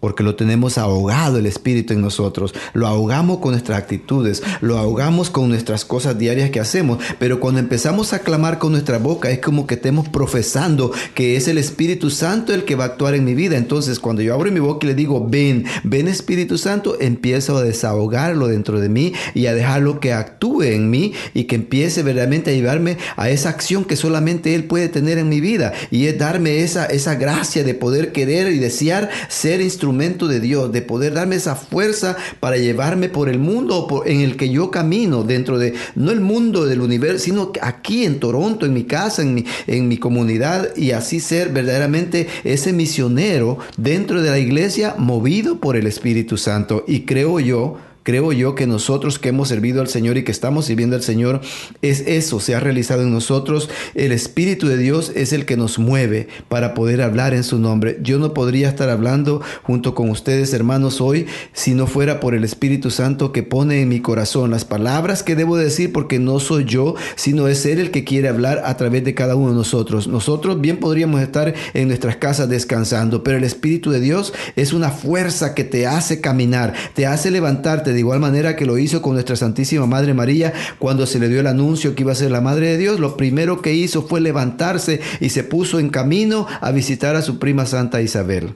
porque 0.00 0.22
lo 0.22 0.34
tenemos 0.34 0.78
ahogado 0.78 1.38
el 1.38 1.46
Espíritu 1.46 1.92
en 1.92 2.00
nosotros. 2.00 2.54
Lo 2.72 2.86
ahogamos 2.86 3.38
con 3.38 3.52
nuestras 3.52 3.78
actitudes, 3.78 4.42
lo 4.62 4.78
ahogamos 4.78 5.30
con 5.30 5.48
nuestras 5.50 5.84
cosas 5.84 6.18
diarias 6.18 6.50
que 6.50 6.58
hacemos. 6.58 6.98
Pero 7.18 7.38
cuando 7.38 7.60
empezamos 7.60 8.12
a 8.12 8.20
clamar 8.20 8.58
con 8.58 8.72
nuestra 8.72 8.98
boca, 8.98 9.30
es 9.30 9.40
como 9.40 9.66
que 9.66 9.74
estemos 9.74 10.08
profesando 10.08 10.90
que 11.14 11.36
es 11.36 11.48
el 11.48 11.58
Espíritu 11.58 12.10
Santo 12.10 12.54
el 12.54 12.64
que 12.64 12.74
va 12.74 12.84
a 12.84 12.86
actuar 12.88 13.14
en 13.14 13.24
mi 13.24 13.34
vida. 13.34 13.58
Entonces, 13.58 14.00
cuando 14.00 14.22
yo 14.22 14.34
abro 14.34 14.50
mi 14.50 14.60
boca 14.60 14.86
y 14.86 14.88
le 14.88 14.94
digo, 14.94 15.26
ven, 15.28 15.66
ven 15.84 16.08
Espíritu 16.08 16.56
Santo, 16.56 16.96
empiezo 16.98 17.58
a 17.58 17.62
desahogarlo 17.62 18.48
dentro 18.48 18.80
de 18.80 18.88
mí 18.88 19.12
y 19.34 19.46
a 19.46 19.54
dejarlo 19.54 20.00
que 20.00 20.14
actúe 20.14 20.62
en 20.62 20.88
mí 20.88 21.12
y 21.34 21.44
que 21.44 21.56
empiece 21.56 22.02
verdaderamente 22.02 22.50
a 22.50 22.54
llevarme 22.54 22.96
a 23.16 23.28
esa 23.28 23.50
acción 23.50 23.84
que 23.84 23.96
solamente 23.96 24.54
Él 24.54 24.64
puede 24.64 24.88
tener 24.88 25.18
en 25.18 25.28
mi 25.28 25.40
vida. 25.40 25.74
Y 25.90 26.06
es 26.06 26.18
darme 26.18 26.62
esa, 26.62 26.86
esa 26.86 27.16
gracia 27.16 27.64
de 27.64 27.74
poder 27.74 28.12
querer 28.12 28.50
y 28.50 28.58
desear 28.58 29.10
ser 29.28 29.60
instrumento 29.60 29.89
de 29.98 30.40
Dios, 30.40 30.72
de 30.72 30.82
poder 30.82 31.14
darme 31.14 31.36
esa 31.36 31.56
fuerza 31.56 32.16
para 32.40 32.56
llevarme 32.56 33.08
por 33.08 33.28
el 33.28 33.38
mundo 33.38 34.02
en 34.06 34.20
el 34.20 34.36
que 34.36 34.48
yo 34.50 34.70
camino, 34.70 35.22
dentro 35.22 35.58
de, 35.58 35.74
no 35.94 36.10
el 36.10 36.20
mundo 36.20 36.66
del 36.66 36.80
universo, 36.80 37.24
sino 37.24 37.52
aquí 37.60 38.04
en 38.04 38.20
Toronto, 38.20 38.66
en 38.66 38.72
mi 38.72 38.84
casa, 38.84 39.22
en 39.22 39.34
mi, 39.34 39.44
en 39.66 39.88
mi 39.88 39.98
comunidad, 39.98 40.76
y 40.76 40.92
así 40.92 41.20
ser 41.20 41.50
verdaderamente 41.50 42.28
ese 42.44 42.72
misionero 42.72 43.58
dentro 43.76 44.22
de 44.22 44.30
la 44.30 44.38
iglesia 44.38 44.94
movido 44.98 45.60
por 45.60 45.76
el 45.76 45.86
Espíritu 45.86 46.36
Santo. 46.36 46.84
Y 46.86 47.00
creo 47.00 47.40
yo, 47.40 47.78
Creo 48.02 48.32
yo 48.32 48.54
que 48.54 48.66
nosotros 48.66 49.18
que 49.18 49.28
hemos 49.28 49.48
servido 49.48 49.80
al 49.80 49.88
Señor 49.88 50.16
y 50.16 50.24
que 50.24 50.32
estamos 50.32 50.64
sirviendo 50.64 50.96
al 50.96 51.02
Señor, 51.02 51.40
es 51.82 52.00
eso, 52.06 52.40
se 52.40 52.54
ha 52.54 52.60
realizado 52.60 53.02
en 53.02 53.12
nosotros. 53.12 53.68
El 53.94 54.12
Espíritu 54.12 54.68
de 54.68 54.78
Dios 54.78 55.12
es 55.14 55.32
el 55.32 55.44
que 55.44 55.58
nos 55.58 55.78
mueve 55.78 56.28
para 56.48 56.72
poder 56.72 57.02
hablar 57.02 57.34
en 57.34 57.44
su 57.44 57.58
nombre. 57.58 57.98
Yo 58.02 58.18
no 58.18 58.32
podría 58.32 58.68
estar 58.70 58.88
hablando 58.88 59.42
junto 59.62 59.94
con 59.94 60.08
ustedes, 60.08 60.54
hermanos, 60.54 61.00
hoy 61.00 61.26
si 61.52 61.74
no 61.74 61.86
fuera 61.86 62.20
por 62.20 62.34
el 62.34 62.44
Espíritu 62.44 62.90
Santo 62.90 63.32
que 63.32 63.42
pone 63.42 63.82
en 63.82 63.88
mi 63.88 64.00
corazón 64.00 64.50
las 64.50 64.64
palabras 64.64 65.22
que 65.22 65.36
debo 65.36 65.56
decir, 65.56 65.92
porque 65.92 66.18
no 66.18 66.40
soy 66.40 66.64
yo, 66.64 66.94
sino 67.16 67.48
es 67.48 67.66
Él 67.66 67.80
el 67.80 67.90
que 67.90 68.04
quiere 68.04 68.28
hablar 68.28 68.62
a 68.64 68.76
través 68.76 69.04
de 69.04 69.14
cada 69.14 69.36
uno 69.36 69.50
de 69.50 69.56
nosotros. 69.56 70.08
Nosotros 70.08 70.60
bien 70.60 70.78
podríamos 70.78 71.20
estar 71.20 71.54
en 71.74 71.88
nuestras 71.88 72.16
casas 72.16 72.48
descansando, 72.48 73.22
pero 73.22 73.36
el 73.36 73.44
Espíritu 73.44 73.90
de 73.90 74.00
Dios 74.00 74.32
es 74.56 74.72
una 74.72 74.90
fuerza 74.90 75.54
que 75.54 75.64
te 75.64 75.86
hace 75.86 76.20
caminar, 76.20 76.72
te 76.94 77.06
hace 77.06 77.30
levantarte 77.30 77.89
de 77.92 77.98
igual 77.98 78.20
manera 78.20 78.56
que 78.56 78.66
lo 78.66 78.78
hizo 78.78 79.02
con 79.02 79.14
nuestra 79.14 79.36
Santísima 79.36 79.86
Madre 79.86 80.14
María 80.14 80.52
cuando 80.78 81.06
se 81.06 81.18
le 81.18 81.28
dio 81.28 81.40
el 81.40 81.46
anuncio 81.46 81.94
que 81.94 82.02
iba 82.02 82.12
a 82.12 82.16
ser 82.16 82.30
la 82.30 82.40
Madre 82.40 82.68
de 82.68 82.78
Dios. 82.78 83.00
Lo 83.00 83.16
primero 83.16 83.62
que 83.62 83.74
hizo 83.74 84.02
fue 84.02 84.20
levantarse 84.20 85.00
y 85.20 85.30
se 85.30 85.44
puso 85.44 85.78
en 85.78 85.90
camino 85.90 86.46
a 86.60 86.70
visitar 86.72 87.16
a 87.16 87.22
su 87.22 87.38
prima 87.38 87.66
Santa 87.66 88.02
Isabel. 88.02 88.54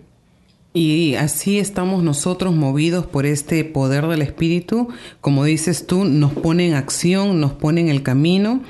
Y 0.76 1.14
así 1.14 1.61
estamos 1.61 2.03
nosotros 2.03 2.53
movidos 2.53 3.07
por 3.07 3.26
este 3.26 3.64
poder 3.64 4.09
del 4.09 4.22
Espíritu. 4.22 4.89
Como 5.20 5.45
dices 5.45 5.87
tú, 5.87 6.05
nos 6.05 6.32
pone 6.32 6.66
en 6.66 6.74
acción, 6.74 7.41
nos 7.41 7.53
pone 7.53 7.80
en 7.80 7.89
el 7.89 8.03
camino. 8.03 8.61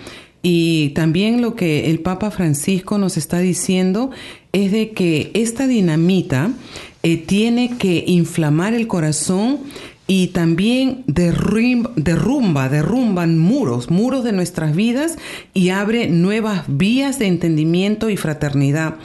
Y 0.42 0.90
también 0.90 1.40
lo 1.40 1.54
que 1.54 1.90
el 1.90 2.00
Papa 2.00 2.30
Francisco 2.30 2.98
nos 2.98 3.16
está 3.16 3.38
diciendo 3.38 4.10
es 4.52 4.70
de 4.70 4.90
que 4.90 5.30
esta 5.32 5.66
dinamita 5.66 6.50
eh, 7.02 7.16
tiene 7.16 7.78
que 7.78 8.04
inflamar 8.06 8.74
el 8.74 8.86
corazón 8.86 9.60
y 10.06 10.28
también 10.28 11.04
derrumba, 11.06 12.68
derrumban 12.68 13.38
muros, 13.38 13.90
muros 13.90 14.22
de 14.24 14.32
nuestras 14.32 14.76
vidas 14.76 15.16
y 15.54 15.70
abre 15.70 16.08
nuevas 16.08 16.64
vías 16.68 17.18
de 17.18 17.26
entendimiento 17.26 18.10
y 18.10 18.16
fraternidad. 18.16 18.96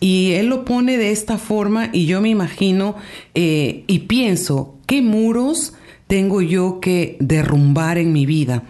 Y 0.00 0.32
él 0.32 0.46
lo 0.46 0.64
pone 0.64 0.96
de 0.96 1.10
esta 1.10 1.38
forma 1.38 1.90
y 1.92 2.06
yo 2.06 2.20
me 2.20 2.28
imagino 2.28 2.96
eh, 3.34 3.84
y 3.86 4.00
pienso, 4.00 4.76
¿qué 4.86 5.02
muros 5.02 5.74
tengo 6.06 6.40
yo 6.42 6.80
que 6.80 7.16
derrumbar 7.20 7.98
en 7.98 8.12
mi 8.12 8.26
vida? 8.26 8.64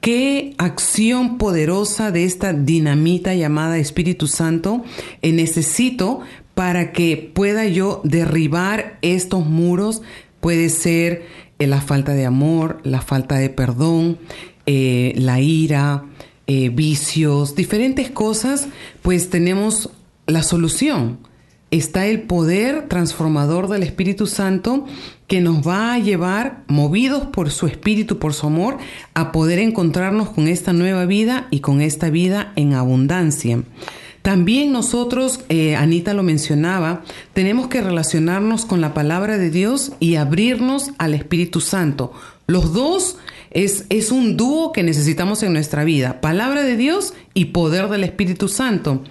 ¿Qué 0.00 0.54
acción 0.58 1.38
poderosa 1.38 2.10
de 2.10 2.24
esta 2.24 2.52
dinamita 2.52 3.34
llamada 3.34 3.78
Espíritu 3.78 4.26
Santo 4.26 4.82
necesito 5.22 6.22
para 6.54 6.92
que 6.92 7.16
pueda 7.16 7.66
yo 7.66 8.00
derribar 8.04 8.98
estos 9.00 9.46
muros 9.46 10.02
Puede 10.42 10.70
ser 10.70 11.22
eh, 11.60 11.68
la 11.68 11.80
falta 11.80 12.14
de 12.14 12.26
amor, 12.26 12.80
la 12.82 13.00
falta 13.00 13.36
de 13.36 13.48
perdón, 13.48 14.18
eh, 14.66 15.12
la 15.14 15.38
ira, 15.38 16.04
eh, 16.48 16.68
vicios, 16.68 17.54
diferentes 17.54 18.10
cosas, 18.10 18.66
pues 19.02 19.30
tenemos 19.30 19.90
la 20.26 20.42
solución. 20.42 21.20
Está 21.70 22.06
el 22.06 22.22
poder 22.22 22.88
transformador 22.88 23.68
del 23.68 23.84
Espíritu 23.84 24.26
Santo 24.26 24.84
que 25.28 25.40
nos 25.40 25.64
va 25.64 25.94
a 25.94 26.00
llevar, 26.00 26.64
movidos 26.66 27.26
por 27.26 27.52
su 27.52 27.68
Espíritu, 27.68 28.18
por 28.18 28.34
su 28.34 28.48
amor, 28.48 28.78
a 29.14 29.30
poder 29.30 29.60
encontrarnos 29.60 30.30
con 30.30 30.48
esta 30.48 30.72
nueva 30.72 31.06
vida 31.06 31.46
y 31.52 31.60
con 31.60 31.80
esta 31.80 32.10
vida 32.10 32.52
en 32.56 32.74
abundancia. 32.74 33.62
También 34.22 34.70
nosotros, 34.70 35.40
eh, 35.48 35.74
Anita 35.74 36.14
lo 36.14 36.22
mencionaba, 36.22 37.02
tenemos 37.32 37.66
que 37.66 37.80
relacionarnos 37.80 38.64
con 38.64 38.80
la 38.80 38.94
palabra 38.94 39.36
de 39.36 39.50
Dios 39.50 39.92
y 39.98 40.14
abrirnos 40.14 40.92
al 40.98 41.14
Espíritu 41.14 41.60
Santo. 41.60 42.12
Los 42.46 42.72
dos 42.72 43.16
es, 43.50 43.84
es 43.88 44.12
un 44.12 44.36
dúo 44.36 44.72
que 44.72 44.84
necesitamos 44.84 45.42
en 45.42 45.52
nuestra 45.52 45.82
vida, 45.82 46.20
palabra 46.20 46.62
de 46.62 46.76
Dios 46.76 47.14
y 47.34 47.46
poder 47.46 47.88
del 47.88 48.04
Espíritu 48.04 48.46
Santo. 48.46 49.02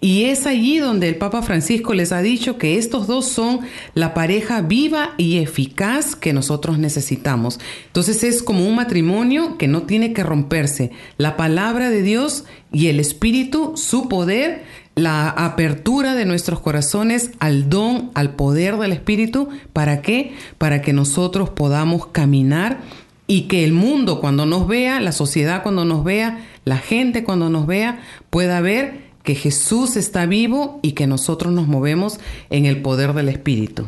Y 0.00 0.24
es 0.26 0.46
allí 0.46 0.78
donde 0.78 1.08
el 1.08 1.16
Papa 1.16 1.42
Francisco 1.42 1.92
les 1.92 2.12
ha 2.12 2.22
dicho 2.22 2.56
que 2.56 2.78
estos 2.78 3.08
dos 3.08 3.26
son 3.26 3.60
la 3.94 4.14
pareja 4.14 4.60
viva 4.60 5.14
y 5.16 5.38
eficaz 5.38 6.14
que 6.14 6.32
nosotros 6.32 6.78
necesitamos. 6.78 7.58
Entonces 7.86 8.22
es 8.22 8.44
como 8.44 8.64
un 8.64 8.76
matrimonio 8.76 9.58
que 9.58 9.66
no 9.66 9.82
tiene 9.82 10.12
que 10.12 10.22
romperse. 10.22 10.92
La 11.16 11.36
palabra 11.36 11.90
de 11.90 12.02
Dios 12.02 12.44
y 12.72 12.86
el 12.86 13.00
Espíritu, 13.00 13.72
su 13.76 14.08
poder, 14.08 14.62
la 14.94 15.30
apertura 15.30 16.14
de 16.14 16.26
nuestros 16.26 16.60
corazones 16.60 17.32
al 17.40 17.68
don, 17.68 18.12
al 18.14 18.36
poder 18.36 18.76
del 18.76 18.92
Espíritu. 18.92 19.48
¿Para 19.72 20.00
qué? 20.00 20.32
Para 20.58 20.80
que 20.80 20.92
nosotros 20.92 21.50
podamos 21.50 22.06
caminar 22.06 22.78
y 23.26 23.42
que 23.42 23.64
el 23.64 23.72
mundo 23.72 24.20
cuando 24.20 24.46
nos 24.46 24.68
vea, 24.68 25.00
la 25.00 25.12
sociedad 25.12 25.64
cuando 25.64 25.84
nos 25.84 26.04
vea, 26.04 26.46
la 26.64 26.78
gente 26.78 27.24
cuando 27.24 27.50
nos 27.50 27.66
vea, 27.66 28.00
pueda 28.30 28.60
ver 28.60 29.07
que 29.28 29.34
Jesús 29.34 29.96
está 29.98 30.24
vivo 30.24 30.80
y 30.80 30.92
que 30.92 31.06
nosotros 31.06 31.52
nos 31.52 31.68
movemos 31.68 32.18
en 32.48 32.64
el 32.64 32.80
poder 32.80 33.12
del 33.12 33.28
Espíritu. 33.28 33.84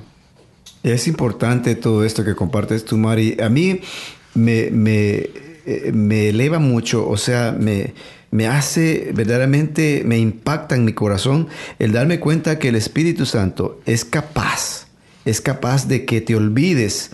Es 0.83 1.09
importante 1.09 1.77
todo 1.77 2.05
esto 2.05 2.27
que 2.27 2.35
compartes 2.35 2.85
tú, 2.85 2.99
Mari. 2.99 3.39
A 3.41 3.49
mí 3.49 3.81
me, 4.35 4.71
me, 4.71 5.31
eh, 5.65 5.93
me 5.95 6.29
eleva 6.29 6.59
mucho, 6.59 7.09
o 7.09 7.17
sea, 7.17 7.57
me, 7.59 7.95
me 8.31 8.49
hace 8.49 9.13
verdaderamente, 9.15 10.03
me 10.05 10.19
impacta 10.19 10.75
en 10.75 10.85
mi 10.85 10.93
corazón 10.93 11.49
el 11.79 11.93
darme 11.93 12.21
cuenta 12.21 12.59
que 12.59 12.69
el 12.69 12.77
Espíritu 12.77 13.25
Santo 13.25 13.81
es 13.87 14.05
capaz, 14.05 14.89
es 15.25 15.41
capaz 15.41 15.89
de 15.89 16.05
que 16.05 16.21
te 16.21 16.37
olvides 16.37 17.13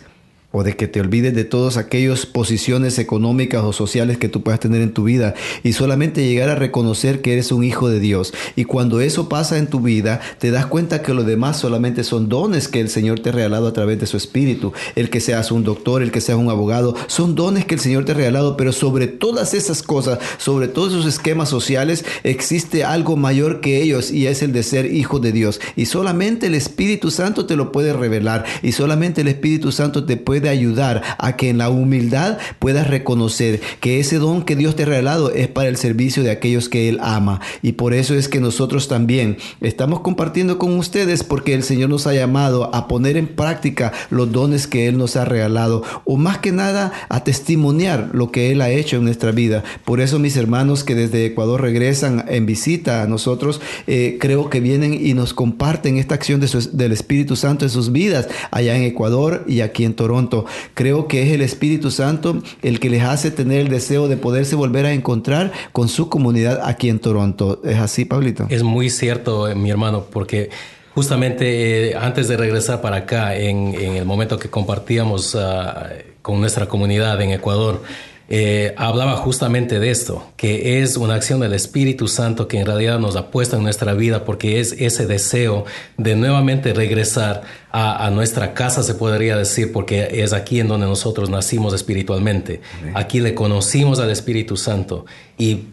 o 0.56 0.64
de 0.64 0.74
que 0.74 0.88
te 0.88 1.00
olvides 1.00 1.34
de 1.34 1.44
todas 1.44 1.76
aquellas 1.76 2.24
posiciones 2.24 2.98
económicas 2.98 3.62
o 3.62 3.74
sociales 3.74 4.16
que 4.16 4.30
tú 4.30 4.42
puedas 4.42 4.58
tener 4.58 4.80
en 4.80 4.94
tu 4.94 5.04
vida 5.04 5.34
y 5.62 5.74
solamente 5.74 6.26
llegar 6.26 6.48
a 6.48 6.54
reconocer 6.54 7.20
que 7.20 7.34
eres 7.34 7.52
un 7.52 7.62
hijo 7.62 7.90
de 7.90 8.00
Dios. 8.00 8.32
Y 8.56 8.64
cuando 8.64 9.02
eso 9.02 9.28
pasa 9.28 9.58
en 9.58 9.66
tu 9.66 9.80
vida, 9.80 10.18
te 10.38 10.50
das 10.50 10.64
cuenta 10.64 11.02
que 11.02 11.12
lo 11.12 11.24
demás 11.24 11.58
solamente 11.58 12.04
son 12.04 12.30
dones 12.30 12.68
que 12.68 12.80
el 12.80 12.88
Señor 12.88 13.20
te 13.20 13.28
ha 13.28 13.32
regalado 13.32 13.66
a 13.66 13.74
través 13.74 14.00
de 14.00 14.06
su 14.06 14.16
Espíritu. 14.16 14.72
El 14.94 15.10
que 15.10 15.20
seas 15.20 15.52
un 15.52 15.62
doctor, 15.62 16.02
el 16.02 16.10
que 16.10 16.22
seas 16.22 16.38
un 16.38 16.48
abogado, 16.48 16.94
son 17.06 17.34
dones 17.34 17.66
que 17.66 17.74
el 17.74 17.80
Señor 17.80 18.06
te 18.06 18.12
ha 18.12 18.14
regalado, 18.14 18.56
pero 18.56 18.72
sobre 18.72 19.08
todas 19.08 19.52
esas 19.52 19.82
cosas, 19.82 20.20
sobre 20.38 20.68
todos 20.68 20.92
esos 20.92 21.04
esquemas 21.04 21.50
sociales, 21.50 22.06
existe 22.24 22.82
algo 22.82 23.16
mayor 23.18 23.60
que 23.60 23.82
ellos 23.82 24.10
y 24.10 24.26
es 24.26 24.40
el 24.40 24.52
de 24.52 24.62
ser 24.62 24.86
hijo 24.86 25.18
de 25.18 25.32
Dios. 25.32 25.60
Y 25.76 25.84
solamente 25.84 26.46
el 26.46 26.54
Espíritu 26.54 27.10
Santo 27.10 27.44
te 27.44 27.56
lo 27.56 27.72
puede 27.72 27.92
revelar 27.92 28.46
y 28.62 28.72
solamente 28.72 29.20
el 29.20 29.28
Espíritu 29.28 29.70
Santo 29.70 30.06
te 30.06 30.16
puede 30.16 30.45
ayudar 30.48 31.02
a 31.18 31.36
que 31.36 31.48
en 31.48 31.58
la 31.58 31.70
humildad 31.70 32.38
puedas 32.58 32.86
reconocer 32.88 33.60
que 33.80 34.00
ese 34.00 34.18
don 34.18 34.42
que 34.42 34.56
Dios 34.56 34.76
te 34.76 34.84
ha 34.84 34.86
regalado 34.86 35.30
es 35.30 35.48
para 35.48 35.68
el 35.68 35.76
servicio 35.76 36.22
de 36.22 36.30
aquellos 36.30 36.68
que 36.68 36.88
Él 36.88 36.98
ama. 37.02 37.40
Y 37.62 37.72
por 37.72 37.94
eso 37.94 38.14
es 38.14 38.28
que 38.28 38.40
nosotros 38.40 38.88
también 38.88 39.38
estamos 39.60 40.00
compartiendo 40.00 40.58
con 40.58 40.78
ustedes 40.78 41.22
porque 41.22 41.54
el 41.54 41.62
Señor 41.62 41.90
nos 41.90 42.06
ha 42.06 42.14
llamado 42.14 42.74
a 42.74 42.88
poner 42.88 43.16
en 43.16 43.28
práctica 43.28 43.92
los 44.10 44.32
dones 44.32 44.66
que 44.66 44.88
Él 44.88 44.98
nos 44.98 45.16
ha 45.16 45.24
regalado 45.24 45.82
o 46.04 46.16
más 46.16 46.38
que 46.38 46.52
nada 46.52 46.92
a 47.08 47.24
testimoniar 47.24 48.10
lo 48.12 48.30
que 48.30 48.52
Él 48.52 48.60
ha 48.60 48.70
hecho 48.70 48.96
en 48.96 49.04
nuestra 49.04 49.32
vida. 49.32 49.64
Por 49.84 50.00
eso 50.00 50.18
mis 50.18 50.36
hermanos 50.36 50.84
que 50.84 50.94
desde 50.94 51.26
Ecuador 51.26 51.60
regresan 51.62 52.24
en 52.28 52.46
visita 52.46 53.02
a 53.02 53.06
nosotros, 53.06 53.60
eh, 53.86 54.18
creo 54.20 54.50
que 54.50 54.60
vienen 54.60 54.94
y 54.94 55.14
nos 55.14 55.34
comparten 55.34 55.96
esta 55.96 56.14
acción 56.14 56.40
del 56.40 56.92
Espíritu 56.92 57.36
Santo 57.36 57.64
en 57.64 57.70
sus 57.70 57.92
vidas 57.92 58.28
allá 58.50 58.76
en 58.76 58.82
Ecuador 58.82 59.44
y 59.46 59.60
aquí 59.60 59.84
en 59.84 59.94
Toronto. 59.94 60.35
Creo 60.74 61.08
que 61.08 61.22
es 61.22 61.32
el 61.32 61.40
Espíritu 61.40 61.90
Santo 61.90 62.42
el 62.62 62.80
que 62.80 62.90
les 62.90 63.02
hace 63.02 63.30
tener 63.30 63.60
el 63.60 63.68
deseo 63.68 64.08
de 64.08 64.16
poderse 64.16 64.56
volver 64.56 64.86
a 64.86 64.92
encontrar 64.92 65.52
con 65.72 65.88
su 65.88 66.08
comunidad 66.08 66.60
aquí 66.64 66.88
en 66.88 66.98
Toronto. 66.98 67.60
¿Es 67.64 67.78
así, 67.78 68.04
Pablito? 68.04 68.46
Es 68.50 68.62
muy 68.62 68.90
cierto, 68.90 69.48
eh, 69.48 69.54
mi 69.54 69.70
hermano, 69.70 70.04
porque 70.10 70.50
justamente 70.94 71.90
eh, 71.90 71.94
antes 71.96 72.28
de 72.28 72.36
regresar 72.36 72.80
para 72.80 72.96
acá, 72.96 73.36
en, 73.36 73.74
el 73.74 74.04
momento 74.04 74.38
que 74.38 74.48
compartíamos 74.48 75.34
ah, 75.34 75.90
con 76.22 76.40
nuestra 76.40 76.66
comunidad 76.66 77.20
en 77.20 77.30
Ecuador, 77.30 77.82
eh, 78.28 78.74
hablaba 78.76 79.16
justamente 79.16 79.78
de 79.78 79.90
esto, 79.90 80.32
que 80.36 80.82
es 80.82 80.96
una 80.96 81.14
acción 81.14 81.38
del 81.38 81.52
Espíritu 81.52 82.08
Santo 82.08 82.48
que 82.48 82.58
en 82.58 82.66
realidad 82.66 82.98
nos 82.98 83.14
ha 83.14 83.30
puesto 83.30 83.56
en 83.56 83.62
nuestra 83.62 83.94
vida 83.94 84.24
porque 84.24 84.58
es 84.58 84.72
ese 84.72 85.06
deseo 85.06 85.64
de 85.96 86.16
nuevamente 86.16 86.72
regresar 86.74 87.42
a, 87.78 88.10
nuestra 88.10 88.54
casa, 88.54 88.82
se 88.82 88.94
podría 88.94 89.36
decir, 89.36 89.70
porque 89.70 90.08
es 90.10 90.32
aquí 90.32 90.60
en 90.60 90.68
donde 90.68 90.86
nosotros 90.86 91.28
nacimos 91.28 91.74
espiritualmente. 91.74 92.62
Aquí 92.94 93.20
le 93.20 93.34
conocimos 93.34 93.98
al 93.98 94.10
Espíritu 94.10 94.56
Santo 94.56 95.04
y 95.36 95.64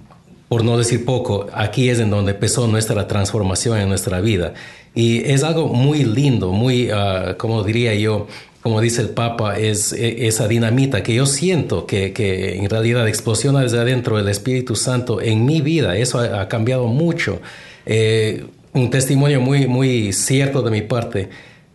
por 0.49 0.65
no 0.65 0.77
decir 0.77 1.05
poco, 1.05 1.47
aquí 1.53 1.89
es 1.89 1.99
en 1.99 2.09
donde 2.09 2.33
empezó 2.33 2.67
nuestra 2.67 3.07
transformación 3.07 3.79
en 3.79 3.87
nuestra 3.87 4.19
vida. 4.19 4.53
Y 4.93 5.19
es 5.31 5.43
algo 5.43 5.67
muy 5.67 6.03
lindo, 6.03 6.51
muy, 6.51 6.91
uh, 6.91 7.37
como 7.37 7.63
diría 7.63 7.95
yo, 7.95 8.27
como 8.61 8.81
dice 8.81 9.01
el 9.01 9.09
Papa, 9.09 9.57
es 9.57 9.93
e, 9.93 10.27
esa 10.27 10.49
dinamita 10.49 11.03
que 11.03 11.13
yo 11.13 11.25
siento 11.25 11.85
que, 11.87 12.11
que 12.11 12.57
en 12.57 12.69
realidad 12.69 13.07
explosiona 13.07 13.61
desde 13.61 13.79
adentro 13.79 14.17
del 14.17 14.27
Espíritu 14.27 14.75
Santo 14.75 15.21
en 15.21 15.45
mi 15.45 15.61
vida. 15.61 15.97
Eso 15.97 16.19
ha, 16.19 16.49
cambiado 16.49 16.87
mucho. 16.87 17.39
Eh, 17.85 18.45
un 18.73 18.89
testimonio 18.89 19.39
muy, 19.39 19.67
muy 19.67 20.11
cierto 20.11 20.61
de 20.61 20.69
mi 20.69 20.81
parte. 20.81 21.29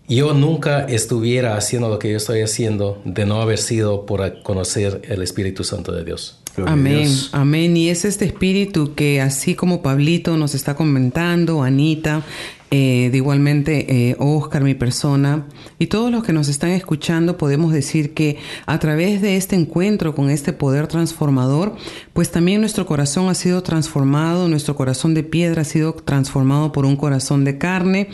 Yo 0.08 0.32
nunca 0.32 0.84
estuviera 0.84 1.56
haciendo 1.56 1.90
lo 1.90 1.98
que 1.98 2.10
yo 2.10 2.16
estoy 2.16 2.40
haciendo 2.40 3.00
de 3.04 3.26
no 3.26 3.42
haber 3.42 3.58
sido 3.58 4.06
por 4.06 4.42
conocer 4.42 5.02
el 5.06 5.20
Espíritu 5.20 5.64
Santo 5.64 5.92
de 5.92 6.04
Dios. 6.04 6.40
Amén, 6.66 7.08
amén. 7.32 7.76
Y 7.76 7.88
es 7.90 8.04
este 8.04 8.24
espíritu 8.24 8.94
que 8.94 9.20
así 9.20 9.54
como 9.54 9.82
Pablito 9.82 10.36
nos 10.36 10.54
está 10.54 10.74
comentando, 10.74 11.62
Anita, 11.62 12.22
eh, 12.70 13.08
de 13.10 13.16
igualmente 13.16 14.10
eh, 14.10 14.16
Oscar, 14.18 14.62
mi 14.62 14.74
persona, 14.74 15.46
y 15.78 15.86
todos 15.86 16.10
los 16.10 16.22
que 16.22 16.34
nos 16.34 16.48
están 16.48 16.70
escuchando, 16.70 17.38
podemos 17.38 17.72
decir 17.72 18.12
que 18.12 18.36
a 18.66 18.78
través 18.78 19.22
de 19.22 19.36
este 19.36 19.56
encuentro 19.56 20.14
con 20.14 20.28
este 20.28 20.52
poder 20.52 20.86
transformador, 20.86 21.76
pues 22.12 22.30
también 22.30 22.60
nuestro 22.60 22.84
corazón 22.84 23.30
ha 23.30 23.34
sido 23.34 23.62
transformado, 23.62 24.48
nuestro 24.48 24.76
corazón 24.76 25.14
de 25.14 25.22
piedra 25.22 25.62
ha 25.62 25.64
sido 25.64 25.94
transformado 25.94 26.72
por 26.72 26.84
un 26.84 26.96
corazón 26.96 27.44
de 27.44 27.56
carne, 27.56 28.10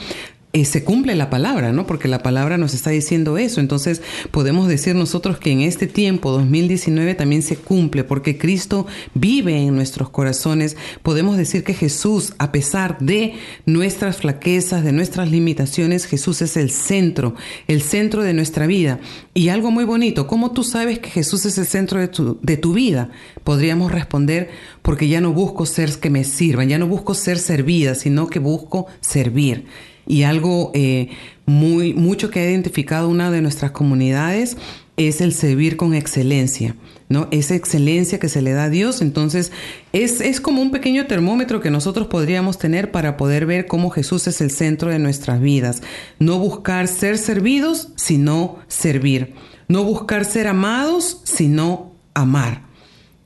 eh, 0.55 0.64
se 0.64 0.84
cumple 0.84 1.16
la 1.16 1.30
palabra, 1.30 1.72
¿no? 1.72 1.84
Porque 1.84 2.07
la 2.07 2.22
palabra 2.22 2.59
nos 2.59 2.74
está 2.74 2.90
diciendo 2.90 3.38
eso. 3.38 3.61
Entonces 3.61 4.02
podemos 4.30 4.68
decir 4.68 4.94
nosotros 4.94 5.38
que 5.38 5.50
en 5.50 5.62
este 5.62 5.88
tiempo, 5.88 6.30
2019, 6.30 7.16
también 7.16 7.42
se 7.42 7.57
cumple, 7.57 8.05
porque 8.05 8.38
Cristo 8.38 8.86
vive 9.14 9.57
en 9.57 9.74
nuestros 9.74 10.11
corazones. 10.11 10.76
Podemos 11.02 11.36
decir 11.36 11.64
que 11.64 11.74
Jesús, 11.74 12.34
a 12.38 12.52
pesar 12.52 12.98
de 13.00 13.34
nuestras 13.66 14.18
flaquezas, 14.18 14.84
de 14.84 14.92
nuestras 14.92 15.28
limitaciones, 15.28 16.07
Jesús 16.07 16.40
es 16.40 16.57
el 16.57 16.70
centro, 16.70 17.34
el 17.66 17.82
centro 17.82 18.22
de 18.22 18.32
nuestra 18.32 18.68
vida. 18.68 19.00
Y 19.34 19.48
algo 19.48 19.72
muy 19.72 19.84
bonito, 19.84 20.28
¿cómo 20.28 20.52
tú 20.52 20.62
sabes 20.62 21.00
que 21.00 21.11
Jesús 21.11 21.46
es 21.46 21.59
el 21.59 21.66
centro 21.66 21.98
de 21.98 22.07
tu, 22.07 22.38
de 22.42 22.57
tu 22.57 22.74
vida? 22.74 23.11
Podríamos 23.42 23.90
responder, 23.90 24.50
porque 24.82 25.09
ya 25.09 25.20
no 25.20 25.32
busco 25.32 25.66
ser 25.66 25.90
que 25.98 26.11
me 26.11 26.22
sirvan, 26.22 26.68
ya 26.68 26.78
no 26.78 26.86
busco 26.86 27.14
ser 27.14 27.40
servida, 27.40 27.96
sino 27.96 28.28
que 28.28 28.38
busco 28.38 28.86
servir. 29.00 29.66
Y 30.07 30.22
algo 30.22 30.70
eh, 30.74 31.09
muy, 31.46 31.94
mucho 31.94 32.30
que 32.30 32.40
ha 32.40 32.50
identificado 32.50 33.09
una 33.09 33.30
de 33.30 33.42
nuestras 33.42 33.70
comunidades 33.70 34.57
es 34.96 35.20
el 35.20 35.32
servir 35.32 35.76
con 35.76 35.92
excelencia, 35.94 36.76
¿no? 37.09 37.26
Esa 37.32 37.57
excelencia 37.57 38.20
que 38.20 38.28
se 38.28 38.42
le 38.42 38.52
da 38.52 38.64
a 38.64 38.70
Dios. 38.70 39.02
Entonces, 39.02 39.50
es, 39.92 40.20
es 40.20 40.40
como 40.40 40.62
un 40.62 40.70
pequeño 40.70 41.07
termómetro 41.07 41.61
que 41.61 41.70
nosotros 41.70 42.07
podríamos 42.07 42.59
tener 42.59 42.92
para 42.92 43.16
poder 43.16 43.44
ver 43.46 43.66
cómo 43.66 43.90
Jesús 43.90 44.26
es 44.28 44.40
el 44.40 44.50
centro 44.50 44.90
de 44.90 45.00
nuestras 45.00 45.40
vidas. 45.40 45.82
No 46.20 46.38
buscar 46.38 46.86
ser 46.86 47.18
servidos, 47.18 47.88
sino 47.96 48.59
servir. 48.68 49.34
No 49.66 49.82
buscar 49.82 50.24
ser 50.24 50.46
amados, 50.46 51.22
sino 51.24 51.92
amar. 52.14 52.74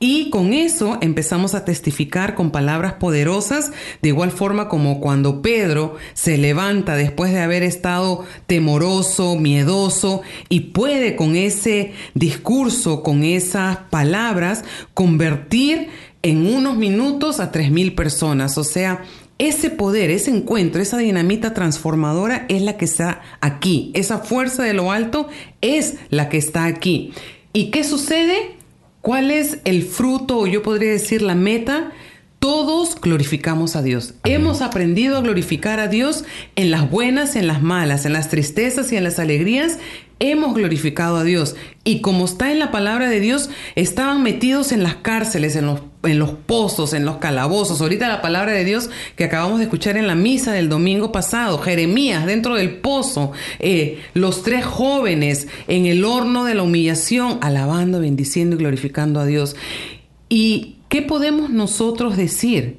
Y 0.01 0.29
con 0.29 0.53
eso 0.53 0.97
empezamos 1.01 1.55
a 1.55 1.65
testificar 1.65 2.33
con 2.33 2.51
palabras 2.51 2.93
poderosas, 2.93 3.73
de 4.01 4.09
igual 4.09 4.31
forma 4.31 4.69
como 4.69 5.01
cuando 5.01 5.41
Pedro 5.41 5.95
se 6.13 6.37
levanta 6.37 6.95
después 6.95 7.33
de 7.33 7.41
haber 7.41 7.63
estado 7.63 8.23
temoroso, 8.47 9.35
miedoso, 9.35 10.21
y 10.47 10.61
puede 10.61 11.17
con 11.17 11.35
ese 11.35 11.91
discurso, 12.13 13.03
con 13.03 13.23
esas 13.25 13.77
palabras, 13.89 14.63
convertir 14.93 15.89
en 16.21 16.47
unos 16.47 16.77
minutos 16.77 17.41
a 17.41 17.51
3.000 17.51 17.93
personas. 17.93 18.57
O 18.57 18.63
sea, 18.63 19.03
ese 19.37 19.69
poder, 19.69 20.11
ese 20.11 20.31
encuentro, 20.31 20.81
esa 20.81 20.97
dinamita 20.97 21.53
transformadora 21.53 22.45
es 22.47 22.61
la 22.61 22.77
que 22.77 22.85
está 22.85 23.21
aquí. 23.41 23.91
Esa 23.95 24.19
fuerza 24.19 24.63
de 24.63 24.73
lo 24.73 24.93
alto 24.93 25.27
es 25.59 25.95
la 26.09 26.29
que 26.29 26.37
está 26.37 26.65
aquí. 26.65 27.13
¿Y 27.51 27.71
qué 27.71 27.83
sucede? 27.83 28.58
¿Cuál 29.01 29.31
es 29.31 29.59
el 29.65 29.83
fruto 29.83 30.39
o 30.39 30.47
yo 30.47 30.61
podría 30.61 30.91
decir 30.91 31.21
la 31.21 31.35
meta? 31.35 31.91
Todos 32.39 32.99
glorificamos 32.99 33.75
a 33.75 33.81
Dios. 33.81 34.13
Hemos 34.23 34.61
aprendido 34.61 35.17
a 35.17 35.21
glorificar 35.21 35.79
a 35.79 35.87
Dios 35.87 36.23
en 36.55 36.71
las 36.71 36.89
buenas, 36.89 37.35
en 37.35 37.47
las 37.47 37.61
malas, 37.61 38.05
en 38.05 38.13
las 38.13 38.29
tristezas 38.29 38.91
y 38.91 38.97
en 38.97 39.03
las 39.03 39.19
alegrías. 39.19 39.77
Hemos 40.19 40.53
glorificado 40.53 41.17
a 41.17 41.23
Dios. 41.23 41.55
Y 41.83 42.01
como 42.01 42.25
está 42.25 42.51
en 42.51 42.59
la 42.59 42.71
palabra 42.71 43.09
de 43.09 43.19
Dios, 43.19 43.49
estaban 43.75 44.21
metidos 44.21 44.71
en 44.71 44.83
las 44.83 44.95
cárceles, 44.95 45.55
en 45.55 45.65
los, 45.65 46.31
pozos, 46.45 46.93
en 46.93 47.05
los 47.05 47.17
calabozos. 47.17 47.81
Ahorita 47.81 48.07
la 48.07 48.21
palabra 48.21 48.51
de 48.51 48.65
Dios 48.65 48.89
que 49.15 49.23
acabamos 49.23 49.59
de 49.59 49.65
escuchar 49.65 49.97
en 49.97 50.07
la 50.07 50.15
misa 50.15 50.51
del 50.51 50.69
domingo 50.69 51.11
pasado, 51.11 51.59
Jeremías 51.59 52.25
dentro 52.25 52.55
del 52.55 52.77
pozo, 52.77 53.31
eh, 53.59 53.99
los 54.13 54.43
tres 54.43 54.65
jóvenes 54.65 55.47
en 55.67 55.85
el 55.85 56.03
horno 56.05 56.43
de 56.45 56.55
la 56.55 56.63
humillación, 56.63 57.39
alabando, 57.41 57.99
bendiciendo 58.01 58.55
y 58.55 58.59
glorificando 58.59 59.19
a 59.19 59.25
Dios. 59.25 59.55
Y 60.27 60.75
¿Qué 60.89 61.03
podemos 61.03 61.51
nosotros 61.51 62.17
decir? 62.17 62.77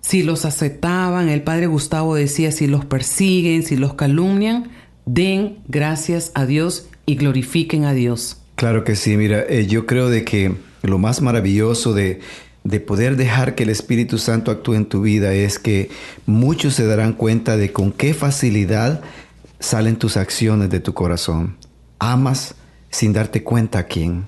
Si 0.00 0.24
los 0.24 0.44
aceptaban, 0.44 1.28
el 1.28 1.42
padre 1.42 1.68
Gustavo 1.68 2.16
decía, 2.16 2.50
si 2.50 2.66
los 2.66 2.84
persiguen, 2.84 3.62
si 3.62 3.76
los 3.76 3.94
calumnian, 3.94 4.72
den 5.06 5.58
gracias 5.68 6.32
a 6.34 6.46
Dios 6.46 6.88
y 7.06 7.16
glorifiquen 7.16 7.84
a 7.84 7.92
Dios. 7.92 8.38
Claro 8.54 8.84
que 8.84 8.96
sí, 8.96 9.16
mira, 9.16 9.44
eh, 9.48 9.66
yo 9.66 9.86
creo 9.86 10.08
de 10.08 10.24
que 10.24 10.54
lo 10.82 10.98
más 10.98 11.22
maravilloso 11.22 11.94
de, 11.94 12.20
de 12.64 12.80
poder 12.80 13.16
dejar 13.16 13.54
que 13.54 13.64
el 13.64 13.70
Espíritu 13.70 14.18
Santo 14.18 14.50
actúe 14.50 14.74
en 14.74 14.86
tu 14.86 15.02
vida 15.02 15.32
es 15.34 15.58
que 15.58 15.90
muchos 16.26 16.74
se 16.74 16.86
darán 16.86 17.14
cuenta 17.14 17.56
de 17.56 17.72
con 17.72 17.92
qué 17.92 18.14
facilidad 18.14 19.02
salen 19.58 19.96
tus 19.96 20.16
acciones 20.16 20.70
de 20.70 20.80
tu 20.80 20.92
corazón. 20.92 21.56
Amas 21.98 22.54
sin 22.90 23.12
darte 23.12 23.42
cuenta 23.42 23.80
a 23.80 23.86
quién. 23.86 24.26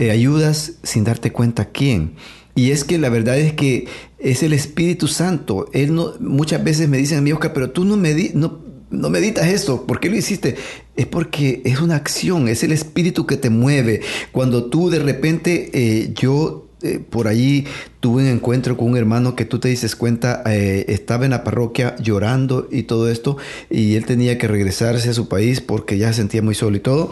Eh, 0.00 0.10
ayudas 0.10 0.72
sin 0.82 1.04
darte 1.04 1.30
cuenta 1.30 1.62
a 1.62 1.66
quién. 1.66 2.14
Y 2.56 2.72
es 2.72 2.82
que 2.82 2.98
la 2.98 3.08
verdad 3.08 3.38
es 3.38 3.52
que 3.52 3.86
es 4.18 4.42
el 4.42 4.52
Espíritu 4.52 5.06
Santo. 5.06 5.68
Él 5.72 5.94
no, 5.94 6.14
muchas 6.18 6.64
veces 6.64 6.88
me 6.88 6.96
dicen 6.96 7.18
a 7.18 7.20
mí, 7.20 7.30
Oscar, 7.30 7.52
pero 7.52 7.70
tú 7.70 7.84
no, 7.84 7.96
no, 7.96 8.58
no 8.90 9.10
meditas 9.10 9.46
eso. 9.48 9.86
¿Por 9.86 10.00
qué 10.00 10.08
lo 10.08 10.16
hiciste? 10.16 10.56
Es 10.96 11.06
porque 11.06 11.62
es 11.64 11.80
una 11.80 11.96
acción, 11.96 12.48
es 12.48 12.62
el 12.62 12.72
Espíritu 12.72 13.26
que 13.26 13.36
te 13.36 13.50
mueve. 13.50 14.00
Cuando 14.32 14.64
tú 14.66 14.90
de 14.90 14.98
repente, 14.98 15.70
eh, 15.72 16.12
yo 16.14 16.68
eh, 16.82 17.00
por 17.00 17.26
allí 17.26 17.66
tuve 18.00 18.22
un 18.22 18.28
encuentro 18.28 18.76
con 18.76 18.90
un 18.90 18.96
hermano 18.96 19.34
que 19.34 19.44
tú 19.44 19.58
te 19.58 19.68
dices 19.68 19.96
cuenta, 19.96 20.42
eh, 20.46 20.84
estaba 20.88 21.24
en 21.24 21.32
la 21.32 21.42
parroquia 21.42 21.96
llorando 21.96 22.68
y 22.70 22.84
todo 22.84 23.10
esto, 23.10 23.36
y 23.68 23.96
él 23.96 24.06
tenía 24.06 24.38
que 24.38 24.46
regresarse 24.46 25.10
a 25.10 25.14
su 25.14 25.28
país 25.28 25.60
porque 25.60 25.98
ya 25.98 26.08
se 26.08 26.20
sentía 26.20 26.42
muy 26.42 26.54
solo 26.54 26.76
y 26.76 26.80
todo. 26.80 27.10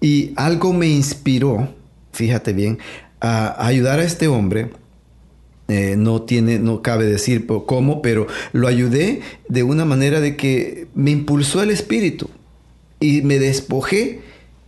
Y 0.00 0.32
algo 0.36 0.72
me 0.72 0.88
inspiró, 0.88 1.74
fíjate 2.12 2.52
bien, 2.52 2.78
a 3.20 3.66
ayudar 3.66 4.00
a 4.00 4.04
este 4.04 4.28
hombre 4.28 4.70
eh, 5.68 5.94
no 5.96 6.22
tiene, 6.22 6.58
no 6.58 6.82
cabe 6.82 7.06
decir 7.06 7.46
cómo, 7.46 8.02
pero 8.02 8.26
lo 8.52 8.68
ayudé 8.68 9.20
de 9.48 9.62
una 9.62 9.84
manera 9.84 10.20
de 10.20 10.36
que 10.36 10.88
me 10.94 11.10
impulsó 11.10 11.62
el 11.62 11.70
espíritu 11.70 12.28
y 13.00 13.22
me 13.22 13.38
despojé 13.38 14.20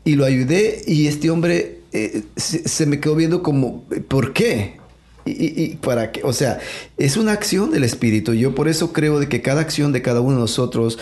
y 0.05 0.15
lo 0.15 0.25
ayudé 0.25 0.83
y 0.87 1.07
este 1.07 1.31
hombre 1.31 1.81
eh, 1.93 2.23
se, 2.37 2.87
me 2.87 3.01
quedó 3.01 3.15
viendo 3.15 3.43
como, 3.43 3.85
¿por 4.09 4.33
qué? 4.33 4.77
Y, 5.27 5.77
para 5.77 6.13
qué, 6.13 6.23
o 6.23 6.33
sea, 6.33 6.61
es 6.97 7.17
una 7.17 7.33
acción 7.33 7.73
del 7.73 7.85
Espíritu. 7.85 8.33
Yo 8.33 8.55
por 8.55 8.69
eso 8.69 8.93
creo 8.93 9.19
de 9.19 9.29
que 9.29 9.43
cada 9.43 9.61
acción 9.61 9.93
de 9.93 10.01
cada 10.01 10.21
uno 10.21 10.37
de 10.37 10.41
nosotros, 10.43 10.99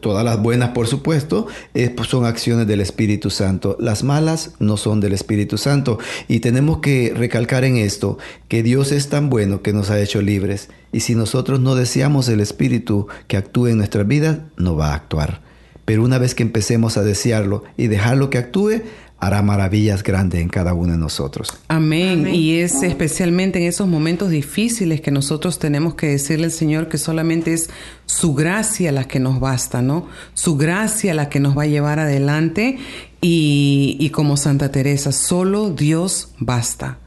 todas 0.00 0.24
las 0.24 0.42
buenas 0.42 0.70
por 0.70 0.88
supuesto, 0.88 1.46
eh, 1.74 1.90
pues 1.90 2.08
son 2.08 2.26
acciones 2.26 2.66
del 2.66 2.80
Espíritu 2.80 3.30
Santo. 3.30 3.76
Las 3.78 4.02
malas 4.02 4.52
no 4.58 4.76
son 4.76 5.00
del 5.00 5.12
Espíritu 5.12 5.56
Santo. 5.56 5.98
Y 6.26 6.40
tenemos 6.40 6.78
que 6.78 7.12
recalcar 7.16 7.64
en 7.64 7.76
esto 7.76 8.18
que 8.48 8.62
Dios 8.62 8.92
es 8.92 9.08
tan 9.08 9.30
bueno 9.30 9.62
que 9.62 9.72
nos 9.72 9.90
ha 9.90 10.00
hecho 10.00 10.20
libres. 10.20 10.68
Y 10.92 11.00
si 11.00 11.14
nosotros 11.14 11.60
no 11.60 11.74
deseamos 11.74 12.28
el 12.28 12.40
Espíritu 12.40 13.06
que 13.28 13.36
actúe 13.36 13.68
en 13.68 13.78
nuestras 13.78 14.06
vidas, 14.06 14.38
no 14.56 14.76
va 14.76 14.92
a 14.92 14.94
actuar. 14.94 15.42
Pero 15.84 16.02
una 16.02 16.18
vez 16.18 16.34
que 16.34 16.42
empecemos 16.42 16.96
a 16.96 17.02
desearlo 17.02 17.64
y 17.76 17.88
dejarlo 17.88 18.30
que 18.30 18.38
actúe, 18.38 18.82
hará 19.18 19.42
maravillas 19.42 20.02
grandes 20.02 20.40
en 20.40 20.48
cada 20.48 20.74
uno 20.74 20.92
de 20.92 20.98
nosotros. 20.98 21.48
Amén. 21.68 22.26
Y 22.26 22.56
es 22.56 22.82
especialmente 22.82 23.58
en 23.58 23.66
esos 23.66 23.88
momentos 23.88 24.30
difíciles 24.30 25.00
que 25.00 25.10
nosotros 25.10 25.58
tenemos 25.58 25.94
que 25.94 26.08
decirle 26.08 26.46
al 26.46 26.52
Señor 26.52 26.88
que 26.88 26.98
solamente 26.98 27.52
es 27.52 27.70
su 28.06 28.34
gracia 28.34 28.92
la 28.92 29.04
que 29.04 29.20
nos 29.20 29.40
basta, 29.40 29.82
¿no? 29.82 30.06
Su 30.34 30.56
gracia 30.56 31.14
la 31.14 31.28
que 31.28 31.40
nos 31.40 31.56
va 31.56 31.62
a 31.62 31.66
llevar 31.66 32.00
adelante 32.00 32.78
y, 33.20 33.96
y 33.98 34.10
como 34.10 34.36
Santa 34.36 34.70
Teresa, 34.70 35.12
solo 35.12 35.70
Dios 35.70 36.28
basta. 36.38 36.98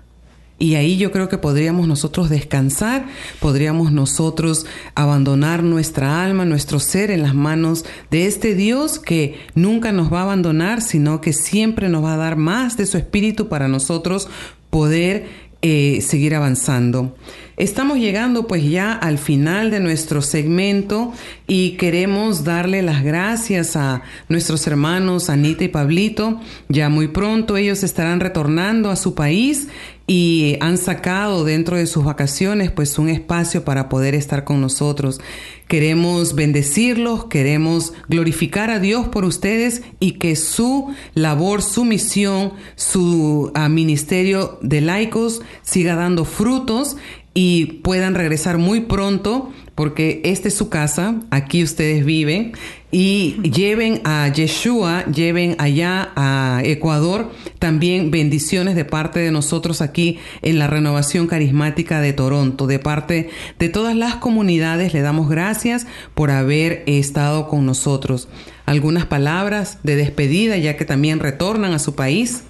Y 0.60 0.74
ahí 0.74 0.98
yo 0.98 1.12
creo 1.12 1.30
que 1.30 1.38
podríamos 1.38 1.88
nosotros 1.88 2.30
descansar, 2.30 3.06
podríamos 3.40 3.92
nosotros 3.92 4.66
abandonar 4.96 5.62
nuestra 5.62 6.24
alma, 6.24 6.46
nuestro 6.46 6.80
ser 6.80 7.12
en 7.12 7.22
las 7.22 7.36
manos 7.36 7.86
de 8.10 8.26
este 8.26 8.56
Dios 8.56 8.98
que 8.98 9.40
nunca 9.54 9.92
nos 9.92 10.12
va 10.12 10.22
a 10.22 10.24
abandonar, 10.24 10.82
sino 10.82 11.22
que 11.22 11.32
siempre 11.32 11.90
nos 11.90 12.04
va 12.04 12.16
a 12.16 12.18
dar 12.18 12.38
más 12.38 12.76
de 12.76 12.88
su 12.88 12.98
espíritu 12.98 13.50
para 13.50 13.68
nosotros 13.68 14.30
poder 14.72 15.28
eh, 15.62 16.00
seguir 16.02 16.34
avanzando. 16.34 17.16
Estamos 17.58 17.98
llegando 17.98 18.46
pues 18.46 18.70
ya 18.70 18.94
al 18.94 19.18
final 19.18 19.72
de 19.72 19.80
nuestro 19.80 20.22
segmento 20.22 21.12
y 21.48 21.72
queremos 21.72 22.44
darle 22.44 22.84
las 22.84 23.04
gracias 23.04 23.76
a 23.76 24.04
nuestros 24.30 24.68
hermanos 24.68 25.32
Anita 25.32 25.64
y 25.64 25.68
Pablito. 25.68 26.40
Ya 26.70 26.90
muy 26.90 27.08
pronto 27.08 27.58
ellos 27.58 27.82
estarán 27.82 28.20
retornando 28.20 28.92
a 28.92 28.96
su 28.96 29.16
país 29.16 29.70
y 30.06 30.58
han 30.62 30.78
sacado 30.78 31.44
dentro 31.44 31.78
de 31.78 31.88
sus 31.88 32.06
vacaciones 32.06 32.70
pues 32.70 33.00
un 33.00 33.10
espacio 33.10 33.66
para 33.66 33.90
poder 33.90 34.14
estar 34.14 34.44
con 34.44 34.62
nosotros. 34.62 35.20
Queremos 35.68 36.36
bendecirlos, 36.36 37.26
queremos 37.26 37.92
glorificar 38.08 38.70
a 38.70 38.80
Dios 38.80 39.08
por 39.08 39.26
ustedes 39.26 39.82
y 40.00 40.14
que 40.14 40.36
su 40.36 40.94
labor, 41.16 41.64
su 41.64 41.86
misión, 41.86 42.54
su 42.76 43.52
ah, 43.56 43.68
ministerio 43.68 44.60
de 44.62 44.80
laicos 44.80 45.42
siga 45.64 45.96
dando 45.96 46.24
frutos 46.24 46.98
y 47.40 47.66
puedan 47.84 48.16
regresar 48.16 48.58
muy 48.58 48.80
pronto 48.80 49.52
porque 49.76 50.22
esta 50.24 50.48
es 50.48 50.56
su 50.56 50.70
casa, 50.70 51.20
aquí 51.30 51.62
ustedes 51.62 52.04
viven, 52.04 52.54
y 52.90 53.40
lleven 53.44 54.02
a 54.06 54.28
Yeshua, 54.34 55.06
lleven 55.06 55.56
allá 55.60 56.14
a 56.16 56.62
Ecuador 56.64 57.32
también 57.60 58.10
bendiciones 58.10 58.76
de 58.76 58.86
parte 58.86 59.20
de 59.20 59.30
nosotros 59.30 59.84
aquí 59.84 60.18
en 60.42 60.58
la 60.58 60.66
Renovación 60.66 61.28
Carismática 61.28 62.02
de 62.02 62.12
Toronto. 62.12 62.66
De 62.66 62.80
parte 62.80 63.30
de 63.60 63.70
todas 63.70 63.96
las 63.96 64.16
comunidades 64.16 64.96
le 64.96 65.02
damos 65.02 65.30
gracias 65.30 65.86
por 66.16 66.32
haber 66.32 66.82
estado 66.88 67.48
con 67.48 67.68
nosotros. 67.68 68.30
Algunas 68.66 69.06
palabras 69.06 69.78
de 69.84 69.96
despedida 69.96 70.58
ya 70.58 70.76
que 70.76 70.86
también 70.86 71.20
retornan 71.20 71.74
a 71.74 71.80
su 71.80 71.94
país. 71.94 72.46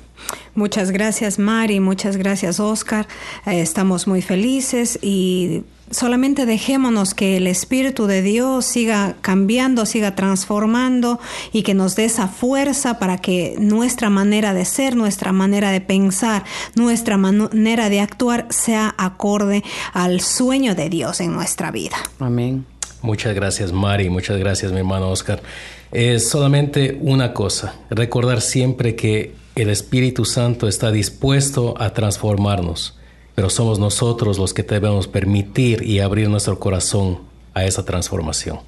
Muchas 0.55 0.91
gracias 0.91 1.37
Mari, 1.37 1.79
muchas 1.79 2.17
gracias 2.17 2.59
Oscar. 2.59 3.07
Eh, 3.45 3.61
estamos 3.61 4.07
muy 4.07 4.21
felices 4.21 4.97
y 5.01 5.63
solamente 5.91 6.45
dejémonos 6.45 7.13
que 7.13 7.37
el 7.37 7.47
Espíritu 7.47 8.07
de 8.07 8.21
Dios 8.21 8.65
siga 8.65 9.15
cambiando, 9.21 9.85
siga 9.85 10.15
transformando 10.15 11.19
y 11.53 11.63
que 11.63 11.73
nos 11.73 11.95
dé 11.95 12.05
esa 12.05 12.27
fuerza 12.27 12.99
para 12.99 13.17
que 13.17 13.55
nuestra 13.59 14.09
manera 14.09 14.53
de 14.53 14.65
ser, 14.65 14.95
nuestra 14.95 15.31
manera 15.31 15.71
de 15.71 15.81
pensar, 15.81 16.43
nuestra 16.75 17.17
manera 17.17 17.89
de 17.89 17.99
actuar 17.99 18.47
sea 18.49 18.95
acorde 18.97 19.63
al 19.93 20.21
sueño 20.21 20.75
de 20.75 20.89
Dios 20.89 21.21
en 21.21 21.33
nuestra 21.33 21.71
vida. 21.71 21.97
Amén. 22.19 22.65
Muchas 23.01 23.35
gracias 23.35 23.71
Mari, 23.71 24.09
muchas 24.09 24.37
gracias 24.37 24.71
mi 24.71 24.79
hermano 24.79 25.09
Oscar. 25.09 25.41
Es 25.91 26.29
solamente 26.29 26.97
una 26.99 27.33
cosa, 27.33 27.75
recordar 27.89 28.41
siempre 28.41 28.95
que 28.95 29.33
el 29.57 29.69
Espíritu 29.69 30.25
Santo 30.25 30.67
está 30.67 30.91
dispuesto 30.91 31.75
a 31.81 31.93
transformarnos, 31.93 32.97
pero 33.35 33.49
somos 33.49 33.79
nosotros 33.79 34.37
los 34.37 34.53
que 34.53 34.63
debemos 34.63 35.07
permitir 35.07 35.83
y 35.83 35.99
abrir 35.99 36.29
nuestro 36.29 36.59
corazón 36.59 37.19
a 37.53 37.65
esa 37.65 37.83
transformación. 37.83 38.59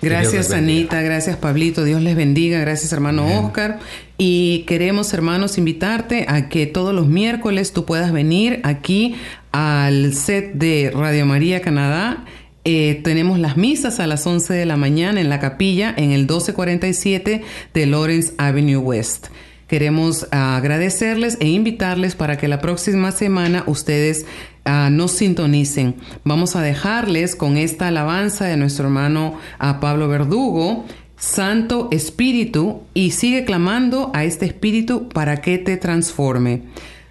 Gracias 0.00 0.52
Anita, 0.52 1.02
gracias 1.02 1.36
Pablito, 1.36 1.82
Dios 1.82 2.00
les 2.02 2.14
bendiga, 2.14 2.60
gracias 2.60 2.92
hermano 2.92 3.26
Oscar. 3.40 3.80
Y 4.16 4.64
queremos 4.68 5.12
hermanos 5.12 5.58
invitarte 5.58 6.26
a 6.28 6.48
que 6.48 6.66
todos 6.66 6.94
los 6.94 7.08
miércoles 7.08 7.72
tú 7.72 7.84
puedas 7.84 8.12
venir 8.12 8.60
aquí 8.62 9.16
al 9.50 10.14
set 10.14 10.52
de 10.54 10.92
Radio 10.94 11.26
María 11.26 11.60
Canadá. 11.62 12.24
Eh, 12.64 13.00
tenemos 13.02 13.40
las 13.40 13.56
misas 13.56 13.98
a 13.98 14.06
las 14.06 14.24
11 14.26 14.54
de 14.54 14.66
la 14.66 14.76
mañana 14.76 15.20
en 15.20 15.30
la 15.30 15.40
capilla 15.40 15.92
en 15.96 16.12
el 16.12 16.20
1247 16.20 17.42
de 17.74 17.86
Lawrence 17.86 18.34
Avenue 18.38 18.76
West. 18.76 19.28
Queremos 19.68 20.26
agradecerles 20.32 21.36
e 21.40 21.48
invitarles 21.48 22.16
para 22.16 22.36
que 22.36 22.48
la 22.48 22.60
próxima 22.60 23.12
semana 23.12 23.62
ustedes 23.66 24.26
uh, 24.66 24.90
nos 24.90 25.12
sintonicen. 25.12 25.96
Vamos 26.24 26.56
a 26.56 26.62
dejarles 26.62 27.36
con 27.36 27.56
esta 27.56 27.88
alabanza 27.88 28.46
de 28.46 28.56
nuestro 28.56 28.86
hermano 28.86 29.38
uh, 29.60 29.80
Pablo 29.80 30.08
Verdugo. 30.08 30.84
Santo 31.18 31.88
Espíritu 31.90 32.82
y 32.94 33.10
sigue 33.10 33.44
clamando 33.44 34.12
a 34.14 34.24
este 34.24 34.46
Espíritu 34.46 35.08
para 35.08 35.40
que 35.40 35.58
te 35.58 35.76
transforme. 35.76 36.62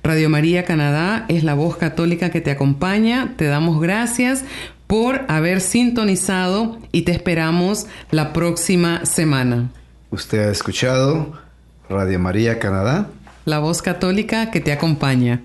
Radio 0.01 0.29
María 0.29 0.63
Canadá 0.63 1.25
es 1.27 1.43
la 1.43 1.53
voz 1.53 1.75
católica 1.75 2.29
que 2.29 2.39
te 2.39 2.51
acompaña. 2.51 3.33
Te 3.35 3.45
damos 3.45 3.81
gracias 3.81 4.45
por 4.87 5.25
haber 5.27 5.59
sintonizado 5.59 6.79
y 6.93 7.01
te 7.01 7.11
esperamos 7.11 7.87
la 8.09 8.31
próxima 8.31 9.05
semana. 9.05 9.69
Usted 10.09 10.47
ha 10.47 10.51
escuchado 10.51 11.46
Radio 11.89 12.19
María 12.19 12.59
Canadá, 12.59 13.09
la 13.45 13.59
voz 13.59 13.81
católica 13.81 14.51
que 14.51 14.59
te 14.59 14.73
acompaña. 14.73 15.41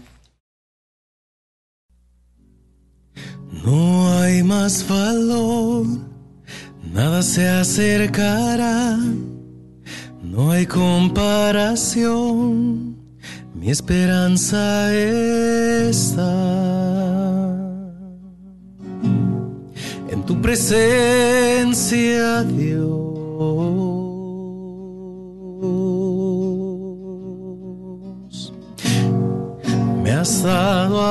No 3.65 4.19
hay 4.19 4.43
más 4.43 4.85
valor, 4.89 5.87
nada 6.93 7.23
se 7.23 7.49
acercará, 7.49 8.99
no 10.21 10.51
hay 10.51 10.67
comparación, 10.67 12.97
mi 13.55 13.71
esperanza 13.71 14.93
está 14.93 16.35
en 20.11 20.25
tu 20.27 20.43
presencia, 20.43 22.43
Dios. 22.43 24.02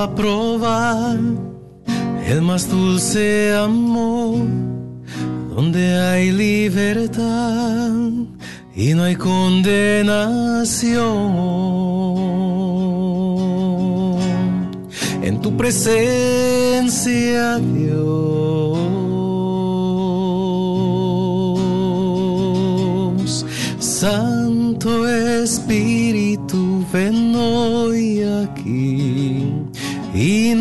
Probar 0.10 1.18
el 2.28 2.42
más 2.42 2.70
dulce 2.70 3.56
amor, 3.56 4.46
donde 5.56 6.00
hay 6.00 6.32
libertad 6.32 7.92
y 8.76 8.94
no 8.94 9.04
hay 9.04 9.16
condenación. 9.16 11.02
En 15.22 15.40
tu 15.42 15.56
presencia, 15.56 17.58
Dios. 17.60 18.52
Santo 23.80 25.08
Espíritu, 25.08 25.91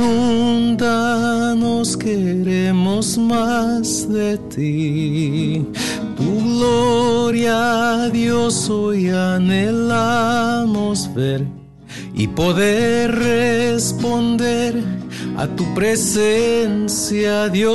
Inundanos, 0.00 1.94
queremos 1.94 3.18
más 3.18 4.10
de 4.10 4.38
ti. 4.38 5.66
Tu 6.16 6.56
gloria, 6.56 8.08
Dios, 8.10 8.70
hoy 8.70 9.10
anhelamos 9.10 11.12
ver 11.14 11.46
y 12.14 12.28
poder 12.28 13.14
responder 13.14 14.82
a 15.36 15.46
tu 15.46 15.74
presencia, 15.74 17.50
Dios. 17.50 17.74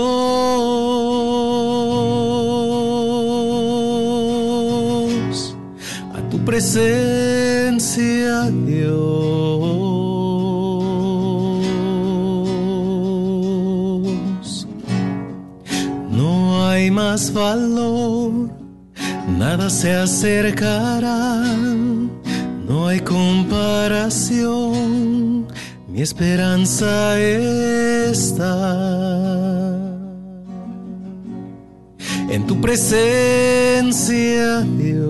A 6.12 6.28
tu 6.32 6.44
presencia, 6.44 8.50
Dios. 8.66 9.85
No 16.66 16.72
hay 16.72 16.90
más 16.90 17.32
valor, 17.32 18.50
nada 19.38 19.70
se 19.70 19.94
acercará 19.94 21.44
no 22.68 22.88
hay 22.88 23.02
comparación, 23.02 25.46
mi 25.88 26.02
esperanza 26.02 27.22
está 27.22 28.66
en 32.30 32.48
tu 32.48 32.60
presencia, 32.60 34.62
Dios. 34.62 35.06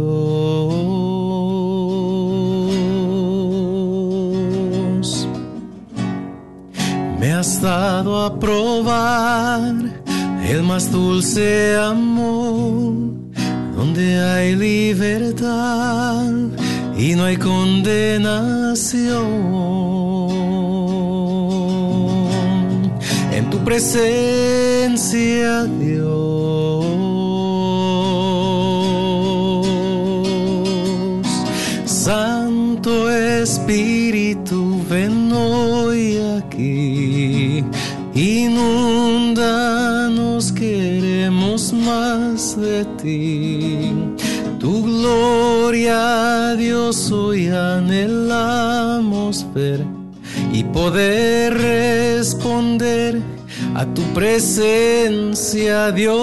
Me 7.17 7.31
has 7.31 7.61
dado 7.61 8.25
a 8.25 8.37
probar 8.37 10.03
el 10.49 10.63
más 10.63 10.91
dulce 10.91 11.75
amor, 11.75 12.93
donde 13.75 14.19
hay 14.19 14.55
libertad 14.55 16.31
y 16.97 17.13
no 17.15 17.25
hay 17.25 17.37
condenación. 17.37 19.25
En 23.33 23.49
tu 23.49 23.57
presencia, 23.63 25.63
Dios. 25.63 26.85
Santo 31.85 33.09
Espíritu, 33.09 33.94
ti. 42.83 43.93
Tu 44.59 44.83
gloria, 44.83 46.55
Dios, 46.57 47.11
hoy 47.11 47.47
anhelamos 47.47 49.45
ver 49.53 49.85
y 50.51 50.63
poder 50.63 51.53
responder 51.53 53.21
a 53.75 53.85
tu 53.85 54.01
presencia, 54.13 55.91
Dios. 55.91 56.15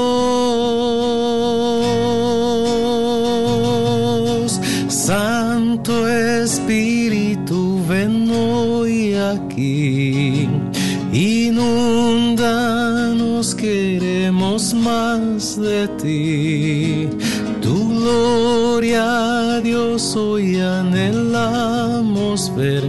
Santo 4.88 6.08
Espíritu, 6.08 7.80
ven 7.88 8.30
hoy 8.30 9.14
aquí. 9.14 10.48
Inundanos, 11.12 12.01
más 14.74 15.60
de 15.60 15.88
ti. 16.00 17.08
Tu 17.60 17.88
gloria, 17.88 19.60
Dios, 19.62 20.16
hoy 20.16 20.60
anhelamos 20.60 22.54
ver 22.56 22.88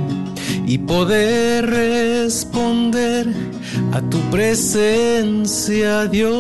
y 0.66 0.78
poder 0.78 1.70
responder 1.70 3.28
a 3.92 4.02
tu 4.02 4.20
presencia, 4.32 6.08
Dios. 6.08 6.34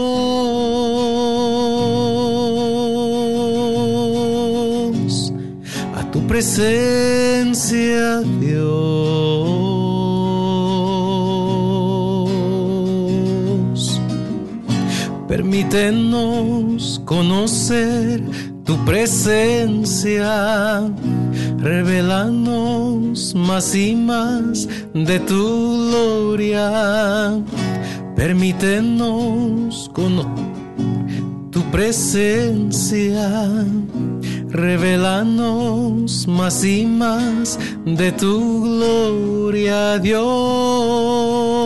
A 5.95 6.11
tu 6.11 6.25
presencia, 6.27 8.21
Dios. 8.39 9.52
Permítenos 15.35 17.01
conocer 17.05 18.21
tu 18.63 18.77
presencia, 18.85 20.83
revelanos 21.57 23.33
más 23.33 23.73
y 23.73 23.95
más 23.95 24.69
de 24.93 25.19
tu 25.21 25.87
gloria. 25.89 27.41
Permítenos 28.15 29.89
conocer 29.91 30.29
tu 31.49 31.63
presencia, 31.71 33.55
revelanos 34.49 36.27
más 36.27 36.63
y 36.63 36.85
más 36.85 37.57
de 37.85 38.11
tu 38.11 38.61
gloria, 38.61 39.97
Dios. 39.97 41.62